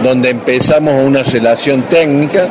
donde 0.02 0.30
empezamos 0.30 1.02
una 1.02 1.22
relación 1.22 1.88
técnica. 1.88 2.48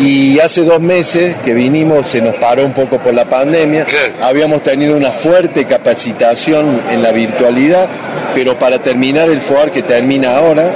Y 0.00 0.40
hace 0.40 0.64
dos 0.64 0.80
meses 0.80 1.36
que 1.44 1.54
vinimos, 1.54 2.08
se 2.08 2.20
nos 2.20 2.34
paró 2.36 2.64
un 2.64 2.72
poco 2.72 2.98
por 2.98 3.14
la 3.14 3.26
pandemia, 3.26 3.86
habíamos 4.20 4.62
tenido 4.62 4.96
una 4.96 5.10
fuerte 5.10 5.66
capacitación 5.66 6.80
en 6.90 7.02
la 7.02 7.12
virtualidad, 7.12 7.88
pero 8.34 8.58
para 8.58 8.78
terminar 8.78 9.28
el 9.28 9.40
FOAR 9.40 9.70
que 9.70 9.82
termina 9.82 10.36
ahora, 10.36 10.72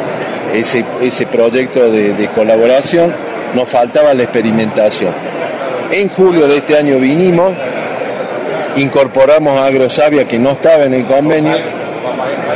ese, 0.55 0.85
ese 1.03 1.27
proyecto 1.27 1.91
de, 1.91 2.15
de 2.15 2.29
colaboración, 2.29 3.13
nos 3.55 3.69
faltaba 3.69 4.15
la 4.15 4.25
experimentación. 4.25 5.13
En 5.91 6.09
julio 6.09 6.49
de 6.49 6.59
este 6.59 6.77
año 6.77 6.99
vinimos, 6.99 7.55
incorporamos 8.77 9.59
a 9.59 9.67
Agrosavia 9.67 10.27
que 10.27 10.39
no 10.39 10.53
estaba 10.53 10.85
en 10.85 10.95
el 10.95 11.07
convenio, 11.07 11.57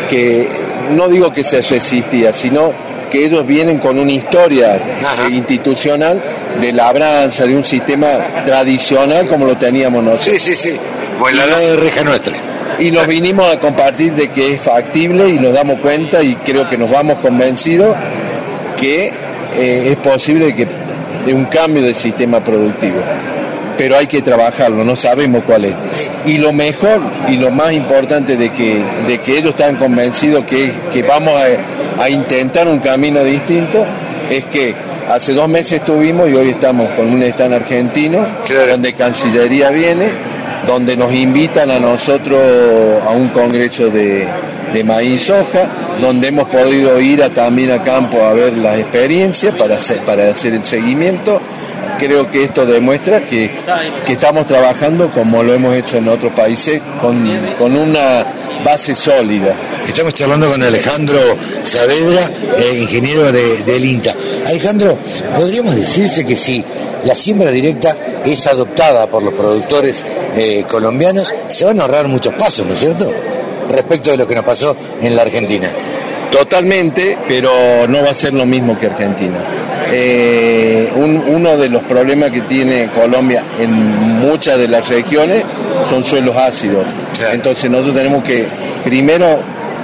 que 0.09 0.49
no 0.91 1.09
digo 1.09 1.33
que 1.33 1.45
se 1.45 1.63
resistía, 1.63 2.33
sino 2.33 2.73
que 3.11 3.25
ellos 3.25 3.47
vienen 3.47 3.79
con 3.79 3.99
una 3.99 4.13
historia 4.13 4.81
institucional 5.31 6.23
de 6.61 6.73
labranza, 6.73 7.45
de 7.45 7.57
un 7.57 7.65
sistema 7.65 8.43
tradicional 8.45 9.27
como 9.27 9.47
lo 9.47 9.57
teníamos 9.57 10.03
nosotros. 10.03 10.39
Sí, 10.41 10.55
sí, 10.55 10.71
sí. 10.71 10.81
Pues 11.19 11.35
la 11.35 11.47
de 11.47 11.77
reja 11.77 12.05
nuestra. 12.05 12.50
Y 12.79 12.91
nos 12.91 13.07
vinimos 13.07 13.53
a 13.53 13.59
compartir 13.59 14.13
de 14.15 14.29
que 14.29 14.55
es 14.55 14.61
factible 14.61 15.29
y 15.29 15.39
nos 15.39 15.53
damos 15.53 15.81
cuenta 15.81 16.23
y 16.23 16.37
creo 16.37 16.69
que 16.69 16.79
nos 16.79 16.91
vamos 16.91 17.19
convencidos 17.19 17.97
que 18.79 19.13
eh, 19.55 19.89
es 19.91 19.97
posible 19.97 20.55
que 20.55 20.67
de 21.25 21.35
un 21.35 21.47
cambio 21.47 21.83
del 21.83 21.95
sistema 21.95 22.43
productivo. 22.43 23.01
Pero 23.77 23.97
hay 23.97 24.07
que 24.07 24.21
trabajarlo, 24.21 24.85
no 24.85 24.95
sabemos 24.95 25.43
cuál 25.47 25.65
es. 25.65 26.13
Y 26.27 26.39
lo 26.39 26.53
mejor 26.53 27.01
y 27.29 27.37
lo 27.37 27.51
más 27.51 27.73
importante 27.73 28.37
de 28.37 28.51
que, 28.51 28.83
de 29.07 29.19
que 29.21 29.39
ellos 29.39 29.51
están 29.51 29.77
convencidos 29.77 30.45
que, 30.45 30.71
que 30.93 31.03
vamos 31.03 31.35
a, 31.99 32.09
intentar 32.09 32.67
un 32.67 32.79
camino 32.79 33.23
distinto 33.23 33.85
es 34.31 34.47
que 34.47 34.75
hace 35.09 35.35
dos 35.35 35.49
meses 35.49 35.81
estuvimos 35.81 36.31
y 36.31 36.35
hoy 36.35 36.51
estamos 36.51 36.91
con 36.93 37.13
un 37.13 37.23
stand 37.23 37.53
argentino, 37.53 38.27
donde 38.69 38.95
Cancillería 38.95 39.69
viene, 39.71 40.09
donde 40.67 40.97
nos 40.97 41.13
invitan 41.13 41.71
a 41.71 41.79
nosotros 41.79 42.41
a 43.07 43.11
un 43.11 43.29
congreso 43.29 43.89
de, 43.91 44.29
maíz 44.85 45.25
soja, 45.25 45.69
donde 46.01 46.29
hemos 46.29 46.49
podido 46.49 47.01
ir 47.01 47.23
a, 47.23 47.31
también 47.31 47.71
a 47.73 47.83
campo 47.83 48.23
a 48.23 48.33
ver 48.33 48.57
las 48.57 48.79
experiencias 48.79 49.55
para 49.55 49.77
hacer, 49.77 50.01
para 50.05 50.29
hacer 50.29 50.55
el 50.55 50.65
seguimiento. 50.65 51.41
Creo 51.99 52.31
que 52.31 52.45
esto 52.45 52.65
demuestra 52.65 53.27
que, 53.27 53.51
estamos 54.07 54.47
trabajando 54.47 55.11
como 55.11 55.43
lo 55.43 55.53
hemos 55.53 55.75
hecho 55.77 55.99
en 55.99 56.09
otros 56.09 56.33
países, 56.33 56.81
con, 57.01 57.29
con 57.59 57.77
una 57.77 58.25
base 58.65 58.95
sólida. 58.95 59.55
Estamos 59.87 60.15
charlando 60.15 60.49
con 60.51 60.63
Alejandro 60.63 61.19
Saavedra, 61.63 62.31
eh, 62.59 62.79
ingeniero 62.81 63.31
de, 63.33 63.63
del 63.65 63.85
INTA. 63.85 64.15
Alejandro, 64.47 64.99
¿podríamos 65.35 65.75
decirse 65.75 66.25
que 66.25 66.37
si 66.37 66.65
la 67.05 67.15
siembra 67.15 67.51
directa 67.51 67.97
es 68.25 68.47
adoptada 68.47 69.07
por 69.07 69.23
los 69.23 69.35
productores 69.35 70.05
eh, 70.37 70.65
colombianos, 70.69 71.33
se 71.49 71.65
van 71.65 71.81
a 71.81 71.83
ahorrar 71.83 72.09
muchos 72.09 72.35
pasos, 72.35 72.67
¿no 72.67 72.75
es 72.75 72.79
cierto? 72.79 73.13
Respecto 73.69 74.11
de 74.11 74.17
lo 74.17 74.27
que 74.27 74.35
nos 74.35 74.45
pasó 74.45 74.77
en 75.01 75.17
la 75.17 75.23
Argentina. 75.23 75.71
Totalmente, 76.31 77.19
pero 77.29 77.87
no 77.89 78.03
va 78.05 78.11
a 78.11 78.15
ser 78.15 78.33
lo 78.35 78.47
mismo 78.47 78.79
que 78.79 78.87
Argentina. 78.87 79.37
Eh, 79.93 80.89
un- 80.95 81.17
uno 81.17 81.57
de 81.57 81.69
los 81.69 81.83
problemas 81.83 82.31
que 82.31 82.43
tiene 82.43 82.89
Colombia 82.89 83.43
en 83.59 83.73
muchas 83.73 84.57
de 84.59 84.69
las 84.69 84.89
regiones 84.89 85.43
son 85.89 86.05
suelos 86.05 86.37
ácidos. 86.37 86.85
Claro. 87.17 87.35
Entonces 87.35 87.69
nosotros 87.71 87.97
tenemos 87.97 88.23
que 88.23 88.47
primero 88.85 89.41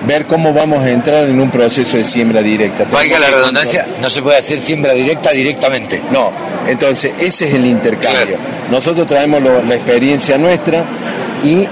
ver 0.07 0.25
cómo 0.27 0.53
vamos 0.53 0.85
a 0.85 0.91
entrar 0.91 1.29
en 1.29 1.41
un 1.41 1.51
proceso 1.51 1.97
de 1.97 2.05
siembra 2.05 2.41
directa. 2.41 2.85
Valga 2.91 3.19
la 3.19 3.29
redundancia, 3.29 3.87
no 4.01 4.09
se 4.09 4.23
puede 4.23 4.39
hacer 4.39 4.61
siembra 4.61 4.93
directa 4.93 5.31
directamente. 5.33 6.01
no, 6.13 6.31
entonces 6.69 7.13
ese 7.19 7.49
es 7.49 7.55
el 7.55 7.67
intercambio. 7.67 8.37
Nosotros 8.71 9.07
traemos 9.07 9.43
lo- 9.43 9.63
la 9.65 9.75
experiencia 9.75 10.39
nuestra 10.39 10.85
y 11.43 11.67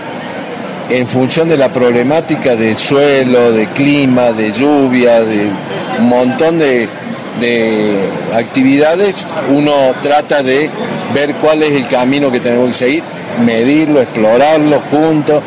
en 0.90 1.06
función 1.08 1.48
de 1.48 1.56
la 1.56 1.70
problemática 1.70 2.56
de 2.56 2.76
suelo, 2.76 3.52
de 3.52 3.68
clima, 3.68 4.32
de 4.32 4.52
lluvia, 4.52 5.22
de 5.22 5.50
un 5.98 6.08
montón 6.08 6.58
de, 6.58 6.88
de 7.40 8.08
actividades, 8.34 9.26
uno 9.50 9.72
trata 10.02 10.42
de 10.42 10.70
ver 11.14 11.34
cuál 11.36 11.62
es 11.62 11.72
el 11.72 11.88
camino 11.88 12.30
que 12.30 12.40
tenemos 12.40 12.68
que 12.68 12.74
seguir, 12.74 13.02
medirlo, 13.44 14.00
explorarlo 14.00 14.82
juntos. 14.90 15.42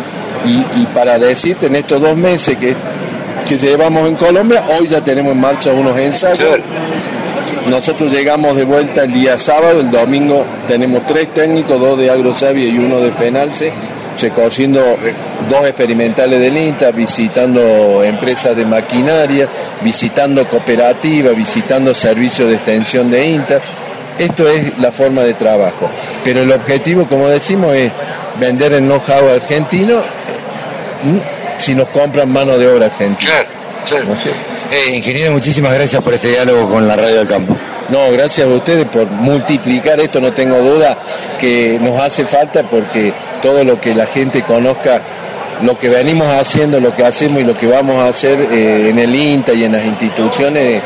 Y, 0.45 0.81
y 0.81 0.85
para 0.93 1.19
decirte 1.19 1.67
en 1.67 1.75
estos 1.75 2.01
dos 2.01 2.15
meses 2.15 2.55
que, 2.57 2.75
que 3.47 3.57
llevamos 3.57 4.07
en 4.07 4.15
Colombia, 4.15 4.63
hoy 4.77 4.87
ya 4.87 5.01
tenemos 5.01 5.33
en 5.33 5.41
marcha 5.41 5.73
unos 5.73 5.97
ensayos. 5.99 6.59
Nosotros 7.67 8.13
llegamos 8.13 8.55
de 8.55 8.63
vuelta 8.63 9.03
el 9.03 9.13
día 9.13 9.37
sábado, 9.37 9.81
el 9.81 9.91
domingo 9.91 10.45
tenemos 10.67 11.05
tres 11.05 11.33
técnicos, 11.33 11.79
dos 11.79 11.97
de 11.97 12.09
Agrosavia 12.09 12.65
y 12.65 12.77
uno 12.77 13.01
de 13.01 13.11
Fenalce, 13.11 13.73
recorriendo 14.19 14.97
dos 15.49 15.67
experimentales 15.67 16.39
del 16.39 16.57
INTA, 16.57 16.91
visitando 16.91 18.03
empresas 18.03 18.55
de 18.55 18.65
maquinaria, 18.65 19.47
visitando 19.81 20.47
cooperativas, 20.47 21.35
visitando 21.35 21.93
servicios 21.93 22.49
de 22.49 22.55
extensión 22.55 23.09
de 23.09 23.25
INTA. 23.25 23.61
Esto 24.17 24.47
es 24.47 24.77
la 24.79 24.91
forma 24.91 25.23
de 25.23 25.33
trabajo. 25.33 25.89
Pero 26.23 26.41
el 26.41 26.51
objetivo, 26.51 27.07
como 27.07 27.27
decimos, 27.27 27.75
es 27.75 27.91
vender 28.39 28.73
el 28.73 28.83
know-how 28.83 29.29
argentino 29.29 29.99
mm, 31.03 31.59
si 31.59 31.75
nos 31.75 31.87
compran 31.89 32.29
mano 32.31 32.57
de 32.57 32.67
obra 32.67 32.87
argentina. 32.87 33.31
¿No 34.05 34.13
es 34.13 34.21
cierto? 34.21 34.39
Eh, 34.71 34.95
ingeniero, 34.97 35.31
muchísimas 35.31 35.73
gracias 35.73 36.01
por 36.01 36.13
este 36.13 36.29
diálogo 36.29 36.69
con 36.69 36.87
la 36.87 36.95
Radio 36.95 37.19
del 37.19 37.27
Campo. 37.27 37.57
No, 37.89 38.11
gracias 38.11 38.47
a 38.47 38.49
ustedes 38.49 38.85
por 38.87 39.05
multiplicar 39.07 39.99
esto, 39.99 40.19
no 40.19 40.33
tengo 40.33 40.57
duda 40.59 40.97
que 41.39 41.79
nos 41.81 41.99
hace 42.01 42.25
falta 42.25 42.63
porque 42.69 43.13
todo 43.41 43.63
lo 43.63 43.79
que 43.79 43.95
la 43.95 44.05
gente 44.05 44.41
conozca, 44.43 45.01
lo 45.63 45.77
que 45.79 45.89
venimos 45.89 46.27
haciendo, 46.27 46.79
lo 46.79 46.93
que 46.93 47.05
hacemos 47.05 47.41
y 47.41 47.45
lo 47.45 47.55
que 47.55 47.67
vamos 47.67 48.03
a 48.03 48.09
hacer 48.09 48.39
eh, 48.51 48.89
en 48.89 48.99
el 48.99 49.15
INTA 49.15 49.53
y 49.53 49.63
en 49.63 49.71
las 49.71 49.85
instituciones 49.85 50.81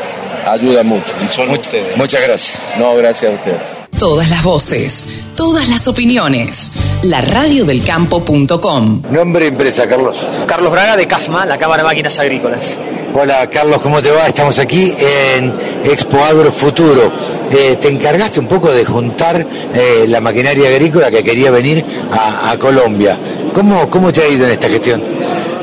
ayuda 0.46 0.82
mucho. 0.82 1.14
Y 1.24 1.28
son 1.32 1.48
Much- 1.48 1.60
ustedes. 1.60 1.96
muchas 1.96 2.22
gracias. 2.22 2.74
No, 2.78 2.94
gracias 2.96 3.32
a 3.32 3.34
ustedes. 3.34 3.58
Todas 3.98 4.30
las 4.30 4.42
voces, 4.42 5.06
todas 5.36 5.68
las 5.68 5.86
opiniones. 5.88 6.70
laradiodelcampo.com 7.02 9.02
Nombre 9.10 9.46
y 9.46 9.48
empresa, 9.48 9.86
Carlos. 9.86 10.16
Carlos 10.46 10.72
Braga 10.72 10.96
de 10.96 11.06
CAFMA, 11.06 11.46
la 11.46 11.58
Cámara 11.58 11.82
de 11.82 11.88
Máquinas 11.88 12.18
Agrícolas. 12.18 12.78
Hola 13.14 13.48
Carlos, 13.50 13.80
¿cómo 13.82 14.00
te 14.00 14.10
va? 14.10 14.26
Estamos 14.26 14.58
aquí 14.58 14.94
en 15.36 15.52
Expo 15.84 16.18
Agro 16.24 16.50
Futuro. 16.50 17.12
Eh, 17.50 17.76
te 17.80 17.88
encargaste 17.88 18.40
un 18.40 18.46
poco 18.48 18.70
de 18.70 18.84
juntar 18.86 19.46
eh, 19.74 20.06
la 20.08 20.20
maquinaria 20.20 20.68
agrícola 20.70 21.10
que 21.10 21.22
quería 21.22 21.50
venir 21.50 21.84
a, 22.10 22.56
Colombia. 22.58 23.18
¿Cómo, 23.52 23.88
¿Cómo 23.90 24.10
te 24.12 24.22
ha 24.22 24.28
ido 24.28 24.46
en 24.46 24.52
esta 24.52 24.68
gestión? 24.68 25.02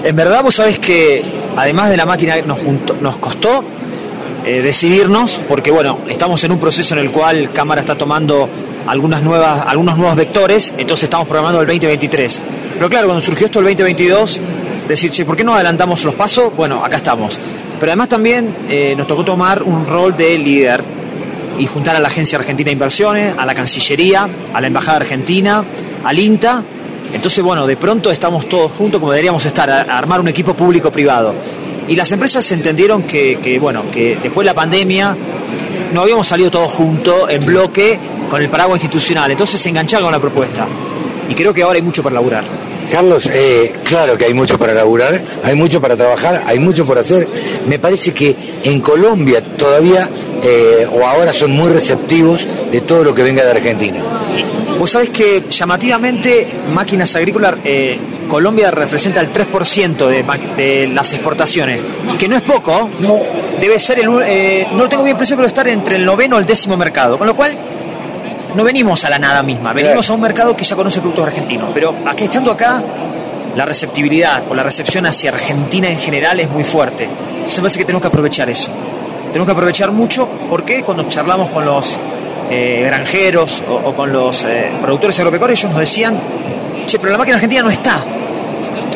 En 0.03 0.15
verdad, 0.15 0.43
vos 0.43 0.55
sabés 0.55 0.77
que 0.79 1.23
además 1.55 1.89
de 1.89 1.97
la 1.97 2.05
máquina 2.05 2.35
nos, 2.45 2.59
juntó- 2.59 2.95
nos 3.01 3.17
costó 3.17 3.63
eh, 4.45 4.61
decidirnos, 4.61 5.41
porque 5.47 5.71
bueno, 5.71 5.99
estamos 6.07 6.43
en 6.43 6.51
un 6.51 6.59
proceso 6.59 6.93
en 6.93 6.99
el 7.01 7.11
cual 7.11 7.51
Cámara 7.51 7.81
está 7.81 7.95
tomando 7.97 8.47
algunas 8.85 9.23
nuevas, 9.23 9.63
algunos 9.65 9.97
nuevos 9.97 10.15
vectores, 10.15 10.73
entonces 10.77 11.03
estamos 11.05 11.27
programando 11.27 11.61
el 11.61 11.67
2023. 11.67 12.41
Pero 12.75 12.89
claro, 12.89 13.07
cuando 13.07 13.23
surgió 13.25 13.45
esto 13.47 13.59
el 13.59 13.65
2022, 13.65 14.39
decir, 14.95 15.11
che, 15.11 15.25
¿por 15.25 15.35
qué 15.35 15.43
no 15.43 15.53
adelantamos 15.53 16.03
los 16.03 16.15
pasos? 16.15 16.55
Bueno, 16.55 16.83
acá 16.83 16.97
estamos. 16.97 17.37
Pero 17.79 17.91
además 17.91 18.09
también 18.09 18.55
eh, 18.69 18.93
nos 18.97 19.07
tocó 19.07 19.23
tomar 19.23 19.63
un 19.63 19.85
rol 19.85 20.15
de 20.15 20.37
líder 20.37 20.83
y 21.57 21.65
juntar 21.65 21.95
a 21.95 21.99
la 21.99 22.07
Agencia 22.07 22.37
Argentina 22.39 22.67
de 22.67 22.73
Inversiones, 22.73 23.33
a 23.37 23.45
la 23.45 23.53
Cancillería, 23.53 24.27
a 24.53 24.61
la 24.61 24.67
Embajada 24.67 24.97
Argentina, 24.97 25.63
al 26.03 26.19
INTA. 26.19 26.63
Entonces, 27.13 27.43
bueno, 27.43 27.65
de 27.65 27.75
pronto 27.75 28.11
estamos 28.11 28.47
todos 28.47 28.71
juntos 28.71 28.99
como 28.99 29.11
deberíamos 29.11 29.45
estar, 29.45 29.69
a, 29.69 29.81
a 29.81 29.97
armar 29.97 30.19
un 30.19 30.27
equipo 30.27 30.53
público-privado. 30.53 31.33
Y 31.89 31.95
las 31.95 32.11
empresas 32.11 32.49
entendieron 32.51 33.01
que, 33.01 33.57
bueno, 33.59 33.89
que 33.91 34.15
después 34.21 34.45
de 34.45 34.51
la 34.51 34.53
pandemia 34.53 35.17
no 35.91 36.01
habíamos 36.01 36.27
salido 36.27 36.51
todos 36.51 36.71
juntos, 36.71 37.27
en 37.29 37.43
bloque, 37.43 37.97
con 38.29 38.43
el 38.43 38.47
paraguas 38.47 38.77
institucional. 38.77 39.31
Entonces 39.31 39.59
se 39.59 39.69
engancharon 39.69 40.05
con 40.05 40.11
la 40.11 40.19
propuesta. 40.19 40.67
Y 41.27 41.33
creo 41.33 41.51
que 41.51 41.63
ahora 41.63 41.77
hay 41.77 41.81
mucho 41.81 42.03
para 42.03 42.13
laburar. 42.13 42.43
Carlos, 42.91 43.29
eh, 43.31 43.73
claro 43.83 44.17
que 44.17 44.25
hay 44.25 44.33
mucho 44.33 44.57
para 44.57 44.73
laburar, 44.73 45.21
hay 45.43 45.55
mucho 45.55 45.79
para 45.79 45.95
trabajar, 45.95 46.43
hay 46.45 46.59
mucho 46.59 46.85
por 46.85 46.97
hacer. 46.97 47.27
Me 47.67 47.77
parece 47.79 48.13
que 48.13 48.35
en 48.63 48.81
Colombia 48.81 49.41
todavía 49.57 50.09
eh, 50.43 50.87
o 50.91 51.05
ahora 51.05 51.31
son 51.33 51.51
muy 51.51 51.71
receptivos 51.71 52.47
de 52.71 52.81
todo 52.81 53.03
lo 53.03 53.13
que 53.13 53.23
venga 53.23 53.43
de 53.43 53.51
Argentina. 53.51 54.01
Vos 54.79 54.91
sabés 54.91 55.09
que 55.09 55.43
llamativamente 55.49 56.47
Máquinas 56.73 57.15
Agrícolas, 57.15 57.55
eh, 57.65 57.97
Colombia 58.29 58.71
representa 58.71 59.19
el 59.21 59.31
3% 59.33 60.07
de, 60.07 60.23
de 60.55 60.87
las 60.87 61.11
exportaciones, 61.13 61.81
que 62.17 62.27
no 62.27 62.37
es 62.37 62.43
poco, 62.43 62.89
No. 62.99 63.15
debe 63.59 63.77
ser 63.77 63.99
el, 63.99 64.09
eh, 64.25 64.67
no 64.71 64.83
lo 64.83 64.89
tengo 64.89 65.03
bien 65.03 65.17
presente, 65.17 65.37
pero 65.37 65.47
estar 65.47 65.67
entre 65.67 65.95
el 65.95 66.05
noveno 66.05 66.37
y 66.37 66.39
el 66.41 66.45
décimo 66.45 66.77
mercado, 66.77 67.17
con 67.17 67.27
lo 67.27 67.35
cual 67.35 67.57
no 68.59 68.65
venimos 68.65 69.05
a 69.05 69.09
la 69.09 69.17
nada 69.17 69.41
misma, 69.41 69.71
venimos 69.71 70.09
a 70.09 70.13
un 70.13 70.19
mercado 70.21 70.53
que 70.53 70.65
ya 70.65 70.75
conoce 70.75 70.99
productos 70.99 71.25
argentinos, 71.27 71.69
pero 71.73 71.95
aquí 72.05 72.25
estando 72.25 72.51
acá, 72.51 72.83
la 73.55 73.65
receptibilidad 73.65 74.43
o 74.49 74.53
la 74.53 74.63
recepción 74.63 75.05
hacia 75.05 75.31
Argentina 75.31 75.87
en 75.89 75.97
general 75.97 76.39
es 76.41 76.49
muy 76.49 76.65
fuerte. 76.65 77.05
Entonces 77.05 77.57
me 77.59 77.61
parece 77.63 77.79
que 77.79 77.85
tenemos 77.85 78.01
que 78.01 78.07
aprovechar 78.09 78.49
eso. 78.49 78.69
Tenemos 79.31 79.45
que 79.47 79.51
aprovechar 79.53 79.91
mucho 79.91 80.27
porque 80.49 80.83
cuando 80.83 81.03
charlamos 81.07 81.49
con 81.51 81.63
los 81.63 81.97
eh, 82.51 82.83
granjeros 82.85 83.63
o, 83.69 83.75
o 83.89 83.93
con 83.95 84.11
los 84.11 84.43
eh, 84.43 84.69
productores 84.81 85.17
agropecuarios, 85.19 85.59
ellos 85.61 85.71
nos 85.71 85.79
decían, 85.79 86.19
che, 86.85 86.99
pero 86.99 87.13
la 87.13 87.17
máquina 87.17 87.35
argentina 87.37 87.61
no 87.63 87.69
está. 87.69 88.03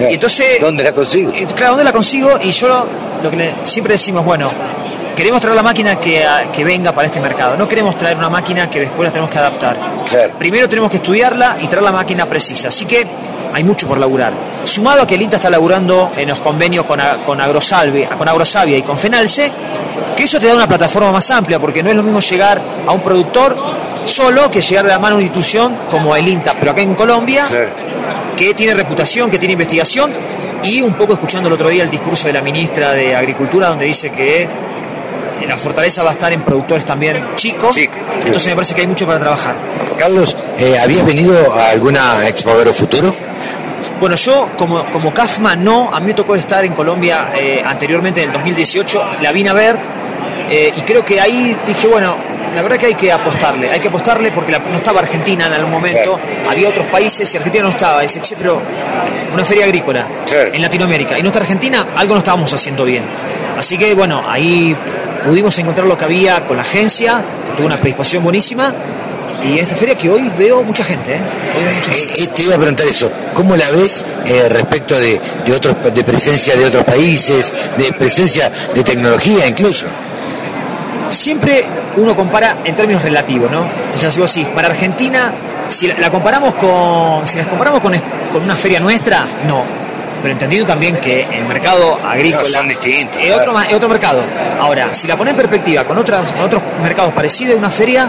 Y 0.10 0.16
entonces, 0.16 0.60
¿Dónde 0.60 0.84
la 0.84 0.92
consigo? 0.92 1.32
eh, 1.34 1.46
Claro, 1.56 1.72
¿dónde 1.74 1.84
la 1.86 1.94
consigo? 1.94 2.32
Y 2.42 2.52
yo 2.52 2.68
lo, 2.68 2.86
lo 3.24 3.30
que 3.30 3.38
le- 3.38 3.54
siempre 3.62 3.94
decimos, 3.94 4.26
bueno, 4.26 4.52
queremos 5.16 5.42
traer 5.42 5.56
la 5.56 5.64
máquina 5.64 6.00
que, 6.00 6.26
a- 6.26 6.52
que 6.52 6.64
venga 6.64 6.92
para 6.92 7.08
este 7.08 7.20
mercado. 7.20 7.56
No 7.58 7.68
queremos 7.68 7.98
traer 7.98 8.18
una 8.18 8.30
máquina 8.30 8.70
que 8.70 8.80
después 8.82 9.06
la 9.08 9.12
tenemos 9.12 9.30
que 9.30 9.38
adaptar. 9.40 9.78
Claro. 10.10 10.34
Primero 10.38 10.68
tenemos 10.70 10.90
que 10.90 10.98
estudiarla 10.98 11.58
y 11.62 11.68
traer 11.68 11.84
la 11.84 11.92
máquina 11.92 12.26
precisa. 12.26 12.68
Así 12.70 12.86
que 12.86 13.06
hay 13.54 13.64
mucho 13.64 13.88
por 13.88 13.98
laburar. 14.00 14.34
Sumado 14.64 15.04
a 15.04 15.08
que 15.08 15.16
el 15.16 15.22
INTA 15.22 15.38
está 15.38 15.50
laburando 15.50 16.12
en 16.18 16.28
los 16.30 16.40
convenios 16.40 16.86
con, 16.86 17.00
a- 17.00 17.18
con, 17.26 17.40
Agrosalve, 17.40 18.08
con 18.18 18.28
Agrosavia 18.28 18.78
y 18.78 18.82
con 18.82 18.98
Fenalce, 18.98 19.52
que 20.16 20.24
eso 20.24 20.40
te 20.40 20.48
da 20.48 20.56
una 20.56 20.68
plataforma 20.68 21.12
más 21.12 21.30
amplia, 21.32 21.60
porque 21.60 21.82
no 21.84 21.90
es 21.90 21.96
lo 21.96 22.04
mismo 22.04 22.20
llegar 22.20 22.62
a 22.88 22.92
un 22.92 23.02
productor 23.02 23.56
solo 24.06 24.52
que 24.52 24.62
llegar 24.62 24.84
de 24.86 24.92
la 24.92 25.00
mano 25.00 25.14
a 25.14 25.18
una 25.18 25.24
institución 25.26 25.78
como 25.90 26.16
el 26.16 26.28
INTA, 26.28 26.54
pero 26.60 26.72
acá 26.72 26.82
en 26.82 26.94
Colombia, 26.94 27.46
que 28.36 28.54
tiene 28.54 28.74
reputación, 28.74 29.30
que 29.30 29.40
tiene 29.40 29.54
investigación, 29.54 30.14
y 30.64 30.82
un 30.82 30.94
poco 30.94 31.14
escuchando 31.14 31.48
el 31.48 31.54
otro 31.54 31.70
día 31.70 31.84
el 31.84 31.90
discurso 31.90 32.28
de 32.28 32.34
la 32.34 32.42
ministra 32.42 32.92
de 32.94 33.16
Agricultura, 33.16 33.70
donde 33.70 33.86
dice 33.86 34.12
que 34.12 34.48
la 35.48 35.58
fortaleza 35.58 36.04
va 36.04 36.10
a 36.10 36.14
estar 36.14 36.32
en 36.34 36.42
productores 36.42 36.86
también 36.86 37.24
chicos, 37.36 37.76
Chicos, 37.76 37.98
entonces 38.26 38.48
me 38.48 38.56
parece 38.56 38.74
que 38.76 38.82
hay 38.82 38.88
mucho 38.88 39.06
para 39.06 39.20
trabajar. 39.20 39.56
Carlos, 39.98 40.36
eh, 40.58 40.78
¿habías 40.82 41.06
venido 41.06 41.52
a 41.54 41.70
alguna 41.70 42.28
Expo 42.28 42.52
Agro 42.52 42.74
Futuro? 42.74 43.16
Bueno, 44.00 44.16
yo 44.16 44.50
como, 44.58 44.84
como 44.86 45.14
CAFMA 45.14 45.56
no, 45.56 45.94
a 45.94 46.00
mí 46.00 46.08
me 46.08 46.14
tocó 46.14 46.36
estar 46.36 46.64
en 46.66 46.74
Colombia 46.74 47.30
eh, 47.36 47.62
anteriormente 47.66 48.22
en 48.22 48.30
el 48.30 48.34
2018, 48.34 49.04
la 49.22 49.32
vine 49.32 49.50
a 49.50 49.54
ver 49.54 49.76
eh, 50.50 50.74
y 50.76 50.82
creo 50.82 51.04
que 51.06 51.20
ahí 51.22 51.56
dije, 51.68 51.88
bueno, 51.88 52.16
la 52.56 52.62
verdad 52.62 52.78
que 52.78 52.86
hay 52.88 52.96
que 52.96 53.12
apostarle, 53.12 53.70
hay 53.72 53.80
que 53.80 53.88
apostarle 53.88 54.32
porque 54.32 54.52
la- 54.52 54.60
no 54.60 54.78
estaba 54.78 55.00
Argentina 55.02 55.48
en 55.48 55.54
algún 55.54 55.72
momento, 55.72 56.20
había 56.50 56.70
otros 56.70 56.86
países 56.88 57.34
y 57.34 57.38
Argentina 57.38 57.64
no 57.64 57.70
estaba, 57.72 58.02
dice, 58.02 58.20
che, 58.22 58.36
pero 58.36 58.62
una 59.34 59.44
feria 59.46 59.66
agrícola 59.66 60.06
en 60.54 60.62
Latinoamérica. 60.62 61.18
Y 61.18 61.22
no 61.24 61.30
está 61.30 61.40
Argentina, 61.40 61.88
algo 61.96 62.14
no 62.14 62.20
estábamos 62.20 62.54
haciendo 62.54 62.86
bien. 62.86 63.04
Así 63.58 63.78
que 63.78 63.94
bueno, 63.96 64.24
ahí 64.28 64.76
pudimos 65.26 65.58
encontrar 65.60 65.88
lo 65.88 65.98
que 65.98 66.06
había 66.06 66.46
con 66.46 66.58
la 66.58 66.64
agencia, 66.64 67.24
que 67.50 67.58
tuvo 67.58 67.68
una 67.68 67.78
predisposición 67.78 68.24
buenísima 68.24 68.74
Y 69.44 69.60
esta 69.60 69.76
feria 69.76 69.96
que 69.96 70.10
hoy 70.10 70.32
veo 70.38 70.64
mucha 70.64 70.84
gente, 70.84 71.16
¿eh? 71.16 71.20
Veo 71.56 71.74
mucha 71.74 71.92
gente. 71.92 72.14
Eh, 72.14 72.24
eh, 72.24 72.28
te 72.28 72.44
iba 72.44 72.56
a 72.56 72.58
preguntar 72.58 72.88
eso, 72.88 73.12
¿cómo 73.34 73.56
la 73.56 73.70
ves 73.72 74.06
eh, 74.26 74.48
respecto 74.50 74.98
de, 74.98 75.20
de 75.46 75.54
otros 75.54 75.76
de 75.94 76.04
presencia 76.04 76.56
de 76.56 76.66
otros 76.66 76.84
países, 76.84 77.54
de 77.78 77.92
presencia 77.94 78.52
de 78.74 78.84
tecnología 78.84 79.48
incluso? 79.48 79.88
Siempre 81.10 81.66
uno 81.98 82.16
compara 82.16 82.58
en 82.64 82.76
términos 82.76 83.04
relativos, 83.04 83.52
¿no? 83.52 83.66
O 83.94 83.98
sea, 83.98 84.10
si 84.12 84.20
vos 84.20 84.34
decís, 84.34 84.48
para 84.56 84.70
Argentina, 84.70 85.34
si 85.68 85.88
la, 85.88 85.96
la 85.96 86.10
comparamos 86.10 86.54
con. 86.56 87.28
Si 87.28 87.38
las 87.38 87.48
comparamos 87.48 87.82
con, 87.82 87.94
con 88.32 88.42
una 88.44 88.56
feria 88.56 88.80
nuestra, 88.80 89.28
no. 89.46 89.83
Pero 90.24 90.32
entendiendo 90.32 90.66
también 90.66 90.96
que 90.98 91.22
el 91.24 91.44
mercado 91.46 92.00
agrícola 92.02 92.44
No, 92.44 92.50
son 92.50 92.68
distintos, 92.70 93.22
es, 93.22 93.36
otro, 93.36 93.60
es 93.60 93.74
otro 93.74 93.90
mercado. 93.90 94.22
Ahora, 94.58 94.94
si 94.94 95.06
la 95.06 95.18
pones 95.18 95.32
en 95.32 95.38
perspectiva 95.38 95.84
con, 95.84 95.98
otras, 95.98 96.32
con 96.32 96.44
otros 96.44 96.64
mercados 96.82 97.14
parecidos, 97.14 97.58
una 97.58 97.70
feria 97.70 98.08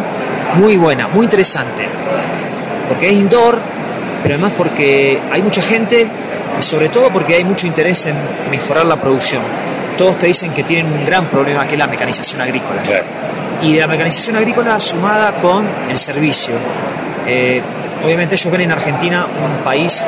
muy 0.54 0.76
buena, 0.76 1.08
muy 1.08 1.24
interesante. 1.24 1.88
Porque 2.88 3.08
es 3.08 3.14
indoor, 3.14 3.58
pero 4.22 4.34
además 4.36 4.52
porque 4.56 5.18
hay 5.32 5.42
mucha 5.42 5.60
gente 5.60 6.06
y 6.56 6.62
sobre 6.62 6.88
todo 6.88 7.10
porque 7.10 7.34
hay 7.34 7.44
mucho 7.44 7.66
interés 7.66 8.06
en 8.06 8.14
mejorar 8.48 8.86
la 8.86 8.94
producción. 8.94 9.42
Todos 9.98 10.16
te 10.16 10.28
dicen 10.28 10.52
que 10.52 10.62
tienen 10.62 10.92
un 10.92 11.04
gran 11.04 11.26
problema 11.26 11.66
que 11.66 11.74
es 11.74 11.78
la 11.80 11.88
mecanización 11.88 12.40
agrícola 12.40 12.80
y 13.60 13.74
de 13.74 13.80
la 13.80 13.86
mecanización 13.88 14.36
agrícola 14.36 14.78
sumada 14.78 15.32
con 15.42 15.66
el 15.90 15.98
servicio. 15.98 16.54
Eh, 17.26 17.60
obviamente 18.04 18.36
ellos 18.36 18.52
ven 18.52 18.60
en 18.60 18.72
Argentina 18.72 19.26
un 19.26 19.64
país 19.64 20.06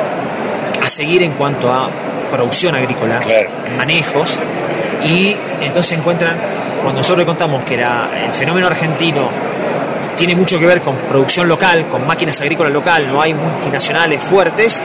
a 0.87 0.89
seguir 0.89 1.21
en 1.23 1.31
cuanto 1.33 1.71
a 1.71 1.89
producción 2.31 2.75
agrícola, 2.75 3.19
en 3.65 3.77
manejos, 3.77 4.39
y 5.05 5.35
entonces 5.61 5.97
encuentran, 5.97 6.35
cuando 6.81 6.99
nosotros 7.01 7.19
le 7.19 7.25
contamos 7.25 7.63
que 7.63 7.77
la- 7.77 8.09
el 8.25 8.31
fenómeno 8.33 8.67
argentino 8.67 9.29
tiene 10.15 10.35
mucho 10.35 10.59
que 10.59 10.65
ver 10.65 10.81
con 10.81 10.95
producción 10.95 11.47
local, 11.47 11.85
con 11.91 12.05
máquinas 12.07 12.39
agrícolas 12.41 12.73
local, 12.73 13.07
no 13.07 13.21
hay 13.21 13.33
multinacionales 13.33 14.21
fuertes, 14.23 14.81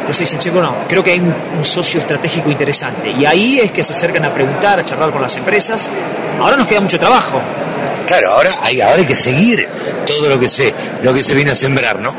entonces 0.00 0.20
dicen, 0.20 0.38
che, 0.38 0.50
bueno, 0.50 0.74
creo 0.88 1.02
que 1.04 1.10
hay 1.12 1.18
un, 1.20 1.34
un 1.58 1.64
socio 1.64 2.00
estratégico 2.00 2.50
interesante. 2.50 3.10
Y 3.10 3.24
ahí 3.26 3.60
es 3.60 3.70
que 3.72 3.84
se 3.84 3.92
acercan 3.92 4.24
a 4.24 4.32
preguntar, 4.32 4.78
a 4.78 4.84
charlar 4.84 5.10
con 5.10 5.20
las 5.20 5.36
empresas. 5.36 5.90
Ahora 6.40 6.56
nos 6.56 6.66
queda 6.66 6.80
mucho 6.80 6.98
trabajo, 6.98 7.40
Claro, 8.06 8.30
ahora 8.30 8.50
hay, 8.62 8.80
ahora 8.80 8.96
hay 8.98 9.06
que 9.06 9.14
seguir 9.16 9.66
todo 10.06 10.28
lo 10.28 10.38
que 10.38 10.48
se, 10.48 10.72
lo 11.02 11.14
que 11.14 11.22
se 11.24 11.34
vino 11.34 11.52
a 11.52 11.54
sembrar, 11.54 11.98
¿no? 12.00 12.10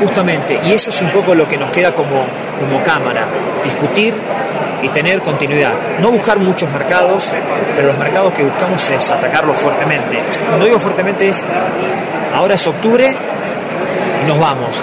Justamente, 0.00 0.58
y 0.64 0.72
eso 0.72 0.90
es 0.90 1.02
un 1.02 1.10
poco 1.10 1.34
lo 1.34 1.48
que 1.48 1.56
nos 1.56 1.70
queda 1.70 1.92
como, 1.92 2.24
como 2.60 2.82
cámara, 2.84 3.24
discutir 3.64 4.14
y 4.82 4.88
tener 4.88 5.20
continuidad. 5.20 5.72
No 6.00 6.10
buscar 6.10 6.38
muchos 6.38 6.70
mercados, 6.70 7.32
pero 7.74 7.88
los 7.88 7.98
mercados 7.98 8.34
que 8.34 8.42
buscamos 8.42 8.88
es 8.90 9.10
atacarlos 9.10 9.58
fuertemente. 9.58 10.18
Cuando 10.48 10.66
digo 10.66 10.78
fuertemente 10.78 11.28
es, 11.28 11.44
ahora 12.34 12.54
es 12.54 12.66
octubre 12.66 13.14
y 14.22 14.26
nos 14.28 14.38
vamos. 14.38 14.82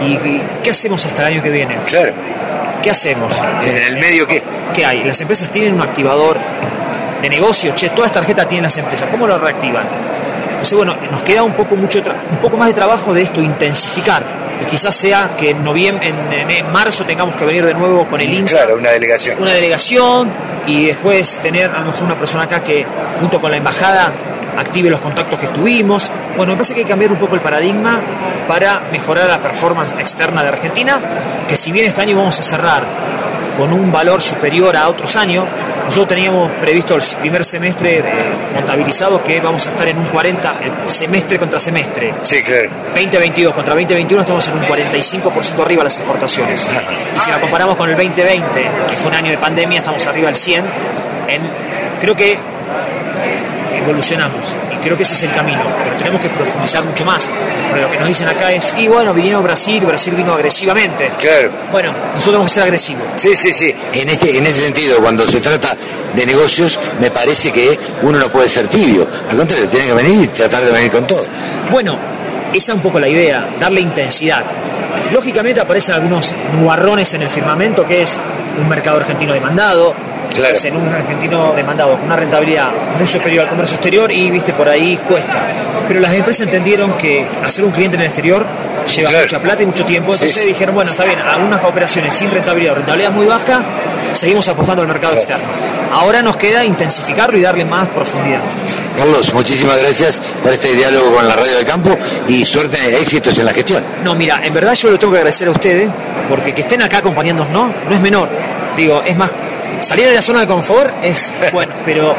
¿Y, 0.00 0.12
y 0.12 0.42
qué 0.62 0.70
hacemos 0.70 1.04
hasta 1.04 1.22
el 1.22 1.34
año 1.34 1.42
que 1.42 1.50
viene? 1.50 1.74
Claro. 1.86 2.12
¿Qué 2.82 2.90
hacemos? 2.90 3.32
¿En 3.66 3.76
el 3.76 3.96
medio 3.98 4.26
qué? 4.26 4.42
¿Qué 4.74 4.86
hay? 4.86 5.04
Las 5.04 5.20
empresas 5.20 5.50
tienen 5.50 5.74
un 5.74 5.82
activador 5.82 6.38
de 7.20 7.28
negocio, 7.28 7.74
che, 7.74 7.90
todas 7.90 8.10
las 8.10 8.12
tarjetas 8.12 8.48
tienen 8.48 8.64
las 8.64 8.76
empresas, 8.78 9.08
¿cómo 9.10 9.26
lo 9.26 9.38
reactivan? 9.38 9.84
Entonces, 10.60 10.76
bueno, 10.76 10.94
nos 11.10 11.22
queda 11.22 11.42
un 11.42 11.54
poco, 11.54 11.74
mucho 11.74 12.00
un 12.30 12.36
poco 12.36 12.58
más 12.58 12.68
de 12.68 12.74
trabajo 12.74 13.14
de 13.14 13.22
esto, 13.22 13.40
intensificar. 13.40 14.22
Y 14.60 14.66
quizás 14.66 14.94
sea 14.94 15.30
que 15.34 15.52
en 15.52 15.64
noviembre, 15.64 16.12
en, 16.12 16.70
marzo 16.70 17.02
tengamos 17.04 17.34
que 17.34 17.46
venir 17.46 17.64
de 17.64 17.72
nuevo 17.72 18.04
con 18.04 18.20
el 18.20 18.30
INTA, 18.30 18.56
Claro, 18.56 18.76
una 18.76 18.90
delegación. 18.90 19.40
una 19.40 19.54
delegación 19.54 20.30
y 20.66 20.84
después 20.84 21.38
tener 21.38 21.70
a 21.70 21.80
lo 21.80 21.86
mejor 21.86 22.02
una 22.02 22.14
persona 22.14 22.42
acá 22.42 22.62
que 22.62 22.84
junto 23.20 23.40
con 23.40 23.50
la 23.50 23.56
embajada 23.56 24.12
active 24.58 24.90
los 24.90 25.00
contactos 25.00 25.40
que 25.40 25.46
estuvimos. 25.46 26.12
Bueno, 26.36 26.52
me 26.52 26.56
parece 26.56 26.74
que 26.74 26.80
hay 26.80 26.84
que 26.84 26.90
cambiar 26.90 27.10
un 27.10 27.18
poco 27.18 27.36
el 27.36 27.40
paradigma 27.40 27.98
para 28.46 28.82
mejorar 28.92 29.30
la 29.30 29.38
performance 29.38 29.94
externa 29.98 30.42
de 30.42 30.50
Argentina, 30.50 31.00
que 31.48 31.56
si 31.56 31.72
bien 31.72 31.86
este 31.86 32.02
año 32.02 32.18
vamos 32.18 32.38
a 32.38 32.42
cerrar 32.42 32.82
con 33.56 33.72
un 33.72 33.90
valor 33.90 34.20
superior 34.20 34.76
a 34.76 34.90
otros 34.90 35.16
años, 35.16 35.46
nosotros 35.90 36.08
teníamos 36.10 36.48
previsto 36.52 36.94
el 36.94 37.02
primer 37.18 37.44
semestre 37.44 37.98
eh, 37.98 38.04
contabilizado 38.54 39.24
que 39.24 39.40
vamos 39.40 39.66
a 39.66 39.70
estar 39.70 39.88
en 39.88 39.98
un 39.98 40.06
40, 40.06 40.54
eh, 40.62 40.70
semestre 40.86 41.36
contra 41.36 41.58
semestre. 41.58 42.14
Sí, 42.22 42.44
claro. 42.44 42.70
2022 42.94 43.52
contra 43.52 43.74
2021 43.74 44.20
estamos 44.20 44.46
en 44.46 44.54
un 44.54 44.62
45% 44.66 45.64
arriba 45.64 45.82
las 45.82 45.96
exportaciones. 45.96 46.68
Y 47.16 47.18
si 47.18 47.32
la 47.32 47.40
comparamos 47.40 47.76
con 47.76 47.90
el 47.90 47.96
2020, 47.96 48.70
que 48.88 48.96
fue 48.98 49.10
un 49.10 49.16
año 49.16 49.32
de 49.32 49.38
pandemia, 49.38 49.78
estamos 49.80 50.06
arriba 50.06 50.26
del 50.26 50.36
100. 50.36 50.64
En, 51.26 51.42
creo 52.00 52.14
que 52.14 52.38
evolucionamos 53.82 54.54
creo 54.82 54.96
que 54.96 55.02
ese 55.02 55.14
es 55.14 55.22
el 55.24 55.32
camino, 55.32 55.62
pero 55.82 55.96
tenemos 55.96 56.20
que 56.20 56.28
profundizar 56.28 56.84
mucho 56.84 57.04
más. 57.04 57.28
Pero 57.70 57.82
lo 57.82 57.90
que 57.90 57.98
nos 57.98 58.08
dicen 58.08 58.28
acá 58.28 58.52
es, 58.52 58.74
y 58.76 58.88
bueno, 58.88 59.14
vinieron 59.14 59.42
Brasil, 59.42 59.84
Brasil 59.84 60.14
vino 60.14 60.32
agresivamente. 60.34 61.10
Claro. 61.18 61.50
Bueno, 61.70 61.92
nosotros 61.92 62.24
tenemos 62.24 62.50
que 62.50 62.54
ser 62.54 62.62
agresivos. 62.64 63.04
Sí, 63.16 63.36
sí, 63.36 63.52
sí. 63.52 63.74
En 63.94 64.08
este, 64.08 64.36
en 64.36 64.46
ese 64.46 64.64
sentido, 64.64 64.98
cuando 65.00 65.26
se 65.26 65.40
trata 65.40 65.76
de 66.14 66.26
negocios, 66.26 66.78
me 67.00 67.10
parece 67.10 67.52
que 67.52 67.78
uno 68.02 68.18
no 68.18 68.30
puede 68.30 68.48
ser 68.48 68.68
tibio. 68.68 69.06
Al 69.30 69.36
contrario, 69.36 69.68
tiene 69.68 69.86
que 69.86 69.94
venir 69.94 70.24
y 70.24 70.28
tratar 70.28 70.64
de 70.64 70.72
venir 70.72 70.90
con 70.90 71.06
todo. 71.06 71.24
Bueno, 71.70 71.96
esa 72.52 72.72
es 72.72 72.76
un 72.76 72.82
poco 72.82 72.98
la 72.98 73.08
idea, 73.08 73.48
darle 73.60 73.80
intensidad. 73.80 74.44
Lógicamente 75.12 75.60
aparecen 75.60 75.94
algunos 75.96 76.34
nubarrones 76.58 77.14
en 77.14 77.22
el 77.22 77.30
firmamento, 77.30 77.84
que 77.84 78.02
es 78.02 78.18
un 78.60 78.68
mercado 78.68 78.98
argentino 78.98 79.32
demandado, 79.32 79.94
Claro. 80.34 80.54
Entonces, 80.54 80.64
en 80.66 80.76
un 80.76 80.88
argentino 80.88 81.52
demandado 81.54 81.94
con 81.96 82.04
una 82.06 82.16
rentabilidad 82.16 82.68
muy 82.98 83.06
superior 83.06 83.44
al 83.44 83.50
comercio 83.50 83.74
exterior 83.76 84.10
y, 84.12 84.30
viste, 84.30 84.52
por 84.52 84.68
ahí 84.68 84.96
cuesta. 85.08 85.42
Pero 85.88 86.00
las 86.00 86.12
empresas 86.14 86.46
entendieron 86.46 86.92
que 86.94 87.26
hacer 87.44 87.64
un 87.64 87.72
cliente 87.72 87.96
en 87.96 88.02
el 88.02 88.06
exterior 88.08 88.44
lleva 88.94 89.10
Claro. 89.10 89.24
mucha 89.26 89.38
plata 89.40 89.62
y 89.62 89.66
mucho 89.66 89.84
tiempo, 89.84 90.12
entonces 90.12 90.34
sí. 90.40 90.48
dijeron, 90.48 90.74
bueno, 90.74 90.90
está 90.90 91.04
bien, 91.04 91.18
algunas 91.20 91.62
operaciones 91.64 92.14
sin 92.14 92.30
rentabilidad 92.30 92.72
o 92.72 92.76
rentabilidad 92.76 93.10
muy 93.10 93.26
baja, 93.26 93.62
seguimos 94.12 94.46
apostando 94.48 94.82
al 94.82 94.88
mercado 94.88 95.14
externo. 95.14 95.44
Ahora 95.92 96.22
nos 96.22 96.36
queda 96.36 96.64
intensificarlo 96.64 97.36
y 97.36 97.40
darle 97.42 97.64
más 97.64 97.88
profundidad. 97.88 98.40
Carlos, 98.96 99.34
muchísimas 99.34 99.78
gracias 99.80 100.20
por 100.42 100.52
este 100.52 100.74
diálogo 100.76 101.12
con 101.12 101.26
la 101.26 101.34
Radio 101.34 101.56
del 101.56 101.66
Campo 101.66 101.96
y 102.28 102.44
suerte, 102.44 102.78
éxitos 103.00 103.36
en 103.40 103.46
la 103.46 103.52
gestión. 103.52 103.82
No, 104.04 104.14
mira, 104.14 104.40
en 104.44 104.54
verdad 104.54 104.74
yo 104.74 104.90
lo 104.90 104.98
tengo 104.98 105.12
que 105.12 105.18
agradecer 105.18 105.48
a 105.48 105.50
ustedes, 105.50 105.90
porque 106.28 106.54
que 106.54 106.60
estén 106.62 106.80
acá 106.82 106.98
acompañándonos 106.98 107.52
no, 107.52 107.74
no 107.88 107.94
es 107.94 108.00
menor. 108.00 108.28
Digo, 108.76 109.02
es 109.04 109.16
más, 109.16 109.30
salir 109.80 110.06
de 110.06 110.14
la 110.14 110.22
zona 110.22 110.40
de 110.40 110.46
confort 110.46 110.92
es 111.02 111.32
bueno, 111.52 111.72
pero 111.84 112.14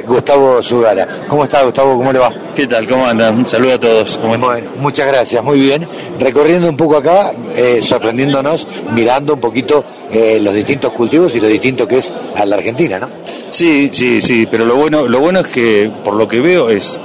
Gustavo 0.08 0.62
Zugara. 0.62 1.08
¿Cómo 1.28 1.46
está 1.46 1.64
Gustavo? 1.64 1.98
¿Cómo 1.98 2.14
le 2.14 2.20
va? 2.20 2.32
¿Qué 2.56 2.68
tal? 2.68 2.88
¿Cómo 2.88 3.08
andan? 3.08 3.40
Un 3.40 3.46
saludo 3.46 3.74
a 3.74 3.80
todos. 3.80 4.20
¿Cómo? 4.20 4.38
Bueno, 4.38 4.70
muchas 4.80 5.08
gracias, 5.08 5.44
muy 5.44 5.60
bien. 5.60 5.88
Recorriendo 6.20 6.70
un 6.70 6.78
poco 6.78 6.98
acá, 6.98 7.34
eh, 7.56 7.82
sorprendiéndonos, 7.82 8.68
mirando 8.94 9.34
un 9.34 9.40
poquito 9.40 9.84
eh, 10.12 10.40
los 10.42 10.54
distintos 10.54 10.92
cultivos 10.94 11.36
y 11.36 11.42
lo 11.42 11.48
distinto 11.48 11.88
que 11.88 11.98
es 11.98 12.14
a 12.36 12.46
la 12.46 12.58
Argentina, 12.58 13.00
¿no? 13.00 13.10
Sí, 13.50 13.90
sí, 13.94 14.22
sí, 14.22 14.48
pero 14.50 14.66
lo 14.66 14.76
bueno, 14.76 15.08
lo 15.08 15.20
bueno 15.20 15.40
es 15.40 15.48
que, 15.48 15.90
por 16.04 16.14
lo 16.16 16.28
que 16.28 16.42
veo, 16.42 16.70
es 16.70 17.00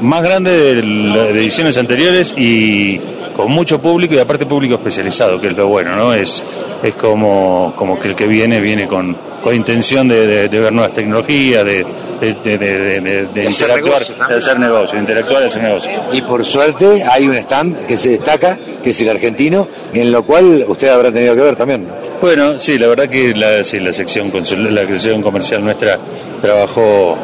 más 0.00 0.22
grande 0.22 0.50
de 0.76 0.82
las 0.82 1.28
ediciones 1.30 1.76
anteriores 1.76 2.34
y 2.36 3.00
con 3.36 3.50
mucho 3.52 3.80
público 3.80 4.14
y 4.14 4.18
aparte 4.18 4.46
público 4.46 4.74
especializado, 4.74 5.40
que 5.40 5.48
es 5.48 5.56
lo 5.56 5.68
bueno, 5.68 5.94
¿no? 5.94 6.12
Es, 6.12 6.42
es 6.82 6.94
como, 6.94 7.72
como 7.76 7.98
que 7.98 8.08
el 8.08 8.14
que 8.16 8.26
viene, 8.26 8.60
viene 8.60 8.86
con, 8.88 9.16
con 9.44 9.54
intención 9.54 10.08
de, 10.08 10.26
de- 10.26 10.48
de 10.48 10.60
ver 10.60 10.72
nuevas 10.72 10.92
tecnologías, 10.92 11.64
de, 11.64 11.86
de, 12.20 12.34
de- 12.42 12.58
de- 12.58 12.78
de- 12.78 13.00
de 13.00 13.26
De 13.26 13.46
hacer 13.46 13.68
interactuar, 13.70 14.00
negocio 14.02 14.16
de 14.28 14.34
hacer 14.36 14.58
negocio, 14.58 14.94
de 14.96 15.00
interactuar 15.00 15.42
y 15.42 15.46
hacer 15.46 15.62
negocio. 15.62 15.90
Y 16.12 16.22
por 16.22 16.44
suerte 16.44 17.04
hay 17.04 17.28
un 17.28 17.36
stand 17.36 17.86
que 17.86 17.96
se 17.96 18.10
destaca, 18.10 18.58
que 18.82 18.90
es 18.90 19.00
el 19.00 19.08
argentino, 19.10 19.68
en 19.94 20.10
lo 20.10 20.24
cual 20.24 20.64
usted 20.66 20.88
habrá 20.88 21.12
tenido 21.12 21.36
que 21.36 21.42
ver 21.42 21.54
también. 21.54 21.86
¿no? 21.86 21.92
Bueno, 22.20 22.58
sí, 22.58 22.76
la 22.76 22.88
verdad 22.88 23.08
que 23.08 23.36
la, 23.36 23.62
sí, 23.62 23.78
la 23.78 23.92
sección 23.92 24.32
consul- 24.32 24.68
la 24.70 24.84
sección 24.84 25.22
comercial 25.22 25.62
nuestra 25.62 25.96
trabajó 26.42 27.16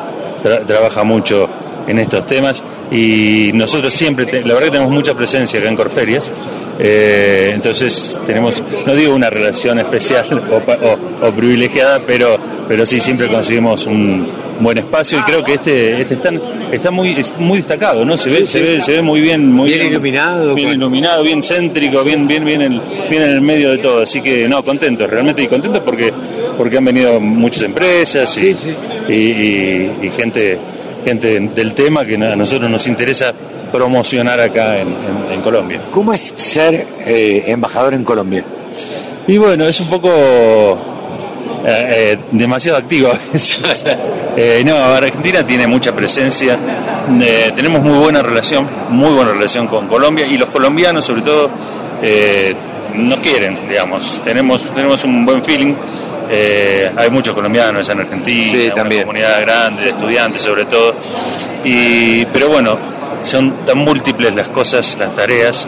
tra- 0.45 0.64
trabaja 0.64 1.03
mucho 1.03 1.49
en 1.87 1.99
estos 1.99 2.26
temas. 2.26 2.62
Y 2.91 3.51
nosotros 3.55 3.93
siempre, 3.95 4.26
te- 4.26 4.43
la 4.43 4.55
verdad 4.55 4.66
que 4.68 4.72
tenemos 4.72 4.93
mucha 4.93 5.14
presencia 5.14 5.59
acá 5.61 5.68
en 5.68 5.76
Corferias, 5.76 6.30
eh, 6.78 7.51
entonces 7.55 8.18
tenemos, 8.26 8.62
no 8.87 8.95
digo 8.95 9.14
una 9.14 9.30
relación 9.30 9.78
especial 9.78 10.26
o, 10.51 10.57
o- 10.57 11.28
o 11.28 11.32
privilegiada, 11.32 12.01
pero 12.07 12.39
pero 12.66 12.87
sí, 12.87 12.99
siempre 12.99 13.28
conseguimos 13.28 13.85
un 13.85 14.26
buen 14.59 14.78
espacio. 14.78 15.18
Y 15.18 15.22
creo 15.24 15.45
que 15.45 15.53
este, 15.55 16.01
este 16.01 16.14
está, 16.14 16.30
está 16.72 16.91
muy, 16.91 17.11
es 17.11 17.35
muy 17.39 17.59
destacado, 17.59 18.07
¿no? 18.07 18.16
Se 18.16 18.30
ve, 18.30 18.47
se 18.47 18.59
ve, 18.62 18.80
se 18.80 18.93
ve 18.93 19.03
muy 19.03 19.20
bien, 19.20 19.53
muy 19.53 19.68
Bien 19.68 19.87
iluminado, 19.89 20.55
bien 20.55 20.70
iluminado, 20.70 21.22
bien 21.22 21.43
céntrico, 21.43 22.03
bien, 22.03 22.26
bien, 22.26 22.43
bien, 22.43 22.62
en, 22.62 22.80
bien 23.11 23.22
en 23.22 23.28
el 23.32 23.43
medio 23.43 23.70
de 23.72 23.76
todo. 23.78 24.01
Así 24.01 24.22
que 24.22 24.49
no, 24.49 24.64
contentos, 24.64 25.11
realmente 25.11 25.43
y 25.43 25.47
contentos 25.47 25.82
porque, 25.85 26.11
porque 26.57 26.78
han 26.78 26.87
venido 26.87 27.20
muchas 27.20 27.64
empresas 27.64 28.35
y, 28.39 28.57
y, 29.11 29.12
y- 29.14 29.93
y 30.05 30.11
gente, 30.11 30.59
gente 31.05 31.41
del 31.41 31.75
tema 31.75 32.05
que 32.05 32.15
a 32.17 32.37
nosotros 32.37 32.71
nos 32.71 32.87
interesa 32.87 33.33
promocionar 33.73 34.41
acá 34.41 34.79
en, 34.79 34.89
en- 34.89 35.33
en 35.35 35.41
Colombia. 35.41 35.81
¿Cómo 35.93 36.13
es 36.15 36.33
ser 36.37 36.87
eh, 37.07 37.45
embajador 37.49 37.95
en 37.95 38.05
Colombia? 38.05 38.45
Y 39.27 39.39
bueno, 39.39 39.65
es 39.67 39.81
un 39.81 39.89
poco 39.89 40.09
eh, 40.11 41.67
eh, 41.67 42.19
demasiado 42.33 42.79
activo 42.79 43.09
a 43.11 43.19
veces. 43.33 43.59
Eh, 44.37 44.65
no, 44.67 44.75
Argentina 44.77 45.47
tiene 45.47 45.69
mucha 45.69 45.95
presencia, 45.95 46.59
eh, 47.23 47.53
tenemos 47.55 47.81
muy 47.85 47.97
buena 47.97 48.21
relación, 48.21 48.67
muy 48.89 49.13
buena 49.15 49.31
relación 49.31 49.69
con 49.69 49.87
Colombia 49.87 50.27
y 50.27 50.37
los 50.37 50.49
colombianos 50.49 51.05
sobre 51.05 51.23
todo 51.23 51.51
nos 52.95 53.19
quieren, 53.21 53.57
digamos, 53.69 54.21
tenemos, 54.25 54.73
tenemos 54.75 55.05
un 55.05 55.25
buen 55.25 55.45
feeling. 55.45 55.75
Eh, 56.31 56.91
hay 56.97 57.11
muchos 57.11 57.35
colombianos 57.35 57.89
en 57.89 58.01
Argentina, 58.01 58.51
Sí, 58.51 58.70
una 58.75 58.85
comunidad 59.03 59.41
grande 59.43 59.83
de 59.83 59.91
estudiantes 59.91 60.43
sobre 60.43 60.64
todo. 60.64 60.95
Y, 61.64 62.25
pero 62.27 62.49
bueno, 62.49 62.79
son 63.22 63.64
tan 63.64 63.79
múltiples 63.79 64.35
las 64.35 64.49
cosas, 64.49 64.97
las 64.99 65.14
tareas, 65.14 65.66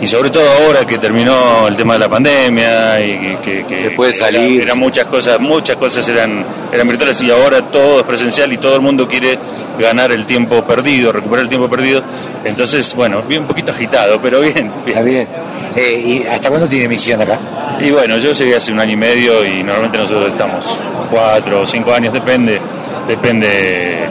y 0.00 0.06
sobre 0.06 0.30
todo 0.30 0.44
ahora 0.64 0.84
que 0.84 0.98
terminó 0.98 1.68
el 1.68 1.76
tema 1.76 1.92
de 1.94 1.98
la 2.00 2.08
pandemia 2.08 3.00
y 3.00 3.36
que, 3.42 3.64
que- 3.64 3.82
Se 3.82 3.90
puede 3.92 4.12
salir. 4.12 4.54
era- 4.56 4.64
eran 4.64 4.78
muchas 4.78 5.06
cosas, 5.06 5.38
muchas 5.40 5.76
cosas 5.76 6.08
eran, 6.08 6.44
eran 6.72 6.88
virtuales 6.88 7.20
y 7.22 7.30
ahora 7.30 7.62
todo 7.62 8.00
es 8.00 8.06
presencial 8.06 8.52
y 8.52 8.56
todo 8.58 8.74
el 8.76 8.80
mundo 8.82 9.06
quiere 9.06 9.38
ganar 9.78 10.10
el 10.12 10.26
tiempo 10.26 10.62
perdido, 10.64 11.12
recuperar 11.12 11.44
el 11.44 11.48
tiempo 11.48 11.68
perdido. 11.70 12.02
Entonces, 12.44 12.94
bueno, 12.94 13.22
bien 13.22 13.42
un 13.42 13.46
poquito 13.48 13.70
agitado, 13.72 14.20
pero 14.20 14.40
bien. 14.40 14.70
Está 14.86 15.02
bien. 15.02 15.28
Eh, 15.76 16.02
¿Y 16.04 16.26
hasta 16.26 16.48
cuándo 16.50 16.68
tiene 16.68 16.88
misión 16.88 17.20
acá? 17.22 17.38
Y 17.80 17.90
bueno, 17.90 18.16
yo 18.18 18.32
llegué 18.32 18.56
hace 18.56 18.72
un 18.72 18.78
año 18.80 18.92
y 18.92 18.96
medio 18.96 19.44
y 19.44 19.62
normalmente 19.62 19.98
nosotros 19.98 20.28
estamos 20.28 20.82
cuatro 21.10 21.62
o 21.62 21.66
cinco 21.66 21.92
años, 21.92 22.12
depende, 22.12 22.60
depende, 23.08 24.06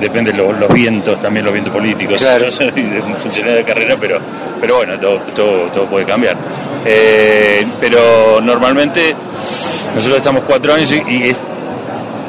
depende 0.00 0.32
lo- 0.32 0.52
los 0.52 0.72
vientos, 0.72 1.18
también 1.20 1.44
los 1.44 1.52
vientos 1.52 1.72
políticos. 1.74 2.18
Claro. 2.20 2.44
Yo 2.44 2.50
soy 2.50 2.68
un 3.04 3.16
funcionario 3.16 3.58
de 3.58 3.64
carrera, 3.64 3.96
pero, 3.98 4.20
pero 4.60 4.76
bueno, 4.76 4.98
todo, 4.98 5.18
todo, 5.34 5.62
todo 5.72 5.86
puede 5.86 6.04
cambiar. 6.06 6.36
Eh, 6.84 7.66
pero 7.80 8.40
normalmente 8.40 9.14
nosotros 9.94 10.18
estamos 10.18 10.44
cuatro 10.46 10.74
años 10.74 10.92
y, 10.92 11.02
y 11.12 11.22
es- 11.30 11.40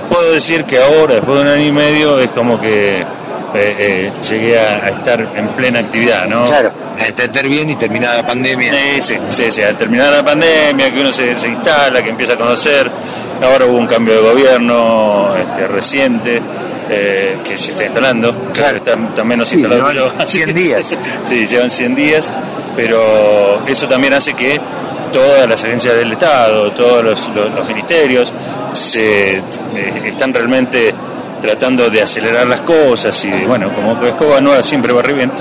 puedo 0.10 0.32
decir 0.32 0.64
que 0.64 0.80
ahora, 0.82 1.16
después 1.16 1.38
de 1.38 1.44
un 1.44 1.48
año 1.52 1.66
y 1.66 1.72
medio, 1.72 2.20
es 2.20 2.30
como 2.30 2.60
que 2.60 3.06
eh, 3.56 3.76
eh, 3.80 4.12
llegué 4.30 4.60
a, 4.60 4.86
a 4.86 4.90
estar 4.90 5.20
en 5.36 5.48
plena 5.50 5.80
actividad, 5.80 6.26
¿no? 6.28 6.46
Claro, 6.46 6.72
a 7.00 7.06
entender 7.08 7.48
bien 7.48 7.70
y 7.70 7.76
terminada 7.76 8.18
la 8.18 8.28
pandemia. 8.28 8.74
Sí, 8.74 9.02
sí, 9.02 9.18
sí, 9.30 9.52
sí, 9.52 9.62
al 9.64 9.76
terminar 9.78 10.12
la 10.14 10.24
pandemia, 10.24 10.92
que 10.94 11.00
uno 11.00 11.12
se, 11.12 11.36
se 11.38 11.48
instala, 11.48 12.04
que 12.04 12.10
empieza 12.10 12.34
a 12.34 12.38
conocer. 12.38 12.90
Ahora 13.42 13.66
hubo 13.66 13.78
un 13.78 13.88
cambio 13.88 14.16
de 14.16 14.22
gobierno 14.22 15.34
este, 15.38 15.68
reciente 15.68 16.42
eh, 16.90 17.38
que 17.44 17.58
se 17.58 17.72
está 17.72 17.86
instalando. 17.86 18.34
Claro, 18.54 18.78
está, 18.78 18.94
está 18.94 19.24
menos 19.24 19.48
Sí, 19.50 19.56
instalado 19.56 19.90
que 19.90 19.96
yo. 19.96 20.12
100 20.26 20.54
días. 20.54 20.98
sí, 21.24 21.48
llevan 21.48 21.70
100 21.70 21.96
días, 21.96 22.32
pero 22.76 23.66
eso 23.68 23.88
también 23.88 24.14
hace 24.14 24.34
que 24.34 24.60
todas 25.14 25.48
las 25.50 25.64
agencias 25.64 25.96
del 25.96 26.12
Estado, 26.14 26.72
todos 26.72 27.04
los, 27.04 27.30
los- 27.30 27.52
los 27.54 27.68
ministerios 27.68 28.32
se 28.74 29.38
eh, 29.38 29.42
están 30.06 30.34
realmente 30.34 30.94
tratando 31.42 31.90
de 31.90 32.02
acelerar 32.02 32.48
las 32.48 32.62
cosas 32.62 33.24
y 33.26 33.32
bueno, 33.46 33.74
como 33.74 34.02
escoba 34.06 34.42
nueva 34.42 34.62
siempre 34.64 34.94
va 34.94 35.02
bien, 35.02 35.32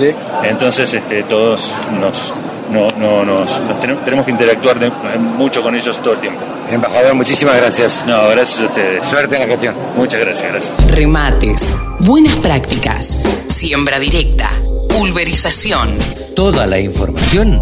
entonces 0.43 0.93
este, 0.93 1.23
todos 1.23 1.87
nos, 1.99 2.33
no, 2.71 2.89
no, 2.97 3.23
nos, 3.25 3.59
nos 3.61 3.79
tenemos, 3.79 4.03
tenemos 4.03 4.25
que 4.25 4.31
interactuar 4.31 4.79
de- 4.79 4.89
mucho 5.19 5.61
con 5.61 5.75
ellos 5.75 6.01
todo 6.01 6.13
el 6.13 6.19
tiempo. 6.19 6.39
Embajador, 6.71 7.15
muchísimas 7.15 7.55
gracias. 7.57 8.03
No, 8.05 8.27
gracias 8.29 8.61
a 8.61 8.65
ustedes. 8.65 9.03
Suerte 9.05 9.35
en 9.35 9.41
la 9.41 9.47
gestión. 9.47 9.75
Muchas 9.95 10.19
gracias, 10.21 10.51
gracias. 10.51 10.87
Remates, 10.91 11.73
buenas 11.99 12.35
prácticas, 12.35 13.17
siembra 13.47 13.99
directa, 13.99 14.49
pulverización, 14.89 15.97
Toda 16.35 16.67
la 16.67 16.79
información 16.79 17.59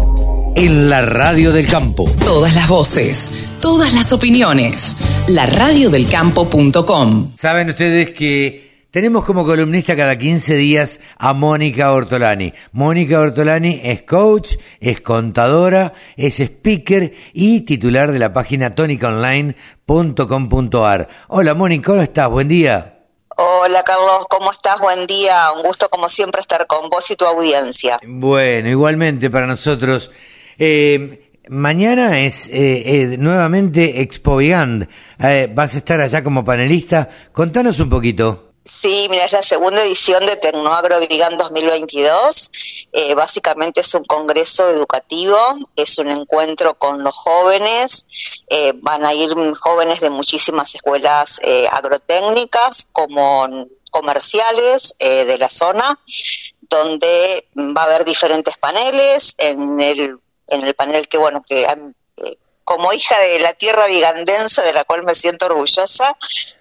en 0.54 0.90
la 0.90 1.02
radio 1.02 1.52
del 1.52 1.66
campo. 1.68 2.04
todas 2.24 2.54
las 2.54 2.68
voces, 2.68 3.32
todas 3.60 3.94
las 3.94 4.12
opiniones. 4.12 4.96
laradiodelcampo.com 5.28 7.32
Saben 7.36 7.70
ustedes 7.70 8.10
que 8.10 8.68
tenemos 8.90 9.24
como 9.24 9.44
columnista 9.44 9.96
cada 9.96 10.16
15 10.16 10.54
días 10.56 11.00
a 11.18 11.34
Mónica 11.34 11.92
Ortolani. 11.92 12.54
Mónica 12.72 13.20
Ortolani 13.20 13.80
es 13.82 14.02
coach, 14.02 14.54
es 14.80 15.02
contadora, 15.02 15.92
es 16.16 16.40
speaker 16.40 17.12
y 17.32 17.60
titular 17.60 18.10
de 18.12 18.18
la 18.18 18.32
página 18.32 18.74
tonicaonline.com.ar. 18.74 21.08
Hola 21.28 21.54
Mónica, 21.54 21.92
¿cómo 21.92 22.02
estás? 22.02 22.28
Buen 22.30 22.48
día. 22.48 22.94
Hola 23.36 23.82
Carlos, 23.84 24.26
¿cómo 24.28 24.50
estás? 24.50 24.80
Buen 24.80 25.06
día, 25.06 25.52
un 25.54 25.62
gusto 25.62 25.88
como 25.90 26.08
siempre 26.08 26.40
estar 26.40 26.66
con 26.66 26.90
vos 26.90 27.08
y 27.10 27.16
tu 27.16 27.24
audiencia. 27.24 28.00
Bueno, 28.04 28.68
igualmente 28.68 29.30
para 29.30 29.46
nosotros. 29.46 30.10
Eh, 30.58 31.27
mañana 31.50 32.20
es 32.20 32.48
eh, 32.52 33.16
nuevamente 33.18 34.00
Expo 34.00 34.36
Vigand. 34.36 34.88
Eh, 35.18 35.50
vas 35.52 35.74
a 35.74 35.78
estar 35.78 36.00
allá 36.00 36.22
como 36.22 36.44
panelista. 36.44 37.08
Contanos 37.32 37.80
un 37.80 37.90
poquito. 37.90 38.52
Sí, 38.64 39.06
mira, 39.10 39.24
es 39.24 39.32
la 39.32 39.42
segunda 39.42 39.82
edición 39.82 40.26
de 40.26 40.36
Tecnoagro 40.36 41.00
Vigan 41.00 41.38
2022. 41.38 42.50
Eh, 42.92 43.14
básicamente 43.14 43.80
es 43.80 43.94
un 43.94 44.04
congreso 44.04 44.68
educativo, 44.68 45.36
es 45.74 45.96
un 45.98 46.08
encuentro 46.08 46.74
con 46.74 47.02
los 47.02 47.14
jóvenes. 47.14 48.06
Van 48.82 49.06
a 49.06 49.14
ir 49.14 49.30
jóvenes 49.58 50.00
de 50.00 50.10
muchísimas 50.10 50.74
escuelas 50.74 51.40
agrotécnicas 51.72 52.88
como 52.92 53.48
comerciales 53.90 54.94
de 54.98 55.38
la 55.38 55.48
zona, 55.48 55.98
donde 56.60 57.48
va 57.56 57.82
a 57.82 57.86
haber 57.86 58.04
diferentes 58.04 58.58
paneles. 58.58 59.34
En 59.38 59.80
el, 59.80 60.18
en 60.48 60.64
el 60.64 60.74
panel 60.74 61.08
que, 61.08 61.18
bueno, 61.18 61.42
que 61.46 61.62
eh, 61.62 62.38
como 62.68 62.92
hija 62.92 63.18
de 63.20 63.40
la 63.40 63.54
tierra 63.54 63.86
vigandense, 63.86 64.60
de 64.60 64.74
la 64.74 64.84
cual 64.84 65.02
me 65.02 65.14
siento 65.14 65.46
orgullosa, 65.46 66.14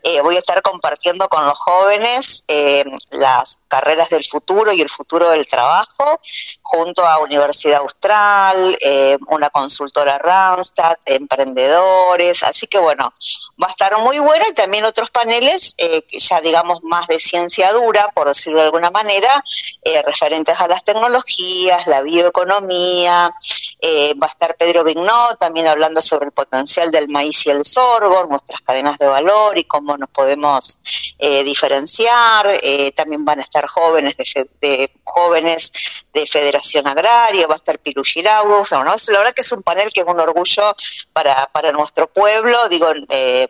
eh, 0.04 0.22
voy 0.22 0.38
a 0.38 0.40
estar 0.40 0.62
compartiendo 0.62 1.28
con 1.28 1.46
los 1.46 1.60
jóvenes 1.60 2.46
eh, 2.48 2.86
las 3.12 3.60
carreras 3.68 4.08
del 4.08 4.24
futuro 4.24 4.72
y 4.72 4.80
el 4.80 4.88
futuro 4.88 5.30
del 5.32 5.46
trabajo, 5.46 6.22
junto 6.70 7.08
a 7.08 7.20
Universidad 7.20 7.80
Austral, 7.80 8.78
eh, 8.82 9.18
una 9.30 9.50
consultora 9.50 10.18
Randstad, 10.18 10.98
emprendedores, 11.06 12.44
así 12.44 12.68
que 12.68 12.78
bueno, 12.78 13.14
va 13.62 13.68
a 13.68 13.72
estar 13.72 13.98
muy 14.00 14.20
bueno 14.20 14.44
y 14.50 14.54
también 14.54 14.84
otros 14.84 15.10
paneles, 15.10 15.76
eh, 15.78 16.04
ya 16.12 16.42
digamos 16.42 16.84
más 16.84 17.08
de 17.08 17.22
ciencia 17.22 17.72
dura, 17.72 18.06
por 18.14 18.28
decirlo 18.28 18.60
de 18.60 18.66
alguna 18.66 18.92
manera, 18.92 19.42
eh, 19.82 20.02
referentes 20.02 20.60
a 20.60 20.68
las 20.68 20.84
tecnologías, 20.84 21.88
la 21.88 22.02
bioeconomía, 22.02 23.34
eh, 23.80 24.14
va 24.22 24.28
a 24.28 24.30
estar 24.30 24.58
Pedro 24.58 24.84
Vignó 24.84 25.36
también 25.40 25.68
hablando 25.68 26.02
sobre 26.02 26.26
el 26.26 26.34
potencial 26.34 26.92
del 26.92 27.08
maíz 27.08 27.46
y 27.46 27.50
el 27.50 27.64
sorgo, 27.64 28.26
nuestras 28.26 28.60
cadenas 28.62 28.98
de 28.98 29.08
valor 29.08 29.58
y 29.58 29.64
cómo 29.64 29.96
nos 29.98 30.10
podemos 30.10 30.80
diferenciar. 31.18 32.60
También 32.94 33.24
van 33.24 33.40
a 33.40 33.44
estar 33.44 33.66
jóvenes 33.68 34.18
de, 34.18 34.26
fe- 34.26 34.50
de 34.60 34.90
jóvenes 35.06 35.72
de 36.14 36.28
Federación 36.28 36.57
Agraria, 36.88 37.48
va 37.48 37.54
a 37.54 37.58
estar 37.58 37.80
Piru 37.80 38.04
es- 38.96 39.08
la 39.10 39.20
verdad 39.20 39.34
que 39.34 39.42
es 39.42 39.52
un 39.52 39.64
panel 39.64 39.90
que 39.94 40.02
es 40.02 40.08
un 40.08 40.20
orgullo 40.20 40.76
para, 41.14 41.48
para 41.48 41.72
nuestro 41.72 42.08
pueblo. 42.08 42.68
Digo, 42.70 42.88
eh, 43.10 43.48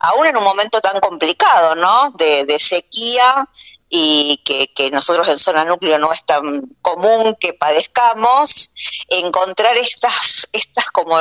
aún 0.00 0.26
en 0.26 0.36
un 0.36 0.44
momento 0.44 0.80
tan 0.80 0.98
complicado, 1.00 1.74
¿no? 1.74 2.10
De, 2.12 2.44
de 2.44 2.58
sequía 2.58 3.46
y 3.92 4.40
que, 4.44 4.72
que 4.72 4.88
nosotros 4.90 5.26
en 5.28 5.36
zona 5.36 5.64
núcleo 5.64 5.98
no 5.98 6.12
es 6.12 6.24
tan 6.24 6.42
común 6.80 7.36
que 7.40 7.54
padezcamos, 7.54 8.70
encontrar 9.08 9.76
estas, 9.76 10.48
estas 10.52 10.86
como 10.92 11.16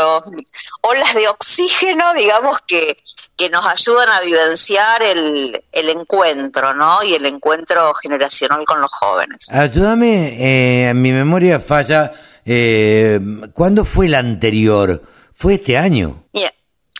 olas 0.82 1.14
de 1.16 1.28
oxígeno, 1.28 2.14
digamos, 2.14 2.60
que, 2.68 3.04
que 3.40 3.50
nos 3.50 3.66
ayudan 3.66 4.10
a 4.10 4.20
vivenciar 4.20 5.02
el, 5.02 5.64
el 5.72 5.90
encuentro, 5.90 6.74
¿no? 6.74 7.02
Y 7.02 7.14
el 7.14 7.26
encuentro 7.26 7.94
generacional 7.94 8.66
con 8.66 8.82
los 8.82 8.92
jóvenes. 8.92 9.50
Ayúdame, 9.50 10.90
eh, 10.90 10.94
mi 10.94 11.14
memoria 11.14 11.62
falla. 11.62 12.12
Eh, 12.46 13.18
¿Cuándo 13.54 13.86
fue 13.86 14.08
el 14.08 14.16
anterior? 14.16 15.02
¿Fue 15.34 15.54
este 15.54 15.78
año? 15.78 16.26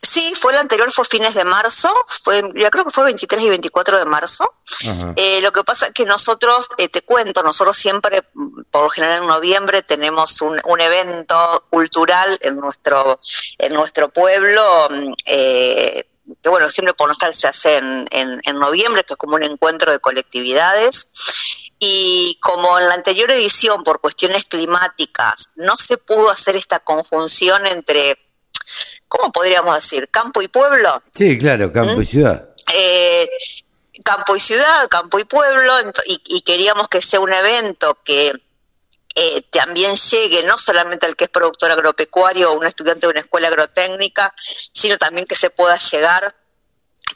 Sí, 0.10 0.34
fue 0.36 0.54
el 0.54 0.58
anterior, 0.58 0.92
fue 0.92 1.06
fines 1.06 1.36
de 1.36 1.44
marzo, 1.44 1.94
fue, 2.08 2.42
ya 2.56 2.72
creo 2.72 2.84
que 2.84 2.90
fue 2.90 3.04
23 3.04 3.44
y 3.44 3.50
24 3.50 4.00
de 4.00 4.06
marzo. 4.06 4.56
Eh, 5.16 5.40
lo 5.42 5.52
que 5.52 5.64
pasa 5.64 5.88
es 5.88 5.94
que 5.94 6.06
nosotros, 6.06 6.68
eh, 6.78 6.88
te 6.88 7.04
cuento, 7.04 7.44
nosotros 7.44 7.78
siempre, 7.78 8.24
por 8.72 8.84
lo 8.84 8.90
general 8.90 9.22
en 9.22 9.28
noviembre, 9.28 9.84
tenemos 9.84 10.42
un, 10.42 10.60
un 10.64 10.82
evento 10.82 11.66
cultural 11.70 12.40
en 12.42 12.56
nuestro, 12.56 13.20
en 13.60 13.74
nuestro 13.74 14.10
pueblo, 14.10 14.88
mm, 14.90 15.14
eh, 15.28 16.09
que 16.42 16.50
bueno, 16.50 16.70
siempre 16.70 16.94
por 16.94 17.14
general 17.16 17.34
se 17.34 17.48
hace 17.48 17.78
en, 17.78 18.08
en, 18.12 18.60
noviembre, 18.60 19.04
que 19.04 19.14
es 19.14 19.18
como 19.18 19.36
un 19.36 19.44
encuentro 19.44 19.92
de 19.92 20.00
colectividades. 20.00 21.08
Y 21.80 22.38
como 22.42 22.78
en 22.78 22.90
la 22.90 22.96
anterior 22.96 23.32
edición, 23.32 23.84
por 23.84 24.02
cuestiones 24.02 24.44
climáticas, 24.46 25.50
no 25.56 25.78
se 25.78 25.98
pudo 25.98 26.30
hacer 26.30 26.56
esta 26.58 26.80
conjunción 26.80 27.66
entre, 27.68 28.18
¿cómo 29.08 29.32
podríamos 29.32 29.76
decir? 29.76 30.10
Campo 30.10 30.42
y 30.42 30.50
pueblo. 30.50 31.02
Sí, 31.16 31.38
claro, 31.38 31.72
campo 31.72 32.02
y 32.02 32.06
¿Mm? 32.06 32.08
ciudad. 32.08 32.50
Eh, 32.74 33.30
campo 34.04 34.36
y 34.36 34.40
ciudad, 34.40 34.88
campo 34.90 35.20
y 35.20 35.24
pueblo, 35.24 35.74
y, 36.06 36.42
queríamos 36.42 36.88
que 36.90 37.02
sea 37.02 37.20
un 37.20 37.34
evento 37.34 37.98
que 38.04 38.34
eh, 39.22 39.42
también 39.52 39.96
llegue 39.96 40.44
no 40.44 40.58
solamente 40.58 41.06
al 41.06 41.18
que 41.18 41.26
es 41.26 41.30
productor 41.30 41.72
agropecuario 41.72 42.52
o 42.52 42.58
un 42.58 42.66
estudiante 42.66 43.06
de 43.06 43.12
una 43.12 43.20
escuela 43.20 43.50
agrotécnica, 43.50 44.34
sino 44.72 44.98
también 44.98 45.26
que 45.26 45.36
se 45.36 45.50
pueda 45.50 45.78
llegar 45.78 46.34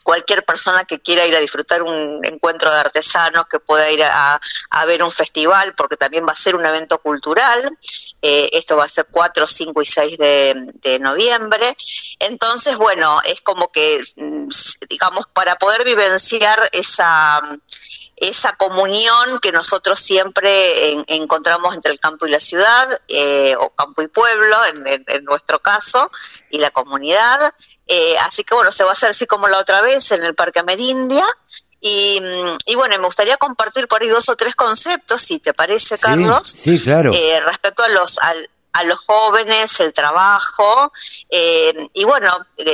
cualquier 0.04 0.44
persona 0.44 0.84
que 0.84 1.00
quiera 1.00 1.26
ir 1.26 1.36
a 1.36 1.40
disfrutar 1.40 1.82
un 1.82 2.20
encuentro 2.26 2.70
de 2.70 2.78
artesanos, 2.78 3.48
que 3.48 3.60
pueda 3.60 3.90
ir 3.90 4.04
a, 4.04 4.42
ver 4.86 5.02
un 5.02 5.12
festival, 5.12 5.74
porque 5.76 5.96
también 5.96 6.26
va 6.28 6.34
a 6.34 6.36
ser 6.36 6.56
un 6.56 6.66
evento 6.66 6.98
cultural. 7.00 7.78
Eh, 8.22 8.50
esto 8.54 8.76
va 8.76 8.84
a 8.84 8.90
ser 8.90 9.08
4, 9.10 9.48
5 9.48 9.82
y 9.82 9.86
6 9.86 10.18
de, 10.18 11.00
noviembre. 11.00 11.76
Entonces, 12.20 12.76
bueno, 12.76 13.22
es 13.24 13.42
como 13.42 13.72
que, 13.72 14.04
mm, 14.18 14.50
digamos, 14.90 15.28
para 15.28 15.56
poder 15.56 15.86
vivenciar 15.86 16.70
esa 16.74 17.42
esa 18.30 18.54
comunión 18.54 19.40
que 19.42 19.52
nosotros 19.52 20.00
siempre 20.00 20.92
encontramos 21.08 21.76
entre 21.76 21.92
el 21.92 22.00
campo 22.00 22.26
y 22.26 22.32
la 22.32 22.40
ciudad, 22.40 23.02
eh, 23.08 23.56
o 23.60 23.70
campo 23.72 24.02
y 24.02 24.08
pueblo 24.08 24.58
en, 24.66 25.26
nuestro 25.26 25.60
caso, 25.60 26.12
y 26.50 26.60
la 26.60 26.72
comunidad. 26.72 27.54
Eh, 27.88 28.16
así 28.20 28.44
que 28.44 28.56
bueno, 28.56 28.72
se 28.72 28.84
va 28.84 28.92
a 28.92 28.94
hacer 28.94 29.10
así 29.10 29.26
como 29.26 29.48
la 29.48 29.60
otra 29.60 29.82
vez 29.82 30.12
en 30.12 30.24
el 30.24 30.36
Parque 30.36 30.60
Amerindia. 30.60 31.26
Y, 31.82 32.22
mm, 32.22 32.58
y, 32.66 32.76
bueno, 32.76 32.98
me 32.98 33.06
gustaría 33.06 33.36
compartir 33.36 33.90
por 33.90 34.02
ahí 34.02 34.08
dos 34.08 34.30
o 34.30 34.38
tres 34.38 34.56
conceptos, 34.56 35.22
si 35.22 35.40
te 35.40 35.54
parece, 35.54 35.98
Carlos. 35.98 36.48
Sí, 36.48 36.80
claro. 36.80 37.12
Eh, 37.14 37.42
respecto 37.46 37.84
a 37.84 37.90
los, 37.90 38.20
al, 38.20 38.50
a 38.74 38.84
los 38.84 39.00
jóvenes 39.06 39.80
el 39.80 39.94
trabajo 39.94 40.92
eh, 41.30 41.90
y 41.94 42.04
bueno, 42.04 42.32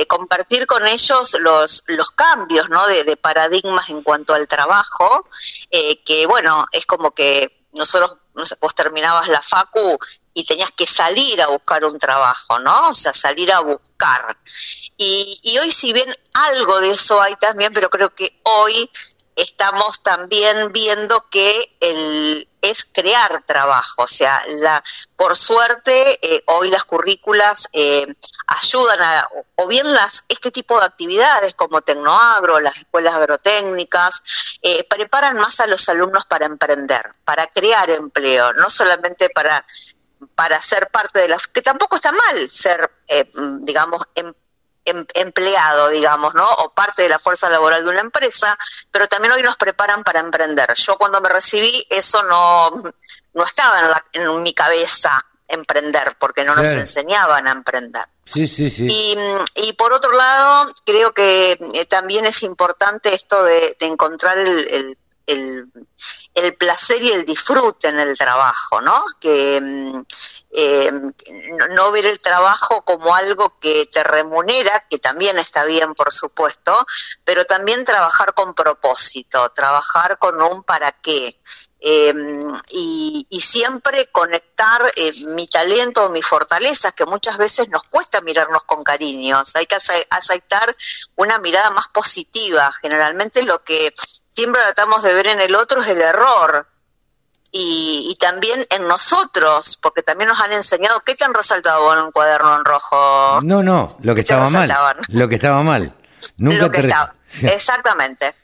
compartir 0.08 0.66
con 0.66 0.86
ellos 0.86 1.36
los, 1.40 1.84
los 1.86 2.10
cambios 2.10 2.68
¿no? 2.70 2.86
de, 2.86 3.16
paradigmas 3.16 3.90
en 3.90 4.02
cuanto 4.02 4.34
al 4.34 4.48
trabajo, 4.48 5.28
eh, 5.70 6.02
que 6.02 6.26
bueno, 6.26 6.66
es 6.72 6.86
como 6.86 7.12
que 7.12 7.58
nosotros, 7.72 8.16
no 8.34 8.46
sé, 8.46 8.56
vos 8.60 8.74
terminabas 8.74 9.28
la 9.28 9.42
facu 9.42 9.98
y 10.32 10.44
tenías 10.44 10.70
que 10.72 10.86
salir 10.86 11.40
a 11.42 11.48
buscar 11.48 11.84
un 11.84 11.98
trabajo, 11.98 12.58
¿no? 12.60 12.90
O 12.90 12.94
sea, 12.94 13.12
salir 13.12 13.52
a 13.52 13.60
buscar. 13.60 14.36
Y, 14.96 15.38
y 15.42 15.58
hoy 15.58 15.70
si 15.70 15.92
bien 15.92 16.14
algo 16.32 16.80
de 16.80 16.90
eso 16.90 17.20
hay 17.20 17.34
también, 17.36 17.72
pero 17.72 17.90
creo 17.90 18.14
que 18.14 18.40
hoy 18.44 18.90
estamos 19.36 20.02
también 20.02 20.72
viendo 20.72 21.28
que 21.30 21.76
el, 21.80 22.48
es 22.62 22.84
crear 22.84 23.42
trabajo, 23.44 24.02
o 24.02 24.08
sea, 24.08 24.42
la, 24.48 24.82
por 25.16 25.36
suerte 25.36 26.18
eh, 26.22 26.42
hoy 26.46 26.70
las 26.70 26.84
currículas 26.84 27.68
eh, 27.72 28.06
ayudan 28.46 29.00
a, 29.00 29.28
o 29.56 29.66
bien 29.68 29.92
las, 29.92 30.24
este 30.28 30.50
tipo 30.50 30.78
de 30.78 30.86
actividades 30.86 31.54
como 31.54 31.82
Tecnoagro, 31.82 32.60
las 32.60 32.76
escuelas 32.76 33.14
agrotécnicas, 33.14 34.22
eh, 34.62 34.84
preparan 34.84 35.36
más 35.36 35.60
a 35.60 35.66
los 35.66 35.88
alumnos 35.88 36.24
para 36.26 36.46
emprender, 36.46 37.14
para 37.24 37.46
crear 37.46 37.90
empleo, 37.90 38.52
no 38.54 38.70
solamente 38.70 39.30
para 39.30 39.64
para 40.34 40.60
ser 40.60 40.90
parte 40.90 41.18
de 41.18 41.28
las 41.28 41.46
que 41.46 41.62
tampoco 41.62 41.96
está 41.96 42.12
mal 42.12 42.50
ser 42.50 42.90
digamos 43.60 44.02
em, 44.14 44.30
Em, 44.86 45.04
empleado, 45.14 45.90
digamos, 45.90 46.34
¿no? 46.34 46.48
O 46.48 46.72
parte 46.72 47.02
de 47.02 47.10
la 47.10 47.18
fuerza 47.18 47.50
laboral 47.50 47.84
de 47.84 47.90
una 47.90 48.00
empresa, 48.00 48.58
pero 48.90 49.06
también 49.08 49.32
hoy 49.32 49.42
nos 49.42 49.56
preparan 49.56 50.02
para 50.02 50.20
emprender. 50.20 50.72
Yo 50.74 50.96
cuando 50.96 51.20
me 51.20 51.28
recibí 51.28 51.86
eso 51.90 52.22
no, 52.22 52.70
no 53.34 53.44
estaba 53.44 54.02
en, 54.12 54.42
mi 54.42 54.54
cabeza 54.54 55.22
emprender, 55.48 56.16
porque 56.18 56.46
no 56.46 56.54
nos 56.54 56.70
enseñaban 56.70 57.46
a 57.46 57.52
emprender. 57.52 58.04
Sí, 58.24 58.48
sí, 58.48 58.70
sí. 58.70 58.86
Y, 58.88 59.18
y, 59.56 59.72
por 59.74 59.92
otro 59.92 60.12
lado, 60.12 60.72
creo 60.86 61.12
que 61.12 61.58
eh, 61.74 61.84
también 61.84 62.24
es 62.24 62.42
importante 62.42 63.14
esto 63.14 63.44
de, 63.44 63.76
encontrar 63.80 64.38
el, 64.38 64.96
el, 65.26 65.66
el, 66.34 66.54
placer 66.54 67.02
y 67.02 67.10
el 67.10 67.26
disfrute 67.26 67.88
en 67.88 68.00
el 68.00 68.16
trabajo, 68.16 68.80
¿no? 68.80 69.04
Que 69.20 69.60
mm, 69.60 70.00
eh, 70.52 70.90
no 71.70 71.92
ver 71.92 72.06
el 72.06 72.18
trabajo 72.18 72.82
como 72.84 73.14
algo 73.14 73.58
que 73.60 73.86
te 73.86 74.02
remunera, 74.02 74.84
que 74.90 74.98
también 74.98 75.38
está 75.38 75.64
bien, 75.64 75.94
por 75.94 76.12
supuesto, 76.12 76.86
pero 77.24 77.44
también 77.44 77.84
trabajar 77.84 78.34
con 78.34 78.54
propósito, 78.54 79.50
trabajar 79.50 80.18
con 80.18 80.42
un 80.42 80.64
para 80.64 80.92
qué. 80.92 81.40
Eh, 81.82 82.12
y, 82.72 83.26
siempre 83.40 84.06
conectar 84.12 84.82
eh, 84.96 85.12
mi 85.28 85.46
talento 85.46 86.04
o 86.04 86.10
mis 86.10 86.26
fortalezas, 86.26 86.92
que 86.92 87.06
muchas 87.06 87.38
veces 87.38 87.68
nos 87.70 87.84
cuesta 87.84 88.20
mirarnos 88.20 88.64
con 88.64 88.84
cariños. 88.84 89.52
Hay 89.56 89.66
que 89.66 89.76
aceptar 90.10 90.76
una 91.16 91.38
mirada 91.38 91.70
más 91.70 91.88
positiva. 91.88 92.70
Generalmente 92.82 93.42
lo 93.42 93.64
que 93.64 93.94
siempre 94.28 94.60
tratamos 94.60 95.02
de 95.02 95.14
ver 95.14 95.28
en 95.28 95.40
el 95.40 95.54
otro 95.54 95.80
es 95.80 95.88
el 95.88 96.02
error 96.02 96.68
y, 97.52 98.16
también 98.20 98.64
en 98.70 98.86
nosotros, 98.86 99.78
porque 99.82 100.02
también 100.02 100.28
nos 100.28 100.40
han 100.40 100.52
enseñado, 100.52 101.00
¿qué 101.00 101.14
te 101.14 101.24
han 101.24 101.34
resaltado 101.34 101.92
en 101.94 102.04
un 102.04 102.12
cuaderno 102.12 102.54
en 102.56 102.64
rojo? 102.64 103.40
No, 103.42 103.62
no, 103.62 103.96
lo 104.00 104.14
que 104.14 104.20
estaba 104.20 104.48
mal. 104.50 104.72
Lo 105.08 105.28
que 105.28 105.34
estaba 105.34 105.62
mal. 105.62 105.94
Nunca 106.38 106.62
lo 106.62 106.70
que 106.70 106.80
estaba, 106.80 107.12
exactamente. 107.42 108.34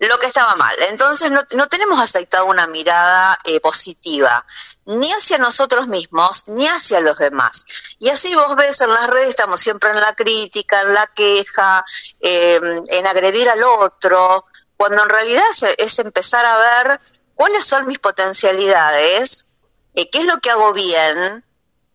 Lo 0.00 0.18
que 0.18 0.26
estaba 0.26 0.56
mal. 0.56 0.74
Entonces 0.88 1.30
no, 1.30 1.40
no 1.54 1.68
tenemos 1.68 2.00
aceptado 2.00 2.46
una 2.46 2.66
mirada 2.66 3.38
eh, 3.44 3.60
positiva, 3.60 4.44
ni 4.86 5.12
hacia 5.12 5.38
nosotros 5.38 5.86
mismos, 5.86 6.48
ni 6.48 6.66
hacia 6.66 7.00
los 7.00 7.18
demás. 7.18 7.64
Y 8.00 8.08
así 8.08 8.34
vos 8.34 8.56
ves 8.56 8.80
en 8.80 8.90
las 8.90 9.06
redes, 9.08 9.28
estamos 9.28 9.60
siempre 9.60 9.90
en 9.90 10.00
la 10.00 10.14
crítica, 10.14 10.82
en 10.82 10.94
la 10.94 11.06
queja, 11.14 11.84
eh, 12.18 12.60
en 12.88 13.06
agredir 13.06 13.48
al 13.48 13.62
otro, 13.62 14.44
cuando 14.76 15.04
en 15.04 15.08
realidad 15.08 15.44
es 15.78 15.98
empezar 16.00 16.44
a 16.44 16.58
ver 16.58 17.00
cuáles 17.34 17.64
son 17.64 17.86
mis 17.86 17.98
potencialidades, 17.98 19.46
eh, 19.94 20.10
qué 20.10 20.20
es 20.20 20.24
lo 20.26 20.38
que 20.38 20.50
hago 20.50 20.72
bien 20.72 21.44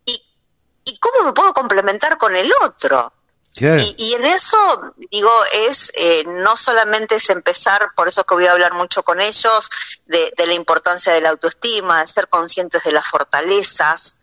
y, 0.06 0.24
y, 0.86 1.00
cómo 1.00 1.26
me 1.26 1.34
puedo 1.34 1.54
complementar 1.54 2.18
con 2.18 2.36
el 2.36 2.52
otro. 2.64 3.14
Y, 3.56 4.14
en 4.14 4.26
eso, 4.26 4.94
digo, 5.12 5.32
es 5.52 5.92
eh, 5.96 6.24
no 6.26 6.56
solamente 6.56 7.16
es 7.16 7.30
empezar, 7.30 7.90
por 7.96 8.08
eso 8.08 8.24
que 8.24 8.36
voy 8.36 8.46
a 8.46 8.52
hablar 8.52 8.74
mucho 8.74 9.04
con 9.04 9.20
ellos, 9.20 9.70
de, 10.06 10.32
la 10.38 10.54
importancia 10.54 11.12
de 11.12 11.22
la 11.22 11.30
autoestima, 11.30 12.00
de 12.00 12.08
ser 12.08 12.30
conscientes 12.30 12.84
de 12.84 12.92
las 12.92 13.08
fortalezas 13.08 14.18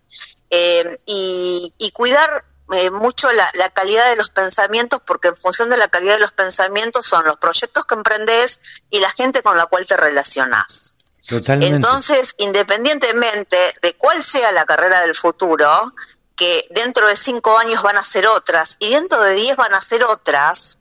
eh, 0.48 0.96
y, 1.06 1.74
y, 1.76 1.90
cuidar 1.90 2.44
mucho 2.92 3.30
la, 3.32 3.50
la, 3.54 3.68
calidad 3.70 4.08
de 4.08 4.16
los 4.16 4.30
pensamientos, 4.30 5.00
porque 5.06 5.28
en 5.28 5.36
función 5.36 5.70
de 5.70 5.76
la 5.76 5.88
calidad 5.88 6.14
de 6.14 6.20
los 6.20 6.32
pensamientos 6.32 7.06
son 7.06 7.24
los 7.24 7.36
proyectos 7.36 7.84
que 7.84 7.94
emprendes 7.94 8.60
y 8.90 9.00
la 9.00 9.10
gente 9.10 9.42
con 9.42 9.58
la 9.58 9.66
cual 9.66 9.86
te 9.86 9.96
relacionás. 9.96 10.95
Entonces, 11.28 12.34
independientemente 12.38 13.56
de 13.82 13.94
cuál 13.94 14.22
sea 14.22 14.52
la 14.52 14.64
carrera 14.64 15.00
del 15.00 15.14
futuro, 15.14 15.92
que 16.36 16.66
dentro 16.70 17.08
de 17.08 17.16
cinco 17.16 17.58
años 17.58 17.82
van 17.82 17.96
a 17.96 18.04
ser 18.04 18.26
otras 18.28 18.76
y 18.78 18.90
dentro 18.90 19.20
de 19.22 19.34
diez 19.34 19.56
van 19.56 19.74
a 19.74 19.80
ser 19.80 20.04
otras, 20.04 20.78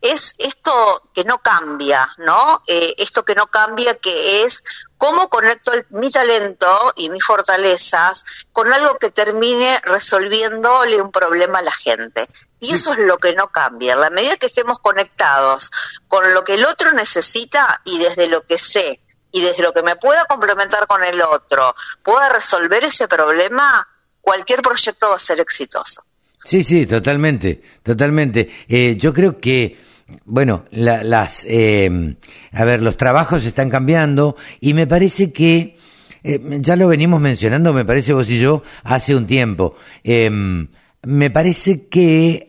es 0.00 0.34
esto 0.38 1.10
que 1.14 1.24
no 1.24 1.38
cambia, 1.38 2.08
¿no? 2.18 2.62
Eh, 2.66 2.94
esto 2.98 3.24
que 3.24 3.34
no 3.34 3.48
cambia, 3.48 3.94
que 3.96 4.42
es 4.42 4.62
cómo 4.96 5.28
conecto 5.28 5.72
mi 5.90 6.10
talento 6.10 6.92
y 6.96 7.08
mis 7.10 7.24
fortalezas 7.24 8.24
con 8.52 8.72
algo 8.72 8.98
que 8.98 9.10
termine 9.10 9.80
resolviéndole 9.84 11.00
un 11.00 11.10
problema 11.10 11.58
a 11.58 11.62
la 11.62 11.72
gente. 11.72 12.28
Y 12.60 12.74
eso 12.74 12.92
es 12.92 12.98
lo 12.98 13.18
que 13.18 13.34
no 13.34 13.48
cambia. 13.48 13.94
En 13.94 14.00
la 14.00 14.10
medida 14.10 14.36
que 14.36 14.46
estemos 14.46 14.78
conectados 14.80 15.70
con 16.08 16.34
lo 16.34 16.44
que 16.44 16.54
el 16.54 16.64
otro 16.64 16.92
necesita 16.92 17.80
y 17.84 17.98
desde 17.98 18.26
lo 18.26 18.44
que 18.44 18.58
sé 18.58 19.00
y 19.32 19.40
desde 19.40 19.62
lo 19.62 19.72
que 19.72 19.82
me 19.82 19.96
pueda 19.96 20.24
complementar 20.24 20.86
con 20.86 21.02
el 21.04 21.20
otro, 21.22 21.74
pueda 22.02 22.28
resolver 22.30 22.84
ese 22.84 23.08
problema, 23.08 23.86
cualquier 24.20 24.62
proyecto 24.62 25.10
va 25.10 25.16
a 25.16 25.18
ser 25.18 25.40
exitoso. 25.40 26.02
Sí, 26.44 26.64
sí, 26.64 26.86
totalmente, 26.86 27.60
totalmente. 27.82 28.48
Eh, 28.68 28.96
yo 28.98 29.12
creo 29.12 29.38
que, 29.40 29.76
bueno, 30.24 30.64
las, 30.70 31.44
eh, 31.46 32.16
a 32.52 32.64
ver, 32.64 32.80
los 32.80 32.96
trabajos 32.96 33.44
están 33.44 33.70
cambiando 33.70 34.36
y 34.60 34.72
me 34.74 34.86
parece 34.86 35.32
que, 35.32 35.76
eh, 36.22 36.40
ya 36.60 36.76
lo 36.76 36.88
venimos 36.88 37.20
mencionando, 37.20 37.72
me 37.72 37.84
parece 37.84 38.12
vos 38.12 38.30
y 38.30 38.40
yo, 38.40 38.62
hace 38.84 39.14
un 39.14 39.26
tiempo. 39.26 39.76
Em, 40.04 40.68
me 41.02 41.30
parece 41.30 41.86
que 41.88 42.48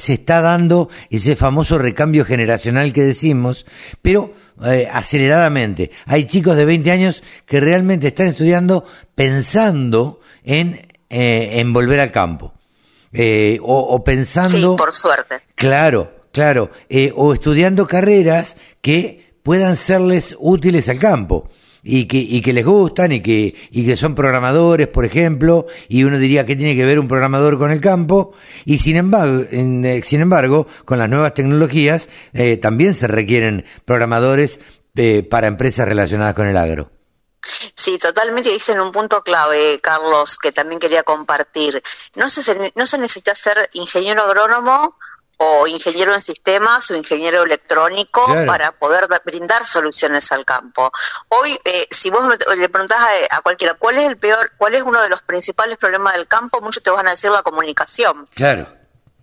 se 0.00 0.12
está 0.14 0.40
dando 0.40 0.88
ese 1.10 1.36
famoso 1.36 1.78
recambio 1.78 2.24
generacional 2.24 2.92
que 2.92 3.02
decimos, 3.02 3.66
pero 4.00 4.34
eh, 4.64 4.88
aceleradamente. 4.92 5.90
Hay 6.06 6.24
chicos 6.24 6.56
de 6.56 6.64
20 6.64 6.90
años 6.90 7.22
que 7.46 7.60
realmente 7.60 8.08
están 8.08 8.28
estudiando 8.28 8.84
pensando 9.14 10.20
en, 10.44 10.88
eh, 11.08 11.50
en 11.54 11.72
volver 11.72 12.00
al 12.00 12.12
campo. 12.12 12.54
Eh, 13.12 13.58
o, 13.62 14.02
pensando... 14.04 14.72
Sí, 14.72 14.76
por 14.76 14.92
suerte. 14.92 15.40
Claro, 15.54 16.12
claro, 16.32 16.70
eh, 16.88 17.12
o 17.14 17.34
estudiando 17.34 17.86
carreras 17.86 18.56
que 18.80 19.34
puedan 19.42 19.76
serles 19.76 20.36
útiles 20.38 20.88
al 20.88 20.98
campo 20.98 21.48
y 21.82 22.06
que, 22.06 22.18
y 22.18 22.40
que 22.42 22.52
les 22.52 22.64
gustan 22.64 23.12
y 23.12 23.20
que, 23.20 23.54
y 23.70 23.86
que 23.86 23.96
son 23.96 24.14
programadores, 24.14 24.88
por 24.88 25.04
ejemplo, 25.04 25.66
y 25.88 26.04
uno 26.04 26.18
diría 26.18 26.46
que 26.46 26.56
tiene 26.56 26.76
que 26.76 26.84
ver 26.84 26.98
un 26.98 27.08
programador 27.08 27.58
con 27.58 27.70
el 27.70 27.80
campo, 27.80 28.32
y 28.64 28.78
sin 28.78 28.96
embargo, 28.96 29.44
eh, 29.50 30.02
sin 30.04 30.20
embargo 30.20 30.66
con 30.84 30.98
las 30.98 31.08
nuevas 31.08 31.34
tecnologías 31.34 32.08
eh, 32.32 32.56
también 32.56 32.94
se 32.94 33.06
requieren 33.06 33.64
programadores 33.84 34.60
eh, 34.96 35.22
para 35.22 35.46
empresas 35.46 35.86
relacionadas 35.86 36.34
con 36.34 36.46
el 36.46 36.56
agro. 36.56 36.90
Sí, 37.74 37.96
totalmente 37.96 38.50
dicen 38.50 38.80
un 38.80 38.92
punto 38.92 39.22
clave, 39.22 39.78
Carlos, 39.80 40.36
que 40.36 40.52
también 40.52 40.78
quería 40.78 41.02
compartir. 41.02 41.82
No 42.14 42.28
se, 42.28 42.72
no 42.74 42.84
se 42.86 42.98
necesita 42.98 43.34
ser 43.34 43.70
ingeniero 43.72 44.22
agrónomo 44.22 44.96
o 45.42 45.66
ingeniero 45.66 46.12
en 46.12 46.20
sistemas 46.20 46.90
o 46.90 46.94
ingeniero 46.94 47.42
electrónico 47.42 48.26
para 48.46 48.72
poder 48.72 49.08
brindar 49.24 49.64
soluciones 49.64 50.30
al 50.32 50.44
campo. 50.44 50.92
Hoy, 51.28 51.58
eh, 51.64 51.88
si 51.90 52.10
vos 52.10 52.22
le 52.58 52.68
preguntás 52.68 52.98
a, 53.30 53.40
cualquiera 53.40 53.72
cuál 53.72 53.96
es 53.96 54.06
el 54.06 54.18
peor, 54.18 54.52
cuál 54.58 54.74
es 54.74 54.82
uno 54.82 55.00
de 55.00 55.08
los 55.08 55.22
principales 55.22 55.78
problemas 55.78 56.12
del 56.12 56.28
campo, 56.28 56.60
muchos 56.60 56.82
te 56.82 56.90
van 56.90 57.08
a 57.08 57.12
decir 57.12 57.30
la 57.30 57.42
comunicación. 57.42 58.28
Claro, 58.34 58.68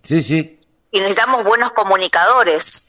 sí, 0.02 0.24
sí. 0.24 0.60
Y 0.90 0.98
necesitamos 0.98 1.44
buenos 1.44 1.70
comunicadores. 1.70 2.88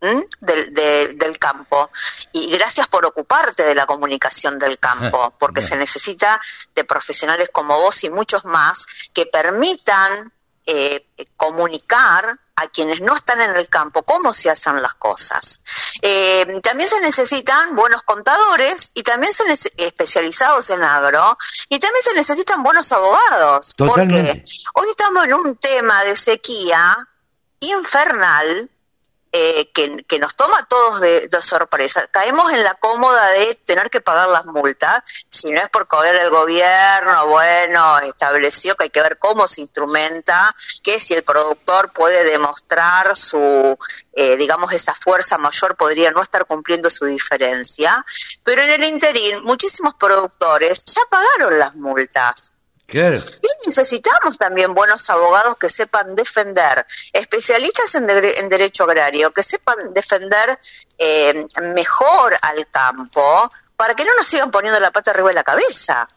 Del, 0.00 0.72
del, 1.18 1.38
campo. 1.40 1.90
Y 2.32 2.52
gracias 2.52 2.86
por 2.86 3.04
ocuparte 3.04 3.64
de 3.64 3.74
la 3.74 3.84
comunicación 3.84 4.56
del 4.56 4.78
campo, 4.78 5.20
ah, 5.20 5.34
porque 5.36 5.60
se 5.60 5.76
necesita 5.76 6.40
de 6.76 6.84
profesionales 6.84 7.48
como 7.50 7.76
vos 7.80 8.04
y 8.04 8.08
muchos 8.08 8.44
más 8.44 8.86
que 9.12 9.26
permitan 9.26 10.32
eh, 10.70 11.04
comunicar 11.36 12.38
a 12.58 12.66
quienes 12.68 13.00
no 13.00 13.14
están 13.14 13.40
en 13.40 13.56
el 13.56 13.68
campo 13.68 14.02
cómo 14.02 14.34
se 14.34 14.50
hacen 14.50 14.82
las 14.82 14.94
cosas. 14.94 15.60
Eh, 16.02 16.60
también 16.62 16.88
se 16.88 17.00
necesitan 17.00 17.76
buenos 17.76 18.02
contadores 18.02 18.90
y 18.94 19.02
también 19.02 19.32
se 19.32 19.44
especializados 19.76 20.70
en 20.70 20.82
agro 20.82 21.38
y 21.68 21.78
también 21.78 22.02
se 22.02 22.14
necesitan 22.14 22.62
buenos 22.62 22.90
abogados. 22.90 23.74
Porque 23.76 24.44
hoy 24.74 24.86
estamos 24.90 25.24
en 25.24 25.34
un 25.34 25.56
tema 25.56 26.02
de 26.02 26.16
sequía 26.16 27.08
infernal 27.60 28.70
eh, 29.32 29.70
que, 29.72 30.18
nos 30.18 30.36
toma 30.36 30.58
a 30.58 30.64
todos 30.64 31.00
de, 31.00 31.28
sorpresa. 31.40 32.06
Caemos 32.08 32.50
en 32.52 32.64
la 32.64 32.74
cómoda 32.74 33.30
de 33.32 33.54
tener 33.54 33.90
que 33.90 34.00
pagar 34.00 34.28
las 34.28 34.46
multas, 34.46 35.02
si 35.28 35.50
no 35.50 35.60
es 35.60 35.68
por 35.68 35.86
coger 35.86 36.16
el 36.16 36.30
gobierno, 36.30 37.26
bueno, 37.28 37.98
estableció 38.00 38.74
que 38.74 38.84
hay 38.84 38.90
que 38.90 39.02
ver 39.02 39.18
cómo 39.18 39.46
se 39.46 39.60
instrumenta, 39.60 40.54
que 40.82 40.98
si 40.98 41.14
el 41.14 41.22
productor 41.22 41.92
puede 41.92 42.24
demostrar 42.24 43.14
su, 43.16 43.78
eh, 44.12 44.36
digamos, 44.36 44.72
esa 44.72 44.94
fuerza 44.94 45.38
mayor, 45.38 45.76
podría 45.76 46.10
no 46.10 46.20
estar 46.20 46.46
cumpliendo 46.46 46.90
su 46.90 47.04
diferencia. 47.04 48.04
Pero 48.42 48.62
en 48.62 48.70
el 48.70 48.84
interín, 48.84 49.44
muchísimos 49.44 49.94
productores 49.94 50.84
ya 50.84 51.02
pagaron 51.10 51.58
las 51.58 51.76
multas. 51.76 52.52
Y 53.42 53.66
necesitamos 53.66 54.38
también 54.38 54.72
buenos 54.72 55.10
abogados 55.10 55.56
que 55.58 55.68
sepan 55.68 56.16
defender, 56.16 56.86
especialistas 57.12 57.94
en, 57.94 58.06
derecho 58.48 58.84
agrario, 58.84 59.30
que 59.30 59.42
sepan 59.42 59.92
defender 59.92 60.58
eh, 60.96 61.44
mejor 61.74 62.36
al 62.40 62.66
campo 62.70 63.50
para 63.76 63.94
que 63.94 64.04
no 64.04 64.14
nos 64.16 64.26
sigan 64.26 64.50
poniendo 64.50 64.80
la 64.80 64.90
pata 64.90 65.10
arriba 65.10 65.28
de 65.28 65.34
la 65.34 65.44
cabeza. 65.44 66.08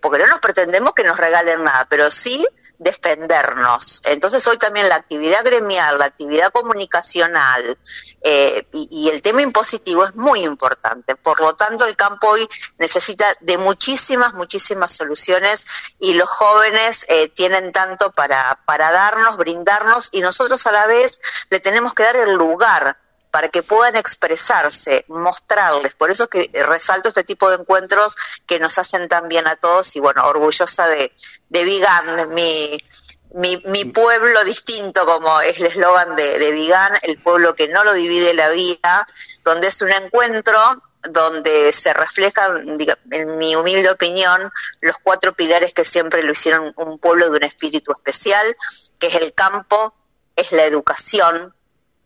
Porque 0.00 0.18
no 0.18 0.26
nos 0.26 0.40
pretendemos 0.40 0.92
que 0.94 1.04
nos 1.04 1.16
regalen 1.16 1.62
nada, 1.62 1.86
pero 1.88 2.10
sí 2.10 2.44
defendernos. 2.78 4.02
Entonces 4.04 4.46
hoy 4.48 4.56
también 4.58 4.88
la 4.88 4.96
actividad 4.96 5.44
gremial, 5.44 5.98
la 5.98 6.06
actividad 6.06 6.52
comunicacional 6.52 7.78
eh, 8.22 8.66
y, 8.72 9.08
el 9.08 9.20
tema 9.20 9.42
impositivo 9.42 10.04
es 10.04 10.14
muy 10.14 10.44
importante. 10.44 11.14
Por 11.16 11.40
lo 11.40 11.54
tanto, 11.54 11.86
el 11.86 11.96
campo 11.96 12.28
hoy 12.28 12.48
necesita 12.78 13.26
de 13.40 13.58
muchísimas, 13.58 14.34
muchísimas 14.34 14.92
soluciones 14.92 15.66
y 15.98 16.14
los 16.14 16.28
jóvenes 16.28 17.06
eh, 17.08 17.28
tienen 17.28 17.72
tanto 17.72 18.10
para, 18.12 18.60
para 18.66 18.90
darnos, 18.90 19.36
brindarnos 19.36 20.08
y 20.12 20.20
nosotros 20.20 20.66
a 20.66 20.72
la 20.72 20.86
vez 20.86 21.20
le 21.50 21.60
tenemos 21.60 21.94
que 21.94 22.02
dar 22.02 22.16
el 22.16 22.34
lugar 22.34 22.98
para 23.34 23.48
que 23.48 23.64
puedan 23.64 23.96
expresarse, 23.96 25.04
mostrarles. 25.08 25.96
Por 25.96 26.08
eso 26.08 26.28
que 26.28 26.48
resalto 26.52 27.08
este 27.08 27.24
tipo 27.24 27.50
de 27.50 27.56
encuentros 27.56 28.14
que 28.46 28.60
nos 28.60 28.78
hacen 28.78 29.08
tan 29.08 29.26
bien 29.26 29.48
a 29.48 29.56
todos 29.56 29.96
y 29.96 29.98
bueno, 29.98 30.24
orgullosa 30.24 30.86
de, 30.86 31.12
de 31.48 31.64
Vigan, 31.64 32.32
mi, 32.32 32.80
mi, 33.64 33.84
pueblo 33.86 34.44
distinto, 34.44 35.04
como 35.04 35.40
es 35.40 35.56
el 35.56 35.66
eslogan 35.66 36.14
de, 36.14 36.38
de 36.38 36.52
Vigan, 36.52 36.92
el 37.02 37.18
pueblo 37.18 37.56
que 37.56 37.66
no 37.66 37.82
lo 37.82 37.92
divide 37.92 38.34
la 38.34 38.50
vida, 38.50 39.04
donde 39.42 39.66
es 39.66 39.82
un 39.82 39.92
encuentro 39.92 40.56
donde 41.02 41.72
se 41.72 41.92
reflejan, 41.92 42.78
en 43.10 43.38
mi 43.38 43.56
humilde 43.56 43.90
opinión, 43.90 44.48
los 44.80 44.94
cuatro 45.02 45.34
pilares 45.34 45.74
que 45.74 45.84
siempre 45.84 46.22
lo 46.22 46.30
hicieron 46.30 46.72
un 46.76 47.00
pueblo 47.00 47.30
de 47.30 47.38
un 47.38 47.42
espíritu 47.42 47.90
especial, 47.90 48.46
que 49.00 49.08
es 49.08 49.16
el 49.16 49.34
campo, 49.34 49.92
es 50.36 50.52
la 50.52 50.66
educación, 50.66 51.52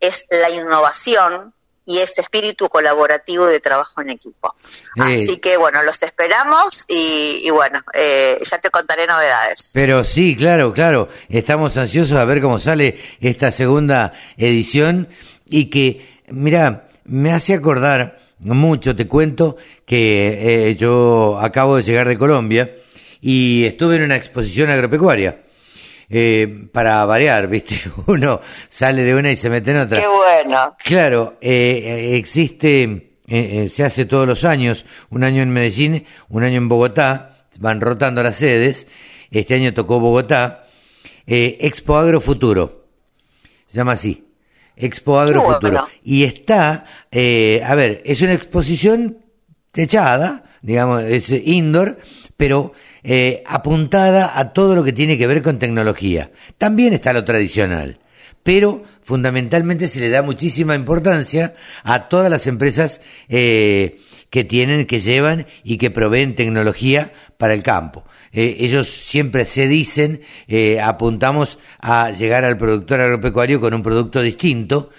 es 0.00 0.26
la 0.30 0.50
innovación 0.50 1.52
y 1.88 2.00
este 2.00 2.20
espíritu 2.20 2.68
colaborativo 2.68 3.46
de 3.46 3.60
trabajo 3.60 4.02
en 4.02 4.10
equipo. 4.10 4.54
Así 4.98 5.38
que 5.38 5.56
bueno, 5.56 5.82
los 5.82 6.02
esperamos 6.02 6.84
y, 6.86 7.48
bueno, 7.50 7.80
eh, 7.94 8.38
ya 8.42 8.58
te 8.58 8.68
contaré 8.68 9.06
novedades. 9.06 9.70
Pero 9.72 10.04
sí, 10.04 10.36
claro, 10.36 10.74
claro, 10.74 11.08
estamos 11.30 11.78
ansiosos 11.78 12.18
a 12.18 12.26
ver 12.26 12.42
cómo 12.42 12.58
sale 12.58 13.00
esta 13.22 13.50
segunda 13.50 14.12
edición 14.36 15.08
y 15.46 15.70
que, 15.70 16.20
mira, 16.28 16.88
me 17.04 17.32
hace 17.32 17.54
acordar 17.54 18.20
mucho, 18.40 18.94
te 18.94 19.08
cuento, 19.08 19.56
que 19.86 20.68
eh, 20.68 20.76
yo 20.76 21.38
acabo 21.40 21.78
de 21.78 21.84
llegar 21.84 22.06
de 22.06 22.18
Colombia 22.18 22.70
y 23.22 23.64
estuve 23.64 23.96
en 23.96 24.02
una 24.02 24.16
exposición 24.16 24.68
agropecuaria 24.68 25.40
eh, 26.10 26.68
para 26.72 27.04
variar, 27.04 27.48
¿viste? 27.48 27.80
Uno 28.06 28.40
sale 28.68 29.02
de 29.02 29.14
una 29.14 29.30
y 29.30 29.36
se 29.36 29.50
mete 29.50 29.72
en 29.72 29.78
otra. 29.78 30.00
Qué 30.00 30.06
bueno. 30.06 30.76
Claro, 30.82 31.36
eh, 31.40 32.14
existe, 32.16 33.18
eh, 33.26 33.70
se 33.72 33.84
hace 33.84 34.06
todos 34.06 34.26
los 34.26 34.44
años, 34.44 34.86
un 35.10 35.22
año 35.22 35.42
en 35.42 35.50
Medellín, 35.50 36.06
un 36.28 36.44
año 36.44 36.56
en 36.56 36.68
Bogotá, 36.68 37.46
van 37.60 37.80
rotando 37.80 38.22
las 38.22 38.36
sedes, 38.36 38.86
este 39.30 39.54
año 39.54 39.74
tocó 39.74 40.00
Bogotá, 40.00 40.64
Expo 41.26 41.98
Agro 41.98 42.22
Futuro, 42.22 42.86
se 43.66 43.76
llama 43.76 43.92
así. 43.92 44.24
Expo 44.76 45.18
Agro 45.18 45.42
Futuro. 45.42 45.86
Y 46.04 46.22
está, 46.22 46.86
a 47.12 47.74
ver, 47.74 48.00
es 48.06 48.22
una 48.22 48.32
exposición 48.32 49.18
techada, 49.72 50.44
digamos, 50.62 51.02
es 51.02 51.30
indoor, 51.30 51.98
pero 52.36 52.72
eh, 53.02 53.42
apuntada 53.46 54.38
a 54.38 54.52
todo 54.52 54.74
lo 54.74 54.84
que 54.84 54.92
tiene 54.92 55.18
que 55.18 55.26
ver 55.26 55.42
con 55.42 55.58
tecnología. 55.58 56.30
También 56.58 56.92
está 56.92 57.12
lo 57.12 57.24
tradicional, 57.24 57.98
pero 58.42 58.82
fundamentalmente 59.02 59.88
se 59.88 60.00
le 60.00 60.10
da 60.10 60.22
muchísima 60.22 60.74
importancia 60.74 61.54
a 61.84 62.08
todas 62.08 62.30
las 62.30 62.46
empresas 62.46 63.00
eh, 63.28 64.00
que 64.30 64.44
tienen, 64.44 64.86
que 64.86 65.00
llevan 65.00 65.46
y 65.64 65.78
que 65.78 65.90
proveen 65.90 66.34
tecnología 66.34 67.12
para 67.38 67.54
el 67.54 67.62
campo. 67.62 68.04
Eh, 68.32 68.56
ellos 68.60 68.88
siempre 68.88 69.44
se 69.44 69.68
dicen, 69.68 70.20
apuntamos 70.82 71.58
a 71.80 72.10
llegar 72.10 72.44
al 72.44 72.58
productor 72.58 73.00
agropecuario 73.00 73.60
con 73.60 73.74
un 73.74 73.82
producto 73.82 74.20
distinto. 74.20 74.90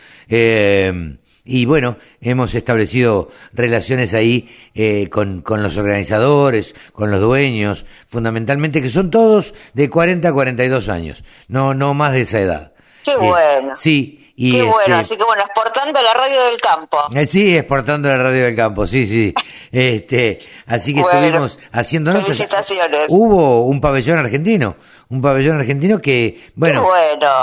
Y 1.52 1.66
bueno, 1.66 1.98
hemos 2.22 2.54
establecido 2.54 3.32
relaciones 3.54 4.14
ahí 4.14 4.56
eh, 4.76 5.10
con, 5.10 5.42
con, 5.42 5.64
los 5.64 5.78
organizadores, 5.78 6.76
con 6.94 7.10
los 7.10 7.20
dueños, 7.20 7.88
fundamentalmente 8.08 8.84
que 8.84 8.92
son 8.92 9.10
todos 9.10 9.56
de 9.74 9.90
40 9.90 10.30
a 10.30 10.32
42 10.32 10.90
años, 10.90 11.24
no, 11.48 11.74
no 11.74 11.96
más 11.96 12.14
de 12.14 12.22
esa 12.22 12.40
edad. 12.40 12.74
Qué 13.04 13.16
bueno. 13.18 13.76
Sí, 13.76 14.20
Qué 14.40 14.64
bueno, 14.64 14.80
este, 14.80 14.94
así 14.94 15.18
que 15.18 15.24
bueno, 15.26 15.42
exportando 15.42 16.02
la 16.02 16.14
radio 16.14 16.44
del 16.46 16.58
campo. 16.62 16.98
Eh, 17.14 17.28
sí, 17.28 17.58
exportando 17.58 18.08
la 18.08 18.18
radio 18.18 18.46
del 18.46 18.56
campo, 18.56 18.88
sí, 18.88 19.06
sí. 19.06 19.34
este, 19.72 20.40
así 20.66 20.94
que 20.94 21.02
estuvimos 21.02 21.60
haciendo 21.74 22.14
Felicitaciones. 22.14 23.08
Hubo 23.10 23.66
un 23.66 23.82
pabellón 23.82 24.18
argentino, 24.18 24.78
un 25.10 25.22
pabellón 25.22 25.60
argentino 25.60 26.00
que, 26.00 26.40
bueno, 26.56 26.86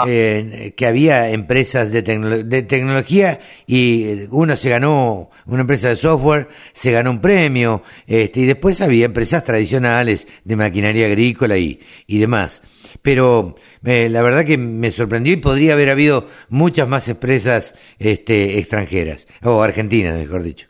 eh, 0.06 0.72
que 0.76 0.86
había 0.86 1.30
empresas 1.30 1.90
de, 1.90 2.02
de 2.02 2.62
tecnología 2.62 3.40
y 3.66 4.26
uno 4.30 4.56
se 4.56 4.70
ganó, 4.70 5.30
una 5.46 5.62
empresa 5.62 5.88
de 5.88 5.96
software 5.96 6.48
se 6.72 6.92
ganó 6.92 7.10
un 7.10 7.20
premio, 7.20 7.82
este, 8.06 8.40
y 8.40 8.46
después 8.46 8.80
había 8.80 9.06
empresas 9.06 9.42
tradicionales 9.42 10.26
de 10.44 10.56
maquinaria 10.56 11.06
agrícola 11.06 11.56
y, 11.58 11.80
y 12.06 12.18
demás 12.18 12.62
pero 13.02 13.56
eh, 13.84 14.08
la 14.10 14.22
verdad 14.22 14.44
que 14.44 14.58
me 14.58 14.90
sorprendió 14.90 15.32
y 15.32 15.36
podría 15.36 15.74
haber 15.74 15.90
habido 15.90 16.28
muchas 16.48 16.88
más 16.88 17.08
empresas 17.08 17.74
este, 17.98 18.58
extranjeras, 18.58 19.26
o 19.42 19.62
argentinas, 19.62 20.16
mejor 20.16 20.42
dicho. 20.42 20.68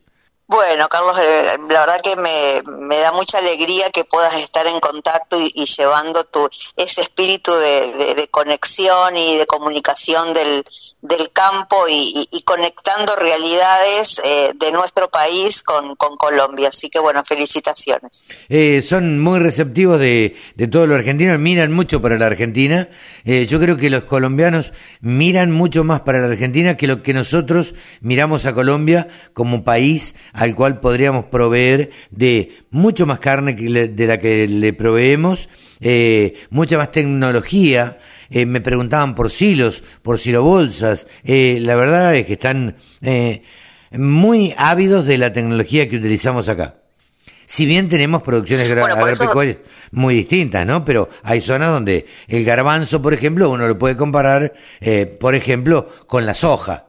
Bueno, 0.49 0.89
Carlos, 0.89 1.19
eh, 1.21 1.59
la 1.71 1.81
verdad 1.81 2.01
que 2.01 2.15
me, 2.15 2.63
me, 2.87 2.99
da 2.99 3.11
mucha 3.11 3.39
alegría 3.39 3.91
que 3.91 4.05
puedas 4.05 4.33
estar 4.37 4.65
en 4.69 4.79
contacto 4.79 5.41
y, 5.41 5.51
y 5.53 5.65
llevando 5.67 6.23
tu, 6.23 6.49
ese 6.77 7.01
espíritu 7.01 7.53
de, 7.53 8.15
de, 8.15 8.29
conexión 8.29 9.17
y 9.17 9.39
de 9.39 9.47
comunicación 9.47 10.35
del, 10.35 10.65
del 11.03 11.33
campo 11.33 11.89
y, 11.89 12.29
y, 12.31 12.43
conectando 12.43 13.17
realidades 13.17 14.21
eh, 14.25 14.53
de 14.55 14.71
nuestro 14.71 15.09
país 15.09 15.65
con, 15.65 15.97
con, 15.97 16.17
Colombia. 16.17 16.69
Así 16.69 16.91
que 16.91 17.01
bueno, 17.01 17.25
felicitaciones. 17.25 18.25
Eh, 18.49 18.85
son 18.89 19.19
muy 19.19 19.41
receptivos 19.41 19.99
de, 19.99 20.37
de 20.55 20.69
todos 20.69 20.89
los 20.89 20.97
argentinos, 20.97 21.41
miran 21.41 21.73
mucho 21.73 22.01
para 22.01 22.19
la 22.19 22.27
Argentina. 22.27 22.89
Eh, 23.27 23.47
yo 23.47 23.61
creo 23.61 23.77
que 23.77 23.91
los 23.91 24.05
colombianos 24.05 24.73
miran 25.01 25.51
mucho 25.51 25.85
más 25.85 26.01
para 26.01 26.21
la 26.21 26.29
Argentina 26.29 26.77
que 26.77 26.87
lo 26.87 27.03
que 27.03 27.13
nosotros 27.13 27.75
miramos 28.01 28.47
a 28.47 28.55
Colombia 28.55 29.09
como 29.35 29.65
país 29.65 30.15
al 30.33 30.55
cual 30.55 30.81
podríamos 30.81 31.27
proveer 31.27 31.91
de 32.11 32.57
mucho 32.71 33.05
más 33.05 33.19
carne 33.19 33.57
que 33.57 33.69
le, 33.69 33.89
de 33.89 34.07
la 34.07 34.21
que 34.21 34.49
le 34.49 34.73
proveemos, 34.73 35.49
eh, 35.81 36.35
mucha 36.51 36.79
más 36.79 36.91
tecnología. 36.91 37.99
Eh, 38.31 38.47
me 38.47 38.61
preguntaban 38.61 39.15
por 39.15 39.31
silos, 39.31 39.85
por 40.03 40.19
silobolsas. 40.19 41.07
Eh, 41.25 41.59
la 41.61 41.77
verdad 41.77 42.15
es 42.17 42.27
que 42.27 42.35
están 42.35 42.77
eh, 43.03 43.43
muy 43.93 44.55
ávidos 44.57 45.07
de 45.07 45.19
la 45.19 45.33
tecnología 45.33 45.89
que 45.89 45.97
utilizamos 45.97 46.49
acá. 46.49 46.86
Si 47.47 47.65
bien 47.65 47.89
tenemos 47.89 48.23
producciones 48.23 48.69
bueno, 48.69 48.85
agropecuarias 48.85 49.21
eso... 49.61 49.71
muy 49.93 50.15
distintas, 50.17 50.67
¿no? 50.67 50.85
Pero 50.85 51.09
hay 51.23 51.41
zonas 51.41 51.71
donde 51.71 52.07
el 52.29 52.45
garbanzo, 52.45 53.01
por 53.01 53.15
ejemplo, 53.15 53.49
uno 53.51 53.67
lo 53.67 53.79
puede 53.79 53.97
comparar, 53.97 54.53
eh, 54.81 55.07
por 55.07 55.35
ejemplo, 55.35 55.89
con 56.07 56.27
la 56.27 56.35
soja, 56.35 56.87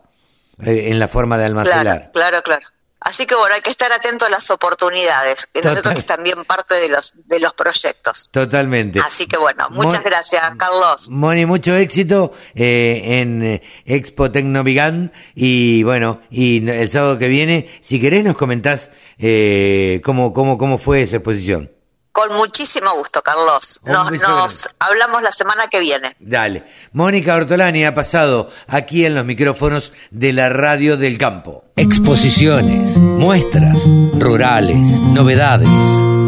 eh, 0.66 0.88
en 0.90 1.00
la 1.00 1.08
forma 1.08 1.38
de 1.38 1.46
almacenar. 1.46 1.84
Claro, 1.84 2.12
claro, 2.12 2.42
claro. 2.44 2.68
Así 3.00 3.28
que 3.28 3.36
bueno, 3.36 3.54
hay 3.54 3.62
que 3.62 3.70
estar 3.70 3.92
atento 3.94 4.26
a 4.26 4.30
las 4.30 4.50
oportunidades, 4.50 5.46
que 5.46 5.62
nosotros 5.62 6.00
es 6.00 6.06
también 6.06 6.44
parte 6.46 6.74
de 6.74 6.90
los 6.90 7.14
de 7.28 7.40
los 7.40 7.54
proyectos. 7.54 8.30
Totalmente. 8.32 9.00
Así 9.00 9.28
que 9.28 9.38
bueno, 9.38 9.70
muchas 9.70 10.02
Mon 10.02 10.04
gracias, 10.04 10.42
Carlos. 10.58 11.10
Moni, 11.12 11.46
mucho 11.46 11.76
éxito 11.76 12.34
eh, 12.56 13.22
en 13.22 13.44
eh, 13.44 13.62
Expo 13.86 14.32
Tecnovigan 14.32 15.14
y 15.36 15.84
bueno, 15.84 16.22
y 16.32 16.68
el 16.68 16.90
sábado 16.90 17.20
que 17.20 17.28
viene, 17.28 17.70
si 17.82 18.02
querés 18.02 18.24
nos 18.24 18.36
comentás 18.36 18.90
eh, 19.20 20.02
cómo, 20.04 20.34
cómo, 20.34 20.58
cómo 20.58 20.78
fue 20.78 21.02
esa 21.02 21.18
exposición. 21.18 21.72
Con 22.18 22.36
muchísimo 22.36 22.90
gusto, 22.98 23.22
Carlos. 23.22 23.80
Nos, 23.86 24.12
nos, 24.12 24.70
hablamos 24.80 25.22
la 25.22 25.32
semana 25.32 25.68
que 25.68 25.80
viene. 25.80 26.16
Dale. 26.20 26.64
Mónica 26.94 27.36
Ortolani 27.36 27.86
ha 27.86 27.94
pasado 27.94 28.50
aquí 28.66 29.06
en 29.06 29.14
los 29.14 29.24
micrófonos 29.24 29.94
de 30.10 30.34
la 30.34 30.50
Radio 30.50 30.98
del 30.98 31.20
Campo. 31.20 31.66
Exposiciones, 31.76 32.98
muestras, 32.98 33.78
rurales, 34.18 34.80
novedades. 35.14 35.70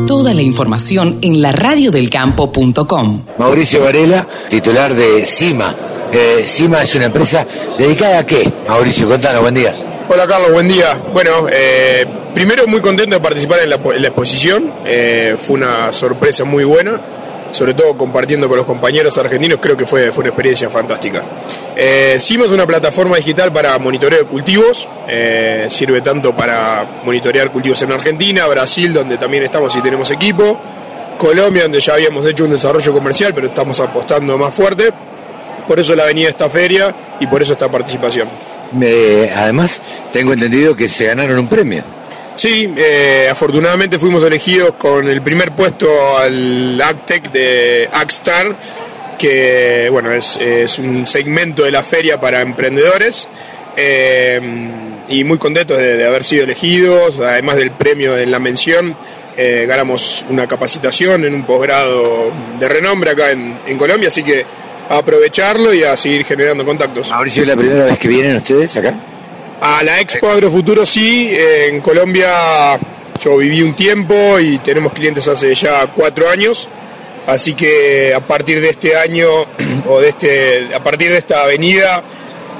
Toda 0.05 0.35
la 0.35 0.43
información 0.43 1.17
en 1.23 1.41
laradiodelcampo.com. 1.41 3.25
Mauricio 3.39 3.83
Varela, 3.83 4.27
titular 4.47 4.93
de 4.93 5.25
CIMA. 5.25 5.75
Eh, 6.11 6.43
CIMA 6.45 6.83
es 6.83 6.93
una 6.93 7.05
empresa 7.05 7.47
dedicada 7.79 8.19
a 8.19 8.25
qué? 8.27 8.53
Mauricio, 8.67 9.09
contanos, 9.09 9.41
buen 9.41 9.55
día. 9.55 9.75
Hola 10.07 10.27
Carlos, 10.27 10.51
buen 10.51 10.67
día. 10.67 10.99
Bueno, 11.13 11.47
eh, 11.51 12.05
primero 12.39 12.65
muy 12.67 12.79
contento 12.79 13.17
de 13.17 13.21
participar 13.21 13.59
en 13.59 13.69
la, 13.69 13.75
exposición, 13.75 14.71
eh, 14.85 15.35
fue 15.37 15.57
una 15.57 15.91
sorpresa 15.91 16.45
muy 16.45 16.63
buena, 16.63 16.97
sobre 17.51 17.73
todo 17.73 17.97
compartiendo 17.97 18.47
con 18.47 18.55
los 18.55 18.65
compañeros 18.65 19.17
argentinos, 19.17 19.59
creo 19.61 19.75
que 19.75 19.85
fue, 19.85 20.13
fue 20.13 20.21
una 20.21 20.29
experiencia 20.29 20.69
fantástica. 20.69 21.21
Eh, 21.75 22.13
es 22.15 22.31
una 22.31 22.65
plataforma 22.65 23.17
digital 23.17 23.51
para 23.51 23.77
monitoreo 23.77 24.19
de 24.19 24.25
cultivos, 24.25 24.87
eh, 25.05 25.67
sirve 25.69 25.99
tanto 25.99 26.33
para 26.33 27.01
monitorear 27.03 27.51
cultivos 27.51 27.81
en 27.81 27.91
Argentina, 27.91 28.47
Brasil, 28.47 28.93
donde 28.93 29.17
también 29.17 29.43
estamos 29.43 29.75
y 29.75 29.81
tenemos 29.81 30.09
equipo, 30.09 30.61
Colombia, 31.17 31.63
donde 31.63 31.81
ya 31.81 31.95
habíamos 31.95 32.25
hecho 32.25 32.45
un 32.45 32.51
desarrollo 32.51 32.93
comercial, 32.93 33.33
pero 33.33 33.47
estamos 33.47 33.81
apostando 33.81 34.37
más 34.37 34.55
fuerte, 34.55 34.93
por 35.67 35.77
eso 35.77 35.93
la 35.93 36.05
venida 36.05 36.29
esta 36.29 36.49
feria 36.49 36.95
y 37.19 37.27
por 37.27 37.41
eso 37.41 37.51
esta 37.51 37.69
participación. 37.69 38.29
Además, 39.35 39.81
tengo 40.13 40.31
entendido 40.31 40.73
que 40.73 40.87
se 40.87 41.07
ganaron 41.07 41.37
un 41.37 41.47
premio. 41.49 41.98
Sí, 42.39 42.73
eh, 42.77 43.27
afortunadamente 43.29 43.99
fuimos 43.99 44.23
elegidos 44.23 44.75
con 44.75 45.09
el 45.09 45.21
primer 45.21 45.51
puesto 45.51 46.17
al 46.17 46.81
AgTech 46.81 47.33
de 47.33 47.89
AgStar, 47.91 48.55
que 49.17 49.89
bueno, 49.91 50.13
es, 50.13 50.79
un 50.79 51.05
segmento 51.05 51.63
de 51.63 51.71
la 51.71 51.83
feria 51.83 52.17
para 52.17 52.39
emprendedores. 52.39 53.27
Eh, 53.75 54.39
y 55.09 55.25
muy 55.25 55.37
contentos 55.37 55.77
de, 55.79 56.07
haber 56.07 56.23
sido 56.23 56.45
elegidos, 56.45 57.19
además 57.19 57.57
del 57.57 57.71
premio 57.71 58.17
en 58.17 58.31
la 58.31 58.39
mención, 58.39 58.95
eh, 59.35 59.65
ganamos 59.67 60.23
una 60.29 60.47
capacitación 60.47 61.25
en 61.25 61.35
un 61.35 61.43
posgrado 61.43 62.31
de 62.57 62.69
renombre 62.69 63.11
acá 63.11 63.31
en, 63.31 63.59
en 63.67 63.77
Colombia, 63.77 64.07
así 64.07 64.23
que 64.23 64.45
a 64.89 64.99
aprovecharlo 64.99 65.73
y 65.73 65.83
a 65.83 65.97
seguir 65.97 66.23
generando 66.23 66.63
contactos. 66.63 67.09
Mauricio, 67.09 67.41
¿es 67.41 67.49
la 67.49 67.57
primera 67.57 67.83
vez 67.83 67.97
que 67.97 68.07
vienen 68.07 68.37
ustedes 68.37 68.77
acá? 68.77 68.95
A 69.61 69.83
la 69.83 69.99
Expo 69.99 70.29
Agrofuturo 70.29 70.85
sí, 70.85 71.33
en 71.37 71.81
Colombia 71.81 72.79
yo 73.21 73.37
viví 73.37 73.61
un 73.61 73.75
tiempo 73.75 74.39
y 74.39 74.57
tenemos 74.59 74.93
clientes 74.93 75.27
hace 75.27 75.53
ya 75.53 75.87
cuatro 75.87 76.29
años, 76.29 76.67
así 77.27 77.53
que 77.53 78.13
a 78.13 78.21
partir 78.21 78.61
de 78.61 78.69
este 78.69 78.95
año 78.95 79.27
o 79.89 79.99
de 79.99 80.09
este, 80.09 80.73
a 80.73 80.81
partir 80.81 81.11
de 81.11 81.17
esta 81.17 81.43
avenida 81.43 82.01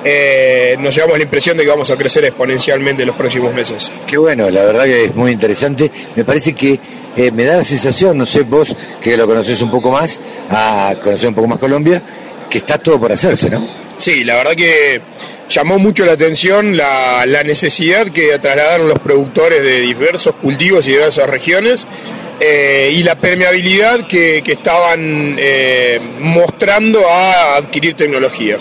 eh, 0.04 0.76
nos 0.80 0.94
llevamos 0.94 1.18
la 1.18 1.24
impresión 1.24 1.56
de 1.56 1.64
que 1.64 1.70
vamos 1.70 1.90
a 1.90 1.96
crecer 1.96 2.26
exponencialmente 2.26 3.04
en 3.04 3.08
los 3.08 3.16
próximos 3.16 3.54
meses. 3.54 3.90
Qué 4.06 4.18
bueno, 4.18 4.50
la 4.50 4.64
verdad 4.66 4.84
que 4.84 5.06
es 5.06 5.16
muy 5.16 5.32
interesante. 5.32 5.90
Me 6.18 6.26
parece 6.26 6.54
que 6.54 6.80
eh, 7.16 7.32
me 7.32 7.46
da 7.46 7.58
la 7.58 7.64
sensación, 7.64 8.18
no 8.18 8.26
sé 8.26 8.44
vos 8.44 8.76
que 9.02 9.16
lo 9.16 9.26
conoces 9.26 9.62
un 9.62 9.72
poco 9.72 9.92
más, 9.92 10.20
a 10.50 10.96
conocer 11.02 11.30
un 11.30 11.36
poco 11.36 11.48
más 11.48 11.60
Colombia, 11.60 12.02
que 12.50 12.58
está 12.58 12.78
todo 12.78 13.00
por 13.00 13.12
hacerse, 13.12 13.50
¿no? 13.50 13.66
Sí, 13.98 14.24
la 14.24 14.36
verdad 14.36 14.54
que 14.54 15.02
llamó 15.50 15.80
mucho 15.80 16.06
la 16.06 16.14
atención 16.14 16.78
la, 16.78 17.26
necesidad 17.44 18.08
que 18.08 18.38
trasladaron 18.40 18.88
los 18.88 19.00
productores 19.00 19.62
de 19.64 19.82
diversos 19.82 20.36
cultivos 20.36 20.88
y 20.88 20.92
diversas 20.92 21.28
regiones 21.28 21.86
eh, 22.40 22.92
y 22.94 23.04
la 23.04 23.16
permeabilidad 23.16 24.08
que, 24.08 24.42
que 24.44 24.54
estaban 24.54 25.36
eh, 25.40 26.00
mostrando 26.20 27.10
a 27.10 27.56
adquirir 27.56 27.96
tecnología. 27.96 28.58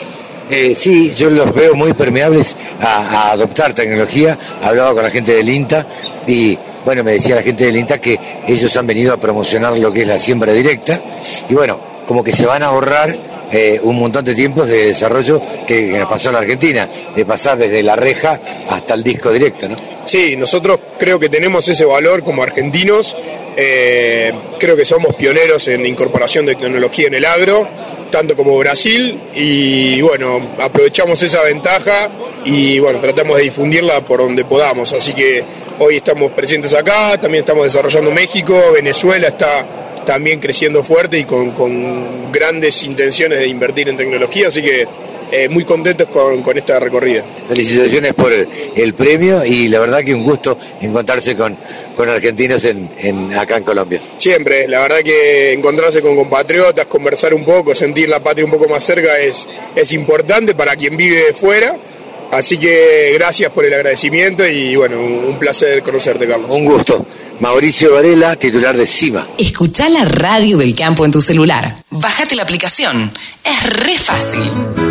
Eh, 0.50 0.74
sí, 0.74 1.12
yo 1.14 1.28
los 1.28 1.52
veo 1.54 1.74
muy 1.74 1.92
permeables 1.92 2.56
a, 2.80 3.26
a, 3.26 3.32
adoptar 3.32 3.74
tecnología. 3.74 4.38
Hablaba 4.62 4.94
con 4.94 5.02
la 5.02 5.10
gente 5.10 5.34
del 5.34 5.48
INTA 5.48 5.86
y, 6.26 6.58
bueno, 6.86 7.04
me 7.04 7.12
decía 7.12 7.34
la 7.34 7.42
gente 7.42 7.66
del 7.66 7.76
INTA 7.76 8.00
que 8.00 8.18
ellos 8.46 8.74
han 8.76 8.86
venido 8.86 9.12
a 9.12 9.18
promocionar 9.18 9.78
lo 9.78 9.92
que 9.92 10.02
es 10.02 10.08
la 10.08 10.18
siembra 10.18 10.54
directa 10.54 11.00
y, 11.48 11.54
bueno, 11.54 11.78
como 12.06 12.24
que 12.24 12.32
se 12.32 12.46
van 12.46 12.62
a 12.62 12.68
ahorrar 12.68 13.27
eh, 13.50 13.80
un 13.82 13.98
montón 13.98 14.24
de 14.24 14.34
tiempos 14.34 14.66
de 14.66 14.86
desarrollo 14.86 15.40
que, 15.66 15.98
nos 15.98 16.08
pasó 16.08 16.28
en 16.28 16.34
la 16.34 16.40
Argentina, 16.40 16.88
de 17.14 17.24
pasar 17.24 17.56
desde 17.58 17.82
la 17.82 17.96
reja 17.96 18.40
hasta 18.68 18.94
el 18.94 19.02
disco 19.02 19.32
directo, 19.32 19.68
¿no? 19.68 19.76
Sí, 20.04 20.36
nosotros 20.36 20.80
creo 20.98 21.18
que 21.18 21.28
tenemos 21.28 21.68
ese 21.68 21.84
valor 21.84 22.24
como 22.24 22.42
argentinos, 22.42 23.14
eh, 23.56 24.32
creo 24.58 24.74
que 24.74 24.84
somos 24.84 25.14
pioneros 25.14 25.68
en 25.68 25.84
incorporación 25.84 26.46
de 26.46 26.54
tecnología 26.54 27.08
en 27.08 27.14
el 27.14 27.24
agro, 27.26 27.68
tanto 28.10 28.34
como 28.34 28.56
Brasil, 28.56 29.20
y 29.34 30.00
bueno, 30.00 30.40
aprovechamos 30.60 31.22
esa 31.22 31.42
ventaja 31.42 32.08
y 32.44 32.78
bueno, 32.78 33.00
tratamos 33.00 33.36
de 33.36 33.44
difundirla 33.44 34.00
por 34.00 34.20
donde 34.20 34.44
podamos, 34.44 34.92
así 34.94 35.12
que 35.12 35.44
hoy 35.78 35.96
estamos 35.96 36.32
presentes 36.32 36.74
acá, 36.74 37.18
también 37.20 37.42
estamos 37.42 37.64
desarrollando 37.64 38.10
México, 38.10 38.72
Venezuela 38.72 39.28
está 39.28 39.66
también 40.08 40.40
creciendo 40.40 40.82
fuerte 40.82 41.18
y 41.18 41.24
con, 41.24 41.50
con 41.50 42.32
grandes 42.32 42.82
intenciones 42.82 43.40
de 43.40 43.46
invertir 43.46 43.90
en 43.90 43.96
tecnología, 43.98 44.48
así 44.48 44.62
que 44.62 44.88
eh, 45.30 45.50
muy 45.50 45.66
contentos 45.66 46.08
con, 46.08 46.42
con, 46.42 46.56
esta 46.56 46.80
recorrida. 46.80 47.22
Felicitaciones 47.46 48.14
por 48.14 48.32
el, 48.32 48.48
el, 48.74 48.94
premio 48.94 49.44
y 49.44 49.68
la 49.68 49.80
verdad 49.80 50.02
que 50.02 50.14
un 50.14 50.24
gusto 50.24 50.56
encontrarse 50.80 51.36
con, 51.36 51.58
con 51.94 52.08
argentinos 52.08 52.64
en, 52.64 52.88
en, 52.96 53.34
acá 53.34 53.58
en 53.58 53.64
Colombia. 53.64 54.00
Siempre, 54.16 54.66
la 54.66 54.80
verdad 54.80 55.00
que 55.04 55.52
encontrarse 55.52 56.00
con 56.00 56.16
compatriotas, 56.16 56.86
conversar 56.86 57.34
un 57.34 57.44
poco, 57.44 57.74
sentir 57.74 58.08
la 58.08 58.20
patria 58.20 58.46
un 58.46 58.50
poco 58.50 58.66
más 58.66 58.82
cerca 58.82 59.18
es, 59.18 59.46
es 59.76 59.92
importante 59.92 60.54
para 60.54 60.74
quien 60.74 60.96
vive 60.96 61.34
fuera. 61.34 61.76
Así 62.30 62.58
que 62.58 63.12
gracias 63.14 63.50
por 63.52 63.64
el 63.64 63.72
agradecimiento 63.72 64.46
y 64.46 64.76
bueno, 64.76 65.00
un 65.00 65.38
placer 65.38 65.82
conocerte, 65.82 66.26
Carlos. 66.28 66.50
Un 66.50 66.64
gusto. 66.64 67.06
Mauricio 67.40 67.94
Varela, 67.94 68.36
titular 68.36 68.76
de 68.76 68.86
CIMA. 68.86 69.28
Escucha 69.38 69.88
la 69.88 70.04
radio 70.04 70.58
del 70.58 70.74
campo 70.74 71.04
en 71.04 71.12
tu 71.12 71.20
celular. 71.20 71.76
Bájate 71.90 72.34
la 72.34 72.42
aplicación. 72.42 73.10
Es 73.44 73.62
re 73.70 73.96
fácil. 73.96 74.87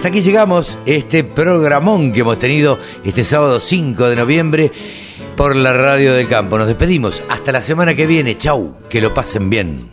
Hasta 0.00 0.08
aquí 0.08 0.22
llegamos, 0.22 0.78
este 0.86 1.24
programón 1.24 2.10
que 2.12 2.20
hemos 2.20 2.38
tenido 2.38 2.78
este 3.04 3.22
sábado 3.22 3.60
5 3.60 4.08
de 4.08 4.16
noviembre 4.16 4.72
por 5.36 5.54
la 5.54 5.74
radio 5.74 6.14
del 6.14 6.26
campo. 6.26 6.56
Nos 6.56 6.68
despedimos, 6.68 7.22
hasta 7.28 7.52
la 7.52 7.60
semana 7.60 7.94
que 7.94 8.06
viene, 8.06 8.38
chau, 8.38 8.76
que 8.88 9.02
lo 9.02 9.12
pasen 9.12 9.50
bien. 9.50 9.90